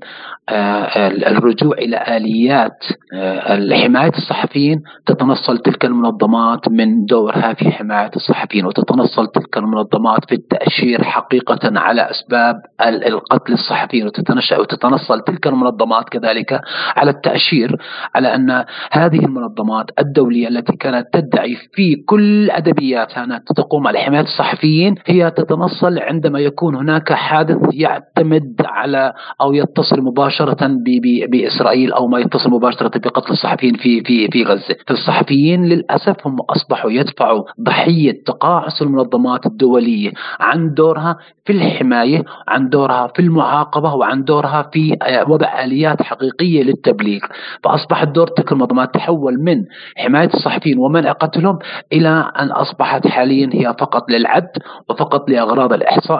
آه، 0.48 1.08
الرجوع 1.08 1.72
إلى 1.78 2.16
آليات 2.16 2.84
آه، 3.14 3.84
حمايه 3.84 4.12
الصحفيين 4.16 4.82
تتنصل 5.06 5.58
تلك 5.58 5.84
المنظمات 5.84 6.68
من 6.68 7.04
دورها 7.04 7.54
في 7.54 7.70
حماية 7.70 8.10
الصحفيين 8.16 8.66
وتتنصل 8.66 9.26
تلك 9.26 9.56
المنظمات 9.56 10.28
في 10.28 10.34
التأشير 10.34 11.04
حقيقة 11.04 11.60
على 11.64 12.10
أسباب 12.10 12.56
القتل 12.82 13.52
الصحفيين 13.52 14.06
وتتنشا 14.06 14.58
وتتنصل 14.58 15.20
تلك 15.20 15.46
المنظمات 15.46 16.08
كذلك 16.08 16.60
على 16.96 17.10
التأشير 17.10 17.76
على 18.14 18.34
أن 18.34 18.64
هذه 18.90 19.24
المنظمات 19.24 19.86
الدولية 19.98 20.48
التي 20.48 20.76
كانت 20.76 21.06
تدعي 21.12 21.56
في 21.72 21.96
كل 22.06 22.50
أدبياتها 22.50 23.24
أنها 23.24 23.38
تقوم 23.56 23.86
على 23.86 23.98
حماية 23.98 24.22
الصحفيين 24.24 24.94
هي 25.06 25.30
تتنصل 25.30 25.98
عندما 25.98 26.33
يكون 26.40 26.74
هناك 26.74 27.12
حادث 27.12 27.58
يعتمد 27.72 28.62
على 28.64 29.12
أو 29.40 29.52
يتصل 29.52 30.00
مباشرة 30.00 30.44
مباشرة 30.44 31.26
بإسرائيل 31.30 31.92
أو 31.92 32.06
ما 32.06 32.18
يتصل 32.18 32.50
مباشرة 32.50 32.98
بقتل 32.98 33.32
الصحفيين 33.32 33.74
في 33.74 34.02
في 34.02 34.28
في 34.28 34.44
غزة. 34.44 34.76
فالصحفيين 34.86 35.64
للأسف 35.64 36.26
هم 36.26 36.36
أصبحوا 36.40 36.90
يدفعوا 36.90 37.44
ضحية 37.60 38.24
تقاعس 38.26 38.82
المنظمات 38.82 39.46
الدولية 39.46 40.12
عن 40.40 40.74
دورها 40.74 41.16
في 41.44 41.52
الحماية 41.52 42.24
عن 42.48 42.68
دورها 42.68 43.06
في 43.06 43.22
المعاقبة 43.22 43.94
وعن 43.94 44.24
دورها 44.24 44.70
في 44.72 44.96
آه، 45.02 45.30
وضع 45.30 45.64
آليات 45.64 46.02
حقيقية 46.02 46.62
للتبليغ. 46.62 47.20
فأصبح 47.64 48.04
دور 48.04 48.26
تلك 48.26 48.52
المنظمات 48.52 48.94
تحول 48.94 49.34
من 49.40 49.64
حماية 49.96 50.30
الصحفيين 50.34 50.78
ومنع 50.78 51.12
قتلهم 51.12 51.58
إلى 51.92 52.30
أن 52.38 52.50
أصبحت 52.50 53.06
حاليا 53.06 53.50
هي 53.52 53.74
فقط 53.80 54.10
للعد 54.10 54.48
وفقط 54.88 55.30
لأغراض 55.30 55.72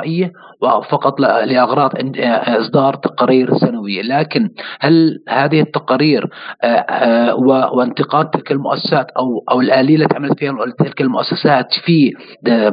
الإحصائية 0.05 0.33
وفقط 0.63 1.21
لأغراض 1.21 1.93
إصدار 2.61 2.95
تقارير 2.95 3.57
سنوية 3.57 4.03
لكن 4.03 4.51
هل 4.81 5.23
هذه 5.29 5.61
التقارير 5.61 6.29
آه، 6.63 6.67
آه، 6.67 7.35
وانتقاد 7.75 8.31
تلك 8.31 8.53
المؤسسات 8.53 9.07
أو 9.11 9.45
أو 9.51 9.61
الآلية 9.61 9.97
التي 9.97 10.17
عملت 10.17 10.39
فيها 10.39 10.53
تلك 10.79 11.01
المؤسسات 11.01 11.67
في 11.85 12.13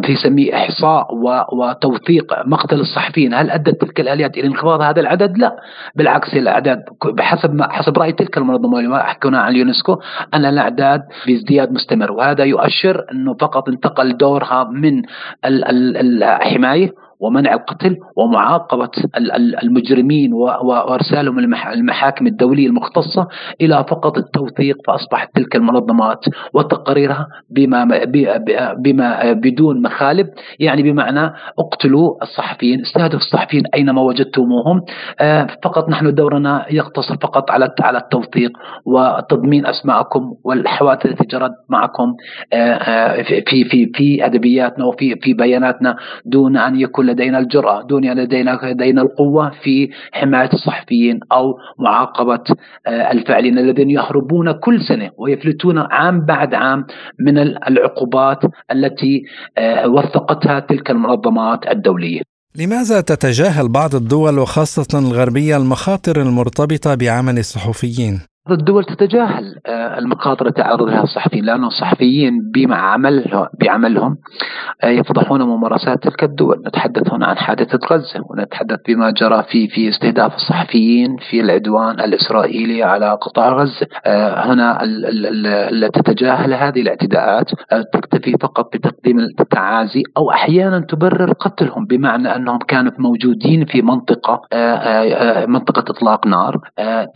في 0.06 0.16
سميه 0.16 0.56
إحصاء 0.56 1.08
وتوثيق 1.54 2.34
مقتل 2.46 2.80
الصحفيين 2.80 3.34
هل 3.34 3.50
أدت 3.50 3.82
تلك 3.82 4.00
الآليات 4.00 4.38
إلى 4.38 4.48
انخفاض 4.48 4.82
هذا 4.82 5.00
العدد؟ 5.00 5.38
لا. 5.38 5.56
بالعكس 5.96 6.34
الأعداد 6.34 6.84
بحسب 7.06 7.54
ما 7.54 7.72
حسب 7.72 7.98
رأي 7.98 8.12
تلك 8.12 8.38
المنظمة 8.38 8.80
اللي 8.80 9.04
حكونا 9.04 9.40
عن 9.40 9.52
اليونسكو 9.52 9.98
أن 10.34 10.46
الأعداد 10.46 11.02
بازدياد 11.28 11.72
مستمر. 11.72 12.12
وهذا 12.12 12.44
يؤشر 12.44 13.06
أنه 13.12 13.34
فقط 13.34 13.70
انتقل 13.70 14.18
دورها 14.18 14.64
من 14.64 15.02
الحماية 15.46 16.92
ومنع 17.22 17.54
القتل 17.54 17.98
ومعاقبة 18.16 18.90
المجرمين 19.64 20.34
وإرسالهم 20.34 21.40
المحاكم 21.74 22.28
الدولية 22.28 22.68
المختصة 22.68 23.28
إلى 23.62 23.86
فقط 23.90 24.18
التوثيق 24.18 24.78
فأصبحت 24.88 25.30
تلك 25.36 25.56
المنظمات 25.56 26.26
وتقاريرها 26.54 27.28
بما, 27.50 27.88
بما 28.78 29.34
بدون 29.34 29.82
مخالب. 29.82 30.28
يعني 30.60 30.84
بمعنى 30.84 31.34
اقتلوا 31.60 32.24
الصحفيين 32.24 32.82
استهدفوا 32.82 33.20
الصحفيين 33.20 33.64
أينما 33.76 34.02
وجدتموهم. 34.02 34.82
آه، 35.20 35.48
فقط 35.64 35.90
نحن 35.90 36.14
دورنا 36.14 36.66
يقتصر 36.70 37.18
فقط 37.22 37.52
على 37.52 37.70
على 37.82 37.98
التوثيق 37.98 38.52
وتضمين 38.86 39.66
أسماءكم 39.66 40.34
والحوادث 40.44 41.06
التي 41.06 41.28
جرت 41.28 41.52
معكم 41.70 42.14
آه، 42.54 42.56
آه، 42.56 43.22
في 43.22 43.64
في 43.66 43.92
في 43.94 44.26
أدبياتنا 44.26 44.86
وفي 44.86 45.16
في 45.16 45.34
بياناتنا 45.34 45.96
دون 46.26 46.58
أن 46.58 46.80
يكون 46.80 47.06
لدينا 47.12 47.40
الجرأة 47.40 47.82
دون 47.82 48.06
أن 48.06 48.20
لدينا 48.20 48.60
لدينا 48.64 49.02
القوة 49.02 49.52
في 49.64 49.90
حماية 50.12 50.50
الصحفيين 50.54 51.20
أو 51.32 51.58
معاقبة 51.80 52.44
آه، 52.88 53.12
الفاعلين 53.12 53.58
الذين 53.58 53.90
يهربون 53.90 54.52
كل 54.52 54.82
سنة 54.82 55.12
ويفلتون 55.18 55.78
عام 55.78 56.26
بعد 56.26 56.54
عام 56.54 56.86
من 57.20 57.38
العقوبات 57.38 58.40
التي 58.72 59.24
آه، 59.58 59.88
وثقتها 59.88 60.60
تلك 60.60 60.92
المنظمات 60.92 61.68
الدولية 61.68 62.22
لماذا 62.56 63.02
تتجاهل 63.02 63.70
بعض 63.70 63.96
الدول 63.96 64.40
وخاصة 64.40 65.00
الغربية 65.00 65.58
المخاطر 65.58 66.22
المرتبطة 66.22 66.96
بعمل 66.96 67.38
الصحفيين؟ 67.38 68.31
الدول 68.52 68.84
تتجاهل 68.84 69.56
آه، 69.66 70.00
المخاطر 70.00 70.50
تعرض 70.50 70.82
لها 70.82 71.04
الصحفيين 71.04 71.46
لأن 71.46 71.64
الصحفيين 71.64 72.52
بما 72.54 72.76
عمل 72.76 73.48
بعملهم 73.62 74.18
آه، 74.84 74.88
يفضحون 74.88 75.42
ممارسات 75.42 76.04
تلك 76.04 76.24
الدول. 76.24 76.64
نتحدث 76.68 77.14
هنا 77.14 77.26
عن 77.26 77.38
حادثة 77.38 77.80
غزة 77.92 78.22
ونتحدث 78.30 78.80
بما 78.88 79.12
جرى 79.12 79.44
في 79.44 79.68
في 79.68 79.90
استهداف 79.90 80.36
الصحفيين 80.36 81.16
في 81.30 81.42
العدوان 81.42 82.00
الإسرائيلي 82.00 82.84
على 82.84 83.18
قطاع 83.22 83.50
غزة. 83.54 83.88
آه، 84.06 84.54
هنا 84.54 84.80
تتجاهل 85.94 86.54
هذه 86.54 86.82
الاعتداءات 86.82 87.52
تكتفي 87.94 88.38
فقط 88.42 88.76
بتقديم 88.76 89.20
التعازي 89.20 90.04
أو 90.18 90.32
أحيانا 90.32 90.80
تبرر 90.80 91.32
قتلهم 91.34 91.86
بمعنى 91.86 92.36
أنهم 92.36 92.58
كانوا 92.58 92.92
موجودين 92.98 93.66
في 93.66 93.82
منطقة 93.82 94.42
منطقة 95.48 95.92
إطلاق 95.92 96.28
نار 96.28 96.58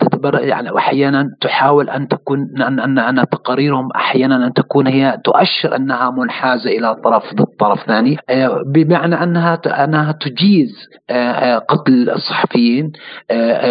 تتبرر 0.00 0.40
يعني 0.40 0.76
أحيانا 0.76 1.25
تحاول 1.40 1.90
أن 1.90 2.08
تكون 2.08 2.62
أن 2.62 2.80
أن, 2.80 2.98
أن 2.98 3.28
تقاريرهم 3.28 3.92
أحيانا 3.92 4.46
أن 4.46 4.52
تكون 4.52 4.86
هي 4.86 5.18
تؤشر 5.24 5.76
أنها 5.76 6.10
منحازة 6.10 6.70
إلى 6.70 6.94
طرف 6.94 7.34
ضد 7.34 7.46
طرف 7.60 7.86
ثاني. 7.86 8.16
آه، 8.30 8.62
بمعنى 8.66 9.22
أنها 9.22 9.60
أنها 9.66 10.12
تجيز 10.12 10.88
آه، 11.10 11.14
آه، 11.14 11.58
قتل 11.58 12.10
الصحفيين 12.10 12.92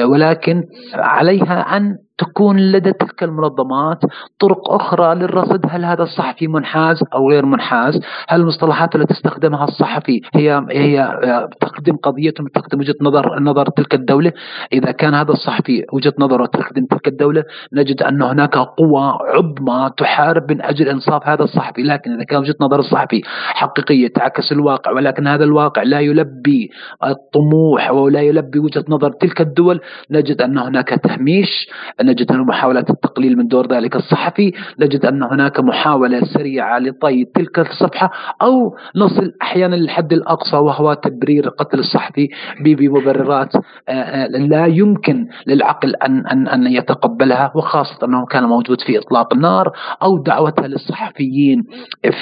ولكن 0.04 0.64
عليها 0.94 1.78
أن 1.78 1.98
تكون 2.18 2.60
لدى 2.60 2.94
تلك 2.94 3.24
المنظمات 3.24 4.00
طرق 4.40 4.72
أخرى 4.72 5.16
للرصد؟ 5.16 5.66
هل 5.70 5.86
هذا 5.86 6.04
الصحفي 6.04 6.48
منحاز 6.48 7.04
أو 7.14 7.30
غير 7.30 7.46
منحاز؟ 7.46 8.02
هل 8.28 8.42
المصطلحات 8.42 8.96
التي 8.96 9.14
تستخدمها 9.14 9.64
الصحفي 9.64 10.22
هي 10.34 10.66
هي 10.72 11.18
تخدم 11.62 11.96
قضيته 11.96 12.44
تخدم 12.54 12.80
وجهة 12.80 12.96
نظر 13.02 13.40
نظر 13.40 13.70
تلك 13.70 13.94
الدولة؟ 13.94 14.32
إذا 14.74 14.92
كان 14.92 15.14
هذا 15.14 15.32
الصحفي 15.32 15.86
وجهة 15.94 16.14
نظره 16.20 16.46
تخدم 16.46 16.86
تلك 16.86 17.08
الدولة 17.08 17.44
نجد 17.74 18.04
أن 18.04 18.22
هناك 18.22 18.58
قوى 18.58 19.18
عظمى 19.22 19.92
تحارب 19.98 20.52
من 20.52 20.62
أجل 20.62 20.90
إنصاف 20.90 21.28
هذا 21.28 21.44
الصحفي. 21.44 21.84
لكن 21.84 22.14
إذا 22.14 22.24
كان 22.24 22.40
وجهة 22.40 22.56
نظر 22.62 22.80
الصحفي 22.80 23.22
حقيقية 23.54 24.08
تعكس 24.08 24.52
الواقع 24.52 24.92
ولكن 24.92 25.28
هذا 25.28 25.44
الواقع 25.44 25.84
لا 25.84 26.00
يلبي 26.00 26.70
الطموح 27.04 27.92
ولا 27.92 28.22
يلبي 28.22 28.60
وجهة 28.60 28.86
نظر 28.90 29.12
تلك 29.12 29.42
الدول 29.42 29.82
نجد 30.12 30.42
أن 30.42 30.58
هناك 30.58 30.90
تهميش 30.90 31.70
نجد 32.06 32.32
أن 32.32 32.40
محاولة 32.40 32.86
التقليل 32.90 33.38
من 33.38 33.48
دور 33.48 33.68
ذلك 33.68 33.96
الصحفي 33.96 34.52
نجد 34.80 35.06
أن 35.06 35.24
هناك 35.24 35.60
محاولة 35.60 36.22
سريعة 36.22 36.80
لطي 36.80 37.26
تلك 37.26 37.60
الصفحة 37.60 38.12
أو 38.42 38.76
نصل 38.96 39.32
أحيانا 39.42 39.76
للحد 39.76 40.14
الأقصى 40.14 40.58
وهو 40.58 40.94
تبرير 40.94 41.50
قتل 41.50 41.80
الصحفي 41.80 42.30
بمبررات 42.62 43.56
آه، 43.56 43.92
آه، 43.92 44.28
لا 44.28 44.66
يمكن 44.66 45.28
للعقل 45.48 45.96
أن 45.96 46.28
أن 46.28 46.48
أن 46.48 46.68
يتقبلها 46.68 47.52
وخاصة 47.56 48.06
أنه 48.06 48.26
كان 48.26 48.44
موجود 48.44 48.82
في 48.82 49.00
إطلاق 49.00 49.34
النار 49.34 49.72
أو 50.04 50.18
دعوتها 50.18 50.68
للصحفيين 50.68 51.64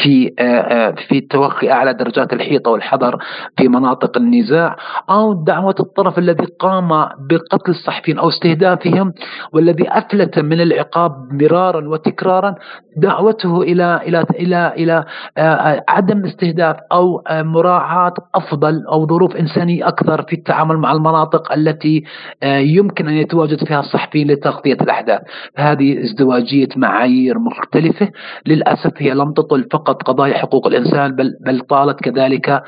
في 0.04 0.34
آه، 0.40 0.96
في 1.08 1.22
توخي 1.22 1.72
أعلى 1.72 1.94
درجات 1.94 2.34
الحيطة 2.34 2.72
والحذر 2.72 3.18
في 3.58 3.68
مناطق 3.68 4.18
النزاع 4.18 4.76
أو 5.10 5.34
دعوة 5.34 5.76
الطرف 5.80 6.20
الذي 6.20 6.46
قام 6.60 6.90
بقتل 7.30 7.72
الصحفيين 7.72 8.20
أو 8.20 8.30
استهدافهم 8.30 9.14
والذي 9.54 9.73
والذي 9.74 9.90
افلت 9.90 10.40
من 10.40 10.62
العقاب 10.62 11.34
مرارا 11.34 11.88
وتكرارا 11.88 12.56
دعوته 12.98 13.62
إلى 13.62 14.02
إلى 14.08 14.26
إلى 14.40 14.74
إلى 14.78 15.06
آه، 15.38 15.84
عدم 15.90 16.26
استهداف 16.26 16.76
أو 16.92 17.20
آه، 17.20 17.42
مراعاة 17.42 18.14
أفضل 18.36 18.86
أو 18.92 19.08
ظروف 19.08 19.36
إنسانية 19.36 19.88
أكثر 19.88 20.22
في 20.22 20.36
التعامل 20.36 20.78
مع 20.78 20.92
المناطق 20.92 21.52
التي 21.54 22.04
آه، 22.44 22.58
يمكن 22.58 23.08
أن 23.08 23.14
يتواجد 23.14 23.64
فيها 23.68 23.80
الصحفيين 23.80 24.32
لتغطية 24.32 24.78
الأحداث. 24.82 25.22
هذه 25.58 26.04
ازدواجية 26.04 26.68
معايير 26.76 27.40
مختلفة. 27.40 28.10
للأسف 28.48 28.92
هي 28.98 29.14
لم 29.14 29.34
تطل 29.34 29.68
فقط 29.72 30.04
قضايا 30.04 30.38
حقوق 30.38 30.68
الإنسان 30.68 31.16
بل 31.16 31.34
بل 31.46 31.60
طالت 31.60 32.00
كذلك 32.00 32.64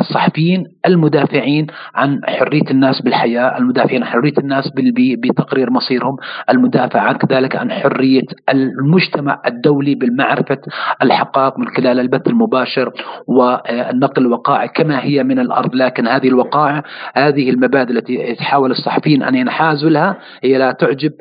الصحفيين 0.00 0.64
المدافعين 0.86 1.66
عن 1.94 2.20
حرية 2.24 2.70
الناس 2.70 3.00
بالحياة 3.02 3.58
المدافعين 3.58 4.02
عن 4.02 4.08
حرية 4.08 4.34
الناس 4.38 4.70
بتقرير 4.74 5.63
مصيرهم. 5.70 6.16
المدافع 6.50 7.12
كذلك 7.12 7.56
عن 7.56 7.72
حرية 7.72 8.22
المجتمع 8.48 9.42
الدولي 9.46 9.94
بالمعرفة 9.94 10.58
الحقائق 11.02 11.58
من 11.58 11.68
خلال 11.68 12.00
البث 12.00 12.28
المباشر 12.28 12.92
والنقل 13.26 14.22
الوقائع 14.22 14.66
كما 14.66 15.04
هي 15.04 15.24
من 15.24 15.38
الأرض. 15.38 15.74
لكن 15.74 16.08
هذه 16.08 16.28
الوقائع 16.28 16.82
هذه 17.14 17.50
المبادئ 17.50 17.92
التي 17.92 18.14
يحاول 18.14 18.70
الصحفيين 18.70 19.22
أن 19.22 19.34
ينحازوا 19.34 19.90
لها 19.90 20.16
هي 20.42 20.58
لا 20.58 20.72
تعجب. 20.72 21.12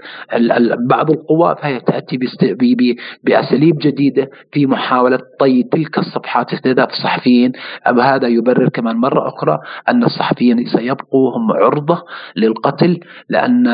بعض 0.89 1.12
القوى 1.12 1.56
فهي 1.62 1.80
تأتي 1.80 2.20
بأساليب 3.24 3.78
جديدة 3.78 4.30
في 4.52 4.66
محاولة 4.66 5.20
طي 5.39 5.64
تلك 5.64 5.98
الصفحات 5.98 6.54
استهداف 6.54 6.89
الصحفيين. 6.89 7.52
وهذا 7.91 8.28
يبرر 8.28 8.70
كمان 8.70 8.96
مرة 8.96 9.28
أخرى 9.28 9.60
أن 9.89 10.04
الصحفيين 10.04 10.66
سيبقوا 10.66 11.38
هم 11.38 11.52
عرضة 11.52 12.04
للقتل 12.36 13.00
لأن 13.30 13.68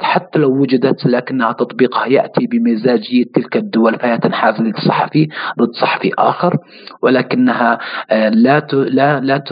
اليات 0.00 0.02
حتى 0.02 0.38
لو 0.38 0.50
وجدت 0.50 1.06
لكنها 1.06 1.52
تطبيقها 1.52 2.06
يأتي 2.06 2.46
بمزاجية 2.46 3.24
تلك 3.34 3.56
الدول 3.56 3.98
فهي 3.98 4.18
تنحاز 4.18 4.60
ضد 4.60 4.76
صحفي 4.76 5.28
ضد 5.58 5.72
صحفي 5.80 6.10
آخر 6.18 6.56
ولكنها 7.02 7.78
آه، 8.10 8.28
لا 8.28 8.66
لا 8.72 9.20
لا 9.20 9.42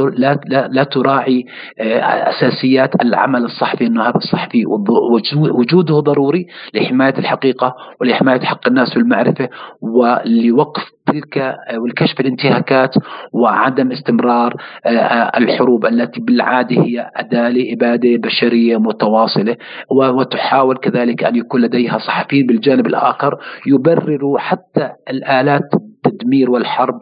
لا, 0.47 0.69
لا 0.69 0.85
تراعي 0.85 1.45
آه، 1.81 2.31
أساسيات 2.31 3.03
العمل 3.03 3.45
الصحفي 3.45 3.87
إنه 3.87 4.03
هذا 4.03 4.17
الصحفي 4.17 4.65
وجوده 5.37 6.01
ضروري 6.01 6.47
لحماية 6.75 7.19
الحقيقة 7.19 7.75
ولحماية 8.01 8.41
حق 8.41 8.69
الناس 8.69 8.91
في 8.91 8.97
المعرفة 8.97 9.49
ولوقف 9.81 10.98
تلك 11.13 11.57
والكشف 11.77 12.21
الانتهاكات 12.21 12.95
وعدم 13.33 13.93
استمرار 13.93 14.55
آه، 14.87 15.39
الحروب 15.39 15.87
التي 15.87 16.21
بالعادة 16.21 16.83
هي 16.83 17.11
أداة 17.17 17.49
لإبادة 17.49 18.17
بشرية 18.17 18.77
متواصلة 18.77 19.57
وتحاول 19.91 20.77
كذلك 20.77 21.25
أن 21.25 21.37
يكون 21.37 21.61
لديها 21.61 21.99
صحفيين 21.99 22.47
بالجانب 22.47 22.87
الآخر 22.87 23.39
يبرروا 23.67 24.39
حتى 24.39 24.91
الآلات 25.11 25.88
التدمير 26.07 26.51
والحرب 26.51 26.99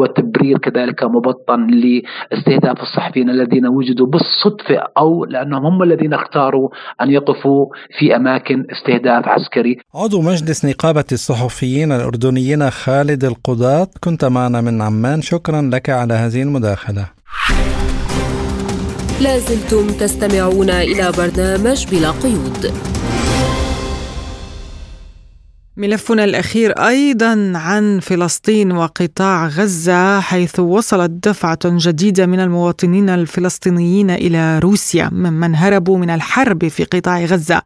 وتبرير 0.00 0.58
كذلك 0.58 1.04
مبطن 1.04 1.66
لاستهداف 1.66 2.80
الصحفيين 2.82 3.30
الذين 3.30 3.66
وجدوا 3.66 4.06
بالصدفة 4.06 4.88
أو 4.98 5.24
لأنهم 5.24 5.66
هم 5.66 5.82
الذين 5.82 6.14
اختاروا 6.14 6.68
أن 7.02 7.10
يقفوا 7.10 7.66
في 7.98 8.16
أماكن 8.16 8.64
استهداف 8.70 9.28
عسكري. 9.28 9.78
عضو 9.94 10.20
مجلس 10.20 10.64
نقابة 10.64 11.04
الصحفيين 11.12 11.92
الأردنيين 11.92 12.70
خالد 12.70 13.24
القضاة 13.24 13.88
كنت 14.04 14.24
معنا 14.24 14.60
من 14.60 14.82
عمان. 14.82 15.22
شكرا 15.22 15.70
لك 15.72 15.90
على 15.90 16.14
هذه 16.14 16.42
المداخلة. 16.42 17.04
لازلتم 19.22 19.86
تستمعون 19.86 20.70
إلى 20.70 21.12
برنامج 21.18 21.86
بلا 21.90 22.10
قيود. 22.10 22.72
ملفنا 25.78 26.24
الأخير 26.24 26.70
أيضا 26.72 27.52
عن 27.54 28.00
فلسطين 28.00 28.72
وقطاع 28.72 29.46
غزة 29.46 30.20
حيث 30.20 30.60
وصلت 30.60 31.10
دفعة 31.10 31.58
جديدة 31.64 32.26
من 32.26 32.40
المواطنين 32.40 33.08
الفلسطينيين 33.10 34.10
إلى 34.10 34.58
روسيا 34.58 35.08
ممن 35.12 35.54
هربوا 35.54 35.98
من 35.98 36.10
الحرب 36.10 36.68
في 36.68 36.84
قطاع 36.84 37.24
غزة 37.24 37.62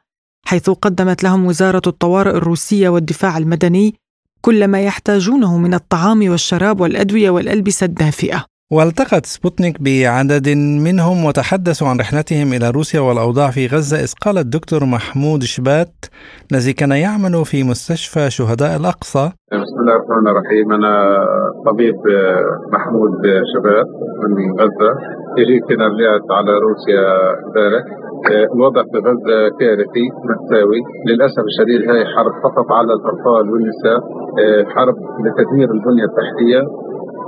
حيث 0.47 0.71
قدمت 0.71 1.23
لهم 1.23 1.47
وزارة 1.47 1.83
الطوارئ 1.87 2.31
الروسية 2.31 2.89
والدفاع 2.89 3.39
المدني 3.39 3.95
كل 4.41 4.69
ما 4.69 4.81
يحتاجونه 4.81 5.59
من 5.59 5.75
الطعام 5.75 6.31
والشراب 6.31 6.81
والأدوية 6.81 7.31
والألبسة 7.31 7.85
الدافئة. 7.85 8.52
والتقت 8.77 9.25
سبوتنيك 9.27 9.77
بعدد 9.87 10.49
منهم 10.89 11.25
وتحدثوا 11.27 11.89
عن 11.89 11.97
رحلتهم 12.03 12.49
إلى 12.57 12.67
روسيا 12.71 13.01
والأوضاع 13.01 13.51
في 13.57 13.67
غزة 13.67 13.97
إذ 14.07 14.13
قال 14.25 14.37
الدكتور 14.39 14.81
محمود 14.97 15.41
شبات 15.55 15.95
الذي 16.53 16.73
كان 16.81 16.93
يعمل 17.07 17.35
في 17.51 17.59
مستشفى 17.71 18.25
شهداء 18.37 18.73
الأقصى. 18.81 19.25
بسم 19.65 19.79
الله 19.83 19.95
الرحمن 19.97 20.27
الرحيم. 20.33 20.67
أنا 20.79 20.93
طبيب 21.69 21.99
محمود 22.77 23.15
شبات 23.53 23.89
من 24.37 24.49
غزة. 24.61 24.91
يجي 25.41 25.57
كنا 25.67 25.87
رجعت 25.93 26.27
على 26.39 26.53
روسيا 26.67 27.05
امبارح. 27.47 27.85
الوضع 28.55 28.83
في 28.91 28.99
غزة 29.09 29.39
كارثي 29.61 30.07
مأساوي. 30.29 30.81
للأسف 31.09 31.45
الشديد 31.51 31.81
هاي 31.91 32.03
حرب 32.15 32.35
فقط 32.45 32.69
على 32.79 32.93
الأطفال 32.97 33.45
والنساء. 33.51 34.01
حرب 34.75 34.97
لتدمير 35.25 35.69
البنية 35.77 36.07
التحتية. 36.11 36.63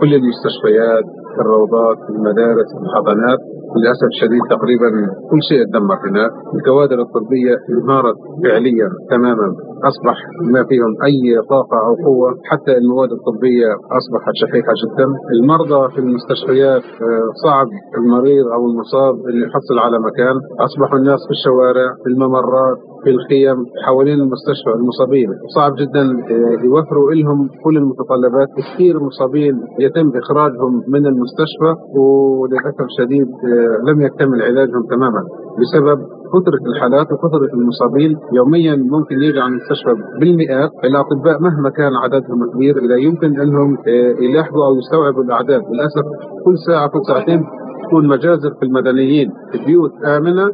كل 0.01 0.15
المستشفيات 0.15 1.07
الروضات 1.41 1.99
المدارس 2.11 2.71
الحضانات. 2.83 3.39
للأسف 3.77 4.09
الشديد 4.15 4.43
تقريبا 4.55 4.89
كل 5.31 5.41
شيء 5.49 5.61
تدمر 5.69 5.99
هناك، 6.09 6.33
الكوادر 6.57 6.99
الطبية 7.07 7.55
انهارت 7.75 8.19
فعليا 8.43 8.89
تماما، 9.11 9.49
أصبح 9.91 10.17
ما 10.55 10.63
فيهم 10.69 10.93
أي 11.09 11.23
طاقة 11.55 11.79
أو 11.87 11.93
قوة، 12.07 12.31
حتى 12.51 12.73
المواد 12.81 13.11
الطبية 13.19 13.71
أصبحت 14.01 14.35
شحيحه 14.43 14.75
جدا، 14.83 15.07
المرضى 15.35 15.81
في 15.93 15.99
المستشفيات 16.05 16.87
آه، 17.07 17.27
صعب 17.45 17.69
المريض 17.99 18.47
أو 18.55 18.63
المصاب 18.71 19.15
اللي 19.29 19.45
يحصل 19.47 19.77
على 19.85 19.97
مكان، 20.09 20.37
أصبحوا 20.67 20.99
الناس 20.99 21.21
في 21.27 21.35
الشوارع، 21.39 21.89
في 22.03 22.09
الممرات، 22.13 22.79
في 23.05 23.11
الخيم 23.11 23.57
حوالين 23.87 24.19
المستشفى 24.21 24.71
المصابين. 24.77 25.29
صعب 25.55 25.73
جدا 25.83 26.03
آه، 26.03 26.65
يوفروا 26.65 27.13
لهم 27.13 27.49
كل 27.65 27.77
المتطلبات. 27.77 28.49
كثير 28.59 29.01
مصابين 29.01 29.55
يتم 29.81 30.09
إخراجهم 30.23 30.73
من 30.89 31.07
المستشفى 31.07 31.71
وللأسف 31.99 32.81
الشديد 32.91 33.29
آه، 33.29 33.91
لم 33.91 34.01
يكتمل 34.01 34.43
علاجهم 34.43 34.83
تماما 34.91 35.23
بسبب 35.61 35.99
كثرة 36.35 36.65
الحالات 36.71 37.07
وكثرة 37.13 37.51
المصابين. 37.59 38.17
يوميا 38.33 38.77
ممكن 38.77 39.17
يجي 39.23 39.41
عن 39.41 39.51
المستشفى 39.53 39.95
بالمئات. 40.21 40.71
الأطباء 40.85 41.41
مهما 41.41 41.71
كان 41.71 41.93
عددهم 42.05 42.41
كبير 42.55 42.75
لا 42.91 42.97
يمكن 42.97 43.41
أنهم 43.41 43.77
آه، 43.89 44.15
يلاحظوا 44.25 44.67
أو 44.67 44.77
يستوعبوا 44.77 45.23
الأعداد. 45.25 45.63
للأسف 45.73 46.05
كل 46.45 46.55
ساعة 46.67 46.89
كل 46.89 47.01
ساعتين 47.09 47.41
تكون 47.87 48.09
مجازر 48.09 48.51
في 48.59 48.67
المدنيين. 48.67 49.29
في 49.53 49.59
بيوت 49.67 49.93
آمنة 50.05 50.51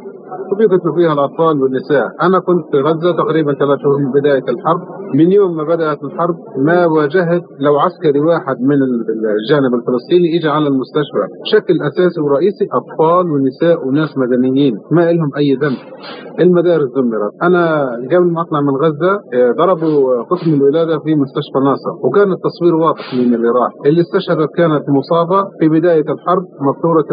وبيقتلوا 0.53 0.95
فيها 0.97 1.13
الأطفال 1.13 1.63
والنساء، 1.63 2.07
أنا 2.23 2.39
كنت 2.39 2.65
في 2.71 2.79
غزة 2.81 3.13
تقريبا 3.23 3.53
ثلاث 3.55 3.79
شهور 3.83 3.99
من 3.99 4.11
بداية 4.21 4.47
الحرب، 4.55 4.81
من 5.15 5.33
يوم 5.33 5.57
ما 5.57 5.65
بدأت 5.65 6.05
الحرب 6.05 6.37
ما 6.59 6.87
واجهت 6.87 7.43
لو 7.61 7.79
عسكري 7.79 8.21
واحد 8.21 8.57
من 8.61 8.79
الجانب 9.41 9.73
الفلسطيني 9.79 10.39
اجى 10.39 10.49
على 10.49 10.67
المستشفى، 10.69 11.25
بشكل 11.43 11.75
أساسي 11.89 12.21
ورئيسي 12.21 12.67
أطفال 12.79 13.25
ونساء 13.33 13.89
وناس 13.89 14.19
مدنيين. 14.19 14.75
ما 14.93 15.13
لهم 15.13 15.31
أي 15.37 15.55
ذنب. 15.63 15.79
المدارس 16.41 16.89
دمرت، 16.97 17.33
أنا 17.43 17.91
قبل 18.13 18.33
ما 18.33 18.41
أطلع 18.43 18.61
من 18.61 18.75
غزة 18.85 19.13
آه، 19.35 19.53
ضربوا 19.59 20.23
قسم 20.23 20.55
الولادة 20.55 20.99
في 20.99 21.15
مستشفى 21.15 21.59
ناصر، 21.65 22.07
وكان 22.07 22.33
التصوير 22.33 22.75
واضح 22.75 23.15
من 23.15 23.35
اللي 23.35 23.49
راح، 23.49 23.73
اللي 23.87 24.01
استشهدت 24.01 24.51
كانت 24.57 24.85
مصابة 24.99 25.41
في 25.61 25.69
بداية 25.69 26.07
الحرب 26.15 26.45
مكسوره 26.69 27.05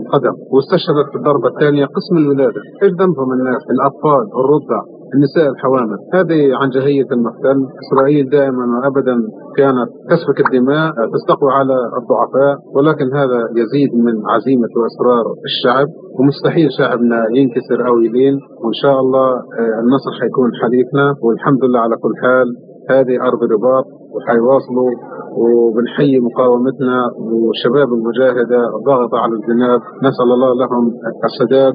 القدم، 0.00 0.34
واستشهدت 0.52 1.08
في 1.10 1.16
الضربة 1.16 1.48
الثانية 1.48 1.84
قسم 1.84 2.16
الولاده 2.16 2.35
إيش 2.82 2.92
ذنبهم 3.00 3.32
الناس 3.32 3.62
الأطفال 3.74 4.24
الرضع 4.40 4.80
النساء 5.14 5.48
الحوامل. 5.54 5.98
هذه 6.14 6.40
عن 6.60 6.68
جهية 6.76 7.08
المحتل. 7.16 7.58
إسرائيل 7.82 8.28
دائما 8.30 8.64
وأبدا 8.74 9.16
كانت 9.56 9.88
تسفك 10.10 10.38
الدماء 10.46 10.92
تستقوى 11.14 11.50
على 11.52 11.76
الضعفاء. 12.00 12.54
ولكن 12.76 13.06
هذا 13.20 13.40
يزيد 13.60 13.92
من 14.06 14.14
عزيمة 14.34 14.72
وإصرار 14.78 15.24
الشعب. 15.48 15.88
ومستحيل 16.18 16.68
شعبنا 16.78 17.18
ينكسر 17.38 17.78
أو 17.88 17.94
يلين. 18.06 18.34
وإن 18.62 18.76
شاء 18.82 18.96
الله 19.00 19.28
آه، 19.60 19.76
النصر 19.82 20.10
حيكون 20.20 20.50
حليفنا 20.62 21.14
والحمد 21.24 21.64
لله 21.64 21.80
على 21.80 21.96
كل 22.02 22.14
حال 22.22 22.48
هذه 22.90 23.16
أرض 23.28 23.40
رباط. 23.54 23.86
وحيواصلوا. 24.14 24.92
وبنحيي 25.40 26.20
مقاومتنا. 26.20 26.98
والشباب 27.30 27.88
المجاهدة 27.98 28.60
الضاغطة 28.78 29.18
على 29.18 29.34
الجناب. 29.38 29.80
نسأل 30.06 30.28
الله 30.36 30.50
لهم 30.62 30.84
السداد. 31.28 31.74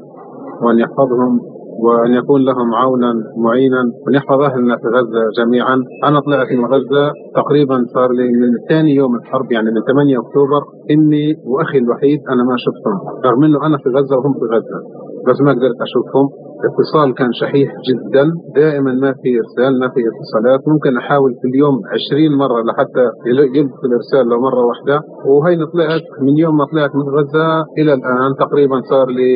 وأن 0.63 0.79
يحفظهم 0.79 1.39
وأن 1.83 2.13
يكون 2.13 2.41
لهم 2.45 2.73
عونا 2.73 3.13
معينا 3.37 3.81
وأن 4.01 4.13
يحفظ 4.13 4.41
أهلنا 4.41 4.75
في 4.77 4.87
غزة 4.97 5.21
جميعا. 5.39 5.75
أنا 6.07 6.19
طلعت 6.19 6.47
من 6.51 6.65
غزة 6.65 7.11
تقريبا 7.35 7.85
صار 7.93 8.11
لي 8.11 8.27
من 8.41 8.49
ثاني 8.69 8.95
يوم 8.95 9.15
الحرب 9.15 9.51
يعني 9.51 9.69
من 9.71 9.81
8 9.81 10.19
أكتوبر. 10.19 10.61
إني 10.91 11.35
وأخي 11.45 11.77
الوحيد 11.77 12.19
أنا 12.33 12.43
ما 12.43 12.55
شفتهم 12.65 12.97
رغم 13.25 13.43
أنه 13.43 13.65
أنا 13.67 13.77
في 13.77 13.89
غزة 13.89 14.15
وهم 14.17 14.33
في 14.33 14.45
غزة 14.55 14.77
بس 15.27 15.41
ما 15.41 15.51
قدرت 15.51 15.79
أشوفهم. 15.87 16.29
الاتصال 16.61 17.07
كان 17.19 17.31
شحيح 17.41 17.69
جدا. 17.87 18.23
دائما 18.55 18.93
ما 19.03 19.11
في 19.21 19.29
إرسال 19.41 19.79
ما 19.79 19.87
في 19.93 20.01
اتصالات. 20.11 20.61
ممكن 20.67 20.97
أحاول 20.97 21.31
في 21.41 21.47
اليوم 21.51 21.75
20 21.95 22.37
مرة 22.43 22.59
لحتى 22.67 23.05
يلقي 23.29 23.61
الإرسال 23.87 24.23
لو 24.31 24.37
مرة 24.47 24.61
واحدة. 24.69 24.97
وهي 25.25 25.55
طلعت 25.73 26.05
من 26.25 26.37
يوم 26.43 26.57
ما 26.57 26.65
طلعت 26.71 26.93
من 26.95 27.07
غزة 27.17 27.47
إلى 27.79 27.93
الآن 27.93 28.31
تقريبا 28.43 28.77
صار 28.91 29.07
لي 29.17 29.31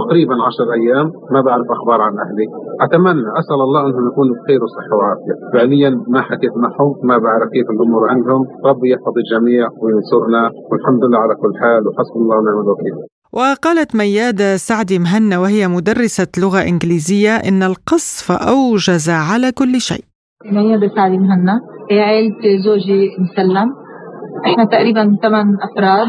تقريبا 0.00 0.34
10 0.34 0.72
أيام 0.80 1.06
ما 1.34 1.40
بعرف 1.40 1.66
أخبار 1.76 2.00
عن 2.06 2.14
أهلي. 2.24 2.46
أتمنى 2.84 3.28
أسأل 3.40 3.60
الله 3.66 3.80
أنهم 3.86 4.04
يكونوا 4.10 4.34
بخير 4.38 4.60
وصحة 4.64 4.92
وعافية. 4.98 5.34
فعليا 5.52 5.90
ما 6.14 6.20
حكيت 6.28 6.54
معهم 6.64 6.92
ما 7.10 7.16
بعرف 7.18 7.48
كيف 7.56 7.66
الأمور 7.74 8.02
عندهم. 8.12 8.42
ربي 8.70 8.88
يحفظ 8.94 9.14
الجميع 9.24 9.64
وينصرنا. 9.82 10.42
والحمد 10.70 11.02
لله 11.04 11.18
على 11.18 11.34
كل 11.42 11.52
حال 11.60 11.82
وحسبنا 11.88 12.22
الله 12.22 12.36
ونعم 12.38 12.60
الوكيل. 12.64 13.17
وقالت 13.32 13.96
ميادة 13.96 14.56
سعدي 14.56 14.98
مهنا 14.98 15.38
وهي 15.38 15.68
مدرسة 15.68 16.28
لغة 16.38 16.62
إنجليزية 16.62 17.36
إن 17.36 17.62
القصف 17.62 18.32
أوجز 18.32 19.10
على 19.10 19.52
كل 19.52 19.80
شيء. 19.80 20.04
ميادة 20.52 20.88
سعدي 20.96 21.18
مهنا. 21.18 21.60
عائلة 21.90 22.34
زوجي 22.64 23.08
مسلم. 23.18 23.68
إحنا 24.46 24.64
تقريبا 24.64 25.16
ثمان 25.22 25.46
أفراد. 25.62 26.08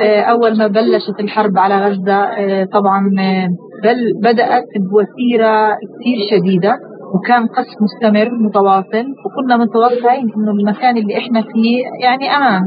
آه، 0.00 0.20
أول 0.20 0.58
ما 0.58 0.66
بلشت 0.66 1.20
الحرب 1.20 1.58
على 1.58 1.76
غزة 1.86 2.14
آه، 2.14 2.64
طبعا 2.72 3.10
آه، 3.20 3.48
بل 3.84 3.96
بدأت 4.22 4.64
بوتيره 4.90 5.68
كثير 5.70 6.18
شديدة. 6.30 6.72
وكان 7.14 7.46
قصف 7.46 7.76
مستمر 7.86 8.28
متواصل 8.46 9.06
وكنا 9.24 9.56
متوقعين 9.56 10.26
إنه 10.36 10.50
المكان 10.50 10.96
اللي 10.96 11.18
إحنا 11.18 11.40
فيه 11.52 11.76
يعني 12.04 12.36
أمان. 12.36 12.62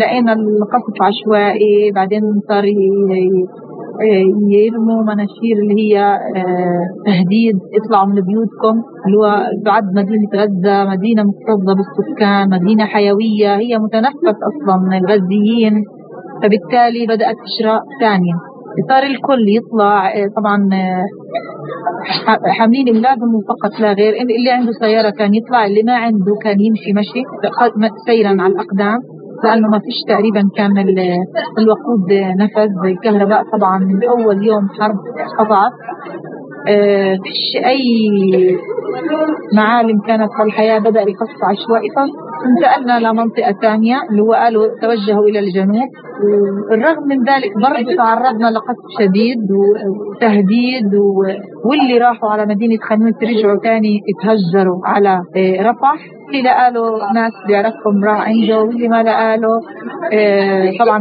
لقينا 0.00 0.32
القصف 0.32 0.96
عشوائي 1.02 1.92
بعدين 1.94 2.22
صار 2.48 2.64
يرموا 4.50 5.02
مناشير 5.02 5.56
اللي 5.62 5.74
هي 5.82 5.98
آه، 6.36 6.82
تهديد 7.06 7.56
اطلعوا 7.78 8.06
من 8.06 8.14
بيوتكم 8.14 8.76
اللي 9.06 9.16
هو 9.18 9.46
بعد 9.64 9.82
مدينة 9.96 10.28
غزة 10.34 10.84
مدينة 10.90 11.22
مكتظة 11.30 11.72
بالسكان 11.78 12.50
مدينة 12.50 12.84
حيوية 12.84 13.56
هي 13.56 13.78
متنفس 13.78 14.36
أصلا 14.50 14.98
الغزيين. 14.98 15.74
فبالتالي 16.42 17.06
بدأت 17.06 17.36
إشراء 17.48 17.80
ثانية. 18.00 18.34
صار 18.88 19.02
الكل 19.02 19.44
يطلع 19.56 20.08
آه، 20.08 20.28
طبعا 20.36 20.58
آه، 20.72 21.04
حاملين 22.58 22.88
اولادهم 22.88 23.32
فقط 23.48 23.80
لا 23.80 23.92
غير 23.92 24.12
اللي 24.12 24.50
عنده 24.50 24.72
سيارة 24.80 25.10
كان 25.10 25.34
يطلع 25.34 25.66
اللي 25.66 25.82
ما 25.82 25.96
عنده 25.96 26.34
كان 26.44 26.56
يمشي 26.60 26.92
مشي 26.92 27.22
سيرا 28.06 28.28
على 28.42 28.52
الأقدام 28.52 28.98
لأنه 29.44 29.68
ما 29.68 29.78
فيش 29.78 29.98
تقريبا 30.08 30.42
كان 30.56 30.70
الوقود 31.58 32.06
نفذ 32.42 32.72
الكهرباء 32.84 33.42
طبعا 33.58 33.78
من 33.78 34.08
أول 34.08 34.46
يوم 34.46 34.68
حرب 34.68 34.96
قطعت. 35.38 35.72
آه، 35.72 36.23
فيش 37.24 37.64
أي 37.66 37.84
معالم 39.56 40.00
كانت 40.06 40.30
في 40.36 40.42
الحياة 40.46 40.78
بدأ 40.78 41.02
القصف 41.02 41.38
عشوائي 41.44 41.88
فانتقلنا 41.96 43.08
لمنطقه 43.08 43.52
ثانية 43.62 43.96
اللي 44.10 44.22
هو 44.22 44.32
قالوا 44.32 44.66
توجهوا 44.82 45.24
إلى 45.28 45.38
الجنوب. 45.38 45.88
والرغم 46.70 47.02
من 47.08 47.18
ذلك 47.18 47.52
برضه 47.62 47.96
تعرضنا 47.96 48.46
لقصف 48.50 48.86
شديد 49.00 49.38
وتهديد 49.52 50.90
واللي 51.64 51.98
راحوا 51.98 52.30
على 52.30 52.46
مدينة 52.46 52.76
خانوت 52.88 53.24
رجعوا 53.24 53.58
ثاني 53.64 54.00
اتهجروا 54.10 54.80
على 54.84 55.20
آه، 55.36 55.62
رفح. 55.70 55.94
اللي 56.28 56.42
لقى 56.42 56.70
له 56.72 57.12
ناس 57.14 57.32
بيعرفهم 57.46 58.04
راح 58.04 58.28
عنده 58.28 58.60
واللي 58.60 58.88
ما 58.88 59.02
لقى 59.02 59.38
له 59.38 59.60
آه، 60.12 60.70
طبعا 60.84 60.98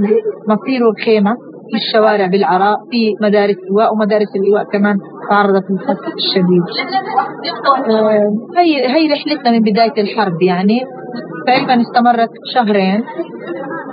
مصيره 0.47 0.91
خيمه 1.05 1.35
الشوارع 1.75 2.27
بالعراء 2.27 2.77
في 2.91 3.13
مدارس 3.21 3.55
اللواء 3.69 3.93
ومدارس 3.93 4.31
اللواء 4.35 4.63
كمان 4.63 4.95
تعرضت 5.29 5.63
للخطف 5.71 6.13
الشديد. 6.23 6.63
آه، 7.89 8.29
هي 8.57 8.87
هي 8.95 9.13
رحلتنا 9.13 9.51
من 9.51 9.59
بداية 9.59 9.97
الحرب 10.03 10.41
يعني. 10.41 10.79
تقريبا 11.47 11.81
استمرت 11.81 12.29
شهرين. 12.53 13.03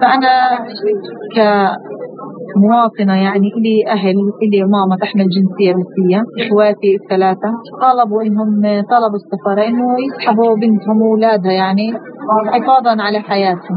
فأنا 0.00 0.58
ك 1.36 1.38
مواطنة 2.56 3.14
يعني 3.16 3.48
إلي 3.58 3.76
أهل 3.88 4.16
إلي 4.42 4.60
ماما 4.64 4.96
تحمل 5.00 5.26
جنسية 5.36 5.72
روسية 5.72 6.20
إخواتي 6.40 6.90
الثلاثة. 7.02 7.50
طالبوا 7.82 8.22
إنهم 8.22 8.50
طلبوا 8.90 9.18
السفارة 9.22 9.62
إنه 9.68 9.86
يسحبوا 10.06 10.54
بنتهم 10.56 11.02
وأولادها 11.02 11.52
يعني 11.52 11.92
حفاظا 12.52 13.02
على 13.02 13.20
حياتهم. 13.20 13.76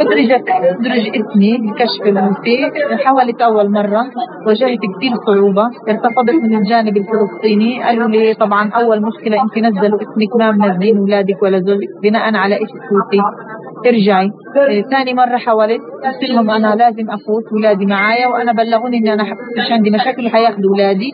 أدرجت 0.00 0.44
أدرج 0.48 1.04
إسمي 1.18 1.52
بكشف 1.58 2.02
الروسي 2.06 2.56
حاولت 3.04 3.42
أول 3.42 3.70
مرة 3.72 4.02
واجهت 4.46 4.78
كثير 4.96 5.12
صعوبة. 5.26 5.64
ارتفضت 5.88 6.34
من 6.42 6.56
الجانب 6.58 6.96
الفلسطيني. 6.96 7.82
قالوا 7.84 8.08
لي 8.08 8.34
طبعا 8.34 8.70
أول 8.70 9.02
مشكلة 9.02 9.42
أنت 9.42 9.58
نزلوا 9.58 9.98
اسمك 10.02 10.36
ما 10.38 10.50
منزلين 10.52 10.98
أولادك 10.98 11.42
ولا 11.42 11.58
زوجك 11.58 11.88
بناء 12.02 12.34
على 12.34 12.54
إيش 12.54 12.70
روسي 12.92 13.22
ارجعي. 13.86 14.30
ثاني 14.90 15.14
مرة 15.14 15.38
حاولت 15.38 15.80
قلت 16.04 16.30
لهم 16.30 16.50
أنا 16.50 16.74
لازم 16.74 17.10
أفوت 17.10 17.46
ولادي 17.52 17.86
معايا 17.86 18.26
وأنا 18.26 18.52
بلغوني 18.52 18.96
إني 18.96 19.12
أنا 19.12 19.22
مش 19.58 19.72
عندي 19.72 19.90
مشاكل 19.90 20.28
حياخذوا 20.30 20.72
ولادي. 20.74 21.10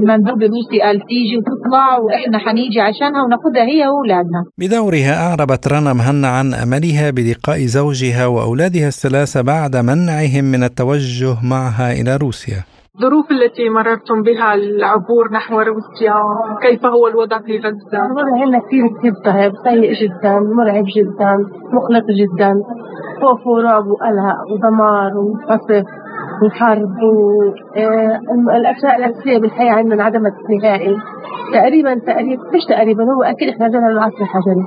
المندوب 0.00 0.42
الروسي 0.42 0.80
قال 0.82 1.00
تيجي 1.00 1.36
وتطلع 1.38 1.98
وإحنا 1.98 2.38
حنيجي 2.38 2.80
عشانها 2.80 3.22
وناخذها 3.24 3.64
هي 3.72 3.86
وأولادنا. 3.86 4.40
بدورها 4.58 5.14
أعربت 5.26 5.68
رنا 5.68 5.92
مهنا 5.92 6.28
عن 6.28 6.54
أملها 6.54 7.10
بلقاء 7.10 7.58
زوجها 7.58 8.26
وأولادها 8.26 8.88
الثلاثة 8.88 9.42
بعد 9.42 9.76
منعهم 9.76 10.44
من 10.44 10.62
التوجه 10.64 11.36
معها 11.42 11.92
إلى 11.92 12.16
روسيا. 12.16 12.71
الظروف 12.96 13.30
التي 13.30 13.68
مررتم 13.68 14.22
بها 14.22 14.54
العبور 14.54 15.32
نحو 15.32 15.60
روسيا 15.60 16.14
كيف 16.62 16.86
هو 16.86 17.08
الوضع 17.08 17.38
في 17.38 17.58
غزة؟ 17.58 18.06
هنا 18.44 18.58
كثير 18.58 18.88
كثير 18.98 19.12
صعب 19.24 19.52
سيء 19.64 19.92
جدا 19.92 20.38
مرعب 20.38 20.84
جدا 20.96 21.36
مقلق 21.72 22.04
جدا 22.20 22.54
خوف 23.20 23.46
ورعب 23.46 23.86
وقلق 23.86 24.38
ودمار 24.52 25.12
وقصف 25.16 25.84
وحرب 26.44 26.96
والاشياء 28.46 28.92
آه، 28.94 28.96
الأساسية 28.96 29.38
بالحياة 29.38 29.72
عندنا 29.72 29.94
انعدمت 29.94 30.32
نهائي 30.62 30.96
تقريبا 31.54 31.94
تقريبا 31.94 32.42
مش 32.54 32.64
تقريبا 32.68 33.04
هو 33.04 33.22
أكيد 33.22 33.48
إحنا 33.48 33.68
جينا 33.68 33.86
للعصر 33.86 34.20
الحجري. 34.22 34.64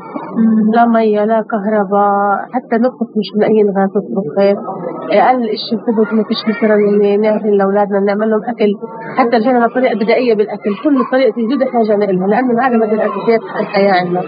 لا 0.76 0.86
مية 0.86 1.26
لا 1.26 1.44
كهرباء 1.52 2.38
حتى 2.54 2.76
نطبخ 2.84 3.10
مش 3.20 3.30
لاقيين 3.40 3.68
غاز 3.78 3.90
نطبخ 3.98 4.28
أقل 5.12 5.42
شيء 5.66 5.80
ثبت 5.86 6.14
ما 6.14 6.24
فيش 6.24 6.42
مثلا 6.50 6.76
نعمل 7.18 7.58
لأولادنا 7.58 8.00
نعمل 8.00 8.30
لهم 8.30 8.44
أكل. 8.44 8.72
حتى 9.18 9.40
جينا 9.40 9.66
لطريقه 9.66 9.96
بدائية 9.96 10.36
بالأكل. 10.36 10.72
كل 10.84 10.96
طريقة 11.12 11.34
وجود 11.44 11.62
إحنا 11.62 11.82
جينا 11.84 12.06
لها 12.06 12.28
لأنه 12.28 12.52
انعدمت 12.54 12.94
الأساسيات 12.94 13.42
الحياة 13.62 13.94
عندنا. 14.00 14.22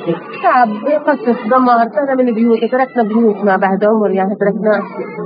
تعب 0.43 0.69
قصف 1.07 1.37
دمار. 1.51 1.87
طلعنا 1.93 2.15
من 2.15 2.33
بيوت 2.33 2.59
تركنا 2.71 3.03
بيوتنا 3.03 3.57
بعد 3.57 3.83
عمر 3.85 4.11
يعني 4.11 4.35
تركنا. 4.41 4.73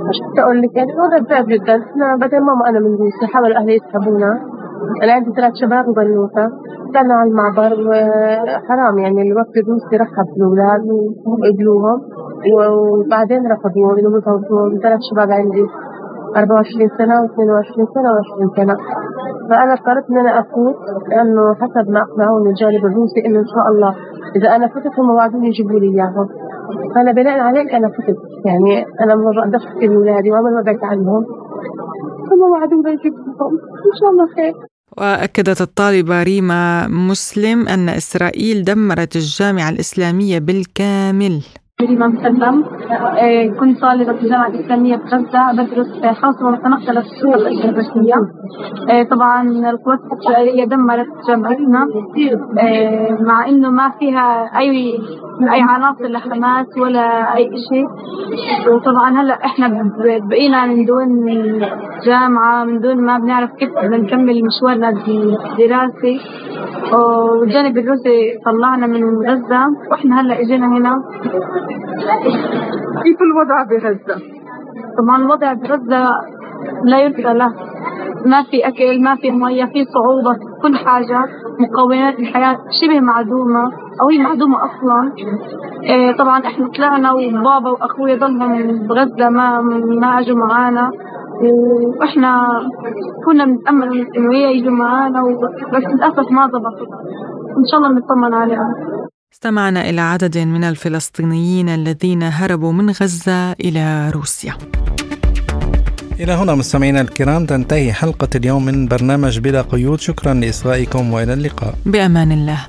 مش 0.08 0.18
أقول 0.38 0.62
لك 0.62 0.76
يعني 0.76 0.90
الوضع 0.92 1.18
صعب 1.30 1.46
جدا. 1.48 1.76
إحنا 1.92 2.16
بعدين 2.16 2.40
ماما 2.40 2.68
أنا 2.68 2.78
من 2.80 2.92
روسيا 3.02 3.26
حاولوا 3.32 3.56
أهلي 3.56 3.74
يسحبونا 3.76 4.30
أنا 5.02 5.12
عندي 5.12 5.30
ثلاث 5.36 5.52
شباب 5.62 5.84
وبنوتة 5.88 6.44
طلعنا 6.94 7.14
على 7.14 7.30
المعبر 7.30 7.72
وحرام 7.88 8.98
يعني 8.98 9.22
الوقت 9.32 9.54
الروسي 9.62 9.96
رحب 10.02 10.26
بالاولاد 10.36 10.82
وقبلوهم 11.26 11.98
وبعدين 12.56 13.42
رفضوا 13.52 13.92
انه 13.98 14.18
يفوتوا 14.18 14.62
ثلاث 14.82 15.00
شباب 15.10 15.30
عندي 15.40 15.64
24 16.36 16.88
سنة 16.98 17.14
و22 17.22 17.76
سنة 17.94 18.08
و20 18.16 18.56
سنة. 18.56 18.76
فأنا 19.50 19.74
قررت 19.74 20.06
إن 20.10 20.18
أنا 20.18 20.40
أفوت 20.40 20.76
لأنه 21.10 21.54
حسب 21.60 21.90
ما 21.90 22.00
أقنعوني 22.06 22.48
الجانب 22.50 22.84
الروسي 22.90 23.20
إنه 23.26 23.38
إن 23.38 23.50
شاء 23.54 23.66
الله 23.72 23.92
إذا 24.36 24.48
أنا 24.56 24.66
فتت 24.68 24.94
هم 24.98 25.10
وعدوني 25.10 25.48
يجيبوا 25.48 25.80
لي 25.80 25.88
إياهم. 25.94 26.26
فأنا 26.94 27.12
بناء 27.12 27.38
عليك 27.40 27.74
أنا 27.74 27.88
فتت 27.88 28.18
يعني 28.48 28.84
أنا 29.02 29.14
ما 29.14 29.30
بقدرش 29.36 29.64
أحكي 29.66 29.86
لأولادي 29.86 30.30
وما 30.30 30.62
بعدت 30.66 30.84
عنهم. 30.84 31.22
هم 32.32 32.40
وعدوني 32.52 32.90
يجيبوهم 32.90 33.54
إن 33.88 33.94
شاء 34.00 34.10
الله 34.10 34.26
خير. 34.36 34.54
وأكدت 34.98 35.60
الطالبة 35.60 36.22
ريما 36.22 36.88
مسلم 36.88 37.68
أن 37.68 37.88
إسرائيل 37.88 38.64
دمرت 38.64 39.16
الجامعة 39.16 39.70
الإسلامية 39.70 40.38
بالكامل. 40.38 41.42
ريما 41.86 42.06
مسلم 42.06 42.64
آه، 43.18 43.46
كنت 43.60 43.80
طالبة 43.80 44.12
في 44.12 44.22
الجامعة 44.22 44.46
الإسلامية 44.48 44.96
في 44.96 45.02
غزة 45.04 45.52
بدرس 45.52 46.16
خاصة 46.20 46.46
ومتنقلة 46.46 47.00
في 47.00 47.06
السورة 47.06 47.36
البشرية. 47.48 48.14
آه، 48.90 49.02
طبعا 49.02 49.42
القوات 49.42 49.98
الإسرائيلية 50.12 50.64
دمرت 50.64 51.06
جامعتنا 51.28 51.86
آه، 52.60 53.16
مع 53.20 53.48
إنه 53.48 53.70
ما 53.70 53.90
فيها 53.98 54.50
أي 54.58 54.98
أي 55.52 55.60
عناصر 55.60 56.04
لحماس 56.04 56.66
ولا 56.82 57.36
أي 57.36 57.50
شيء 57.70 57.86
وطبعا 58.74 59.10
هلأ 59.20 59.34
إحنا 59.44 59.68
بقينا 60.30 60.66
من 60.66 60.84
دون 60.84 61.08
جامعة 62.06 62.64
من 62.64 62.80
دون 62.80 63.04
ما 63.06 63.18
بنعرف 63.18 63.50
كيف 63.58 63.70
بدنا 63.70 63.96
نكمل 63.96 64.42
مشوارنا 64.44 64.88
الدراسي. 64.88 66.20
والجانب 66.92 67.78
الروسي 67.78 68.18
طلعنا 68.44 68.86
من 68.86 69.02
غزة. 69.28 69.62
وإحنا 69.90 70.20
هلأ 70.20 70.40
إجينا 70.40 70.66
هنا. 70.66 70.92
كيف 73.02 73.18
الوضع 73.22 73.62
بغزة؟ 73.70 74.22
طبعا 74.98 75.16
الوضع 75.22 75.52
بغزة 75.52 76.10
لا 76.84 76.98
يرثى 77.00 77.22
له. 77.22 77.52
ما 78.26 78.42
في 78.50 78.68
أكل 78.68 79.02
ما 79.02 79.16
في 79.16 79.30
مية 79.30 79.64
في 79.64 79.84
صعوبة 79.84 80.36
كل 80.62 80.76
حاجة 80.76 81.24
مقومات 81.60 82.18
الحياة 82.18 82.56
شبه 82.80 83.00
معدومة 83.00 83.72
أو 84.02 84.08
هي 84.10 84.18
معدومة 84.18 84.56
أصلا. 84.56 85.12
إيه 85.82 86.16
طبعا 86.16 86.38
إحنا 86.46 86.68
طلعنا 86.76 87.12
وبابا 87.12 87.70
وأخويا 87.70 88.16
ضلهم 88.16 88.86
بغزة 88.88 89.28
ما 89.28 89.60
ما 90.00 90.18
أجوا 90.20 90.36
معانا. 90.36 90.90
وإحنا 92.00 92.48
كنا 93.26 93.44
بنتامل 93.44 94.06
إنه 94.16 94.32
هي 94.32 94.56
يجوا 94.56 94.72
معانا 94.72 95.22
بس 95.72 95.82
للأسف 95.94 96.30
ما 96.32 96.46
ضبطوا 96.46 96.86
إن 97.58 97.64
شاء 97.70 97.80
الله 97.80 97.92
نطمن 97.92 98.34
عليهم 98.34 98.72
استمعنا 99.32 99.90
إلى 99.90 100.00
عدد 100.00 100.38
من 100.38 100.64
الفلسطينيين 100.64 101.68
الذين 101.68 102.22
هربوا 102.22 102.72
من 102.72 102.90
غزة 102.90 103.52
إلى 103.52 104.10
روسيا. 104.10 104.58
إلى 106.20 106.32
هنا 106.32 106.54
مستمعينا 106.54 107.00
الكرام 107.00 107.46
تنتهي 107.46 107.92
حلقة 107.92 108.28
اليوم 108.34 108.64
من 108.64 108.88
برنامج 108.88 109.38
بلا 109.38 109.62
قيود. 109.62 110.00
شكرا 110.00 110.34
لإصغائكم 110.34 111.12
وإلى 111.12 111.32
اللقاء. 111.32 111.74
بأمان 111.86 112.32
الله. 112.32 112.66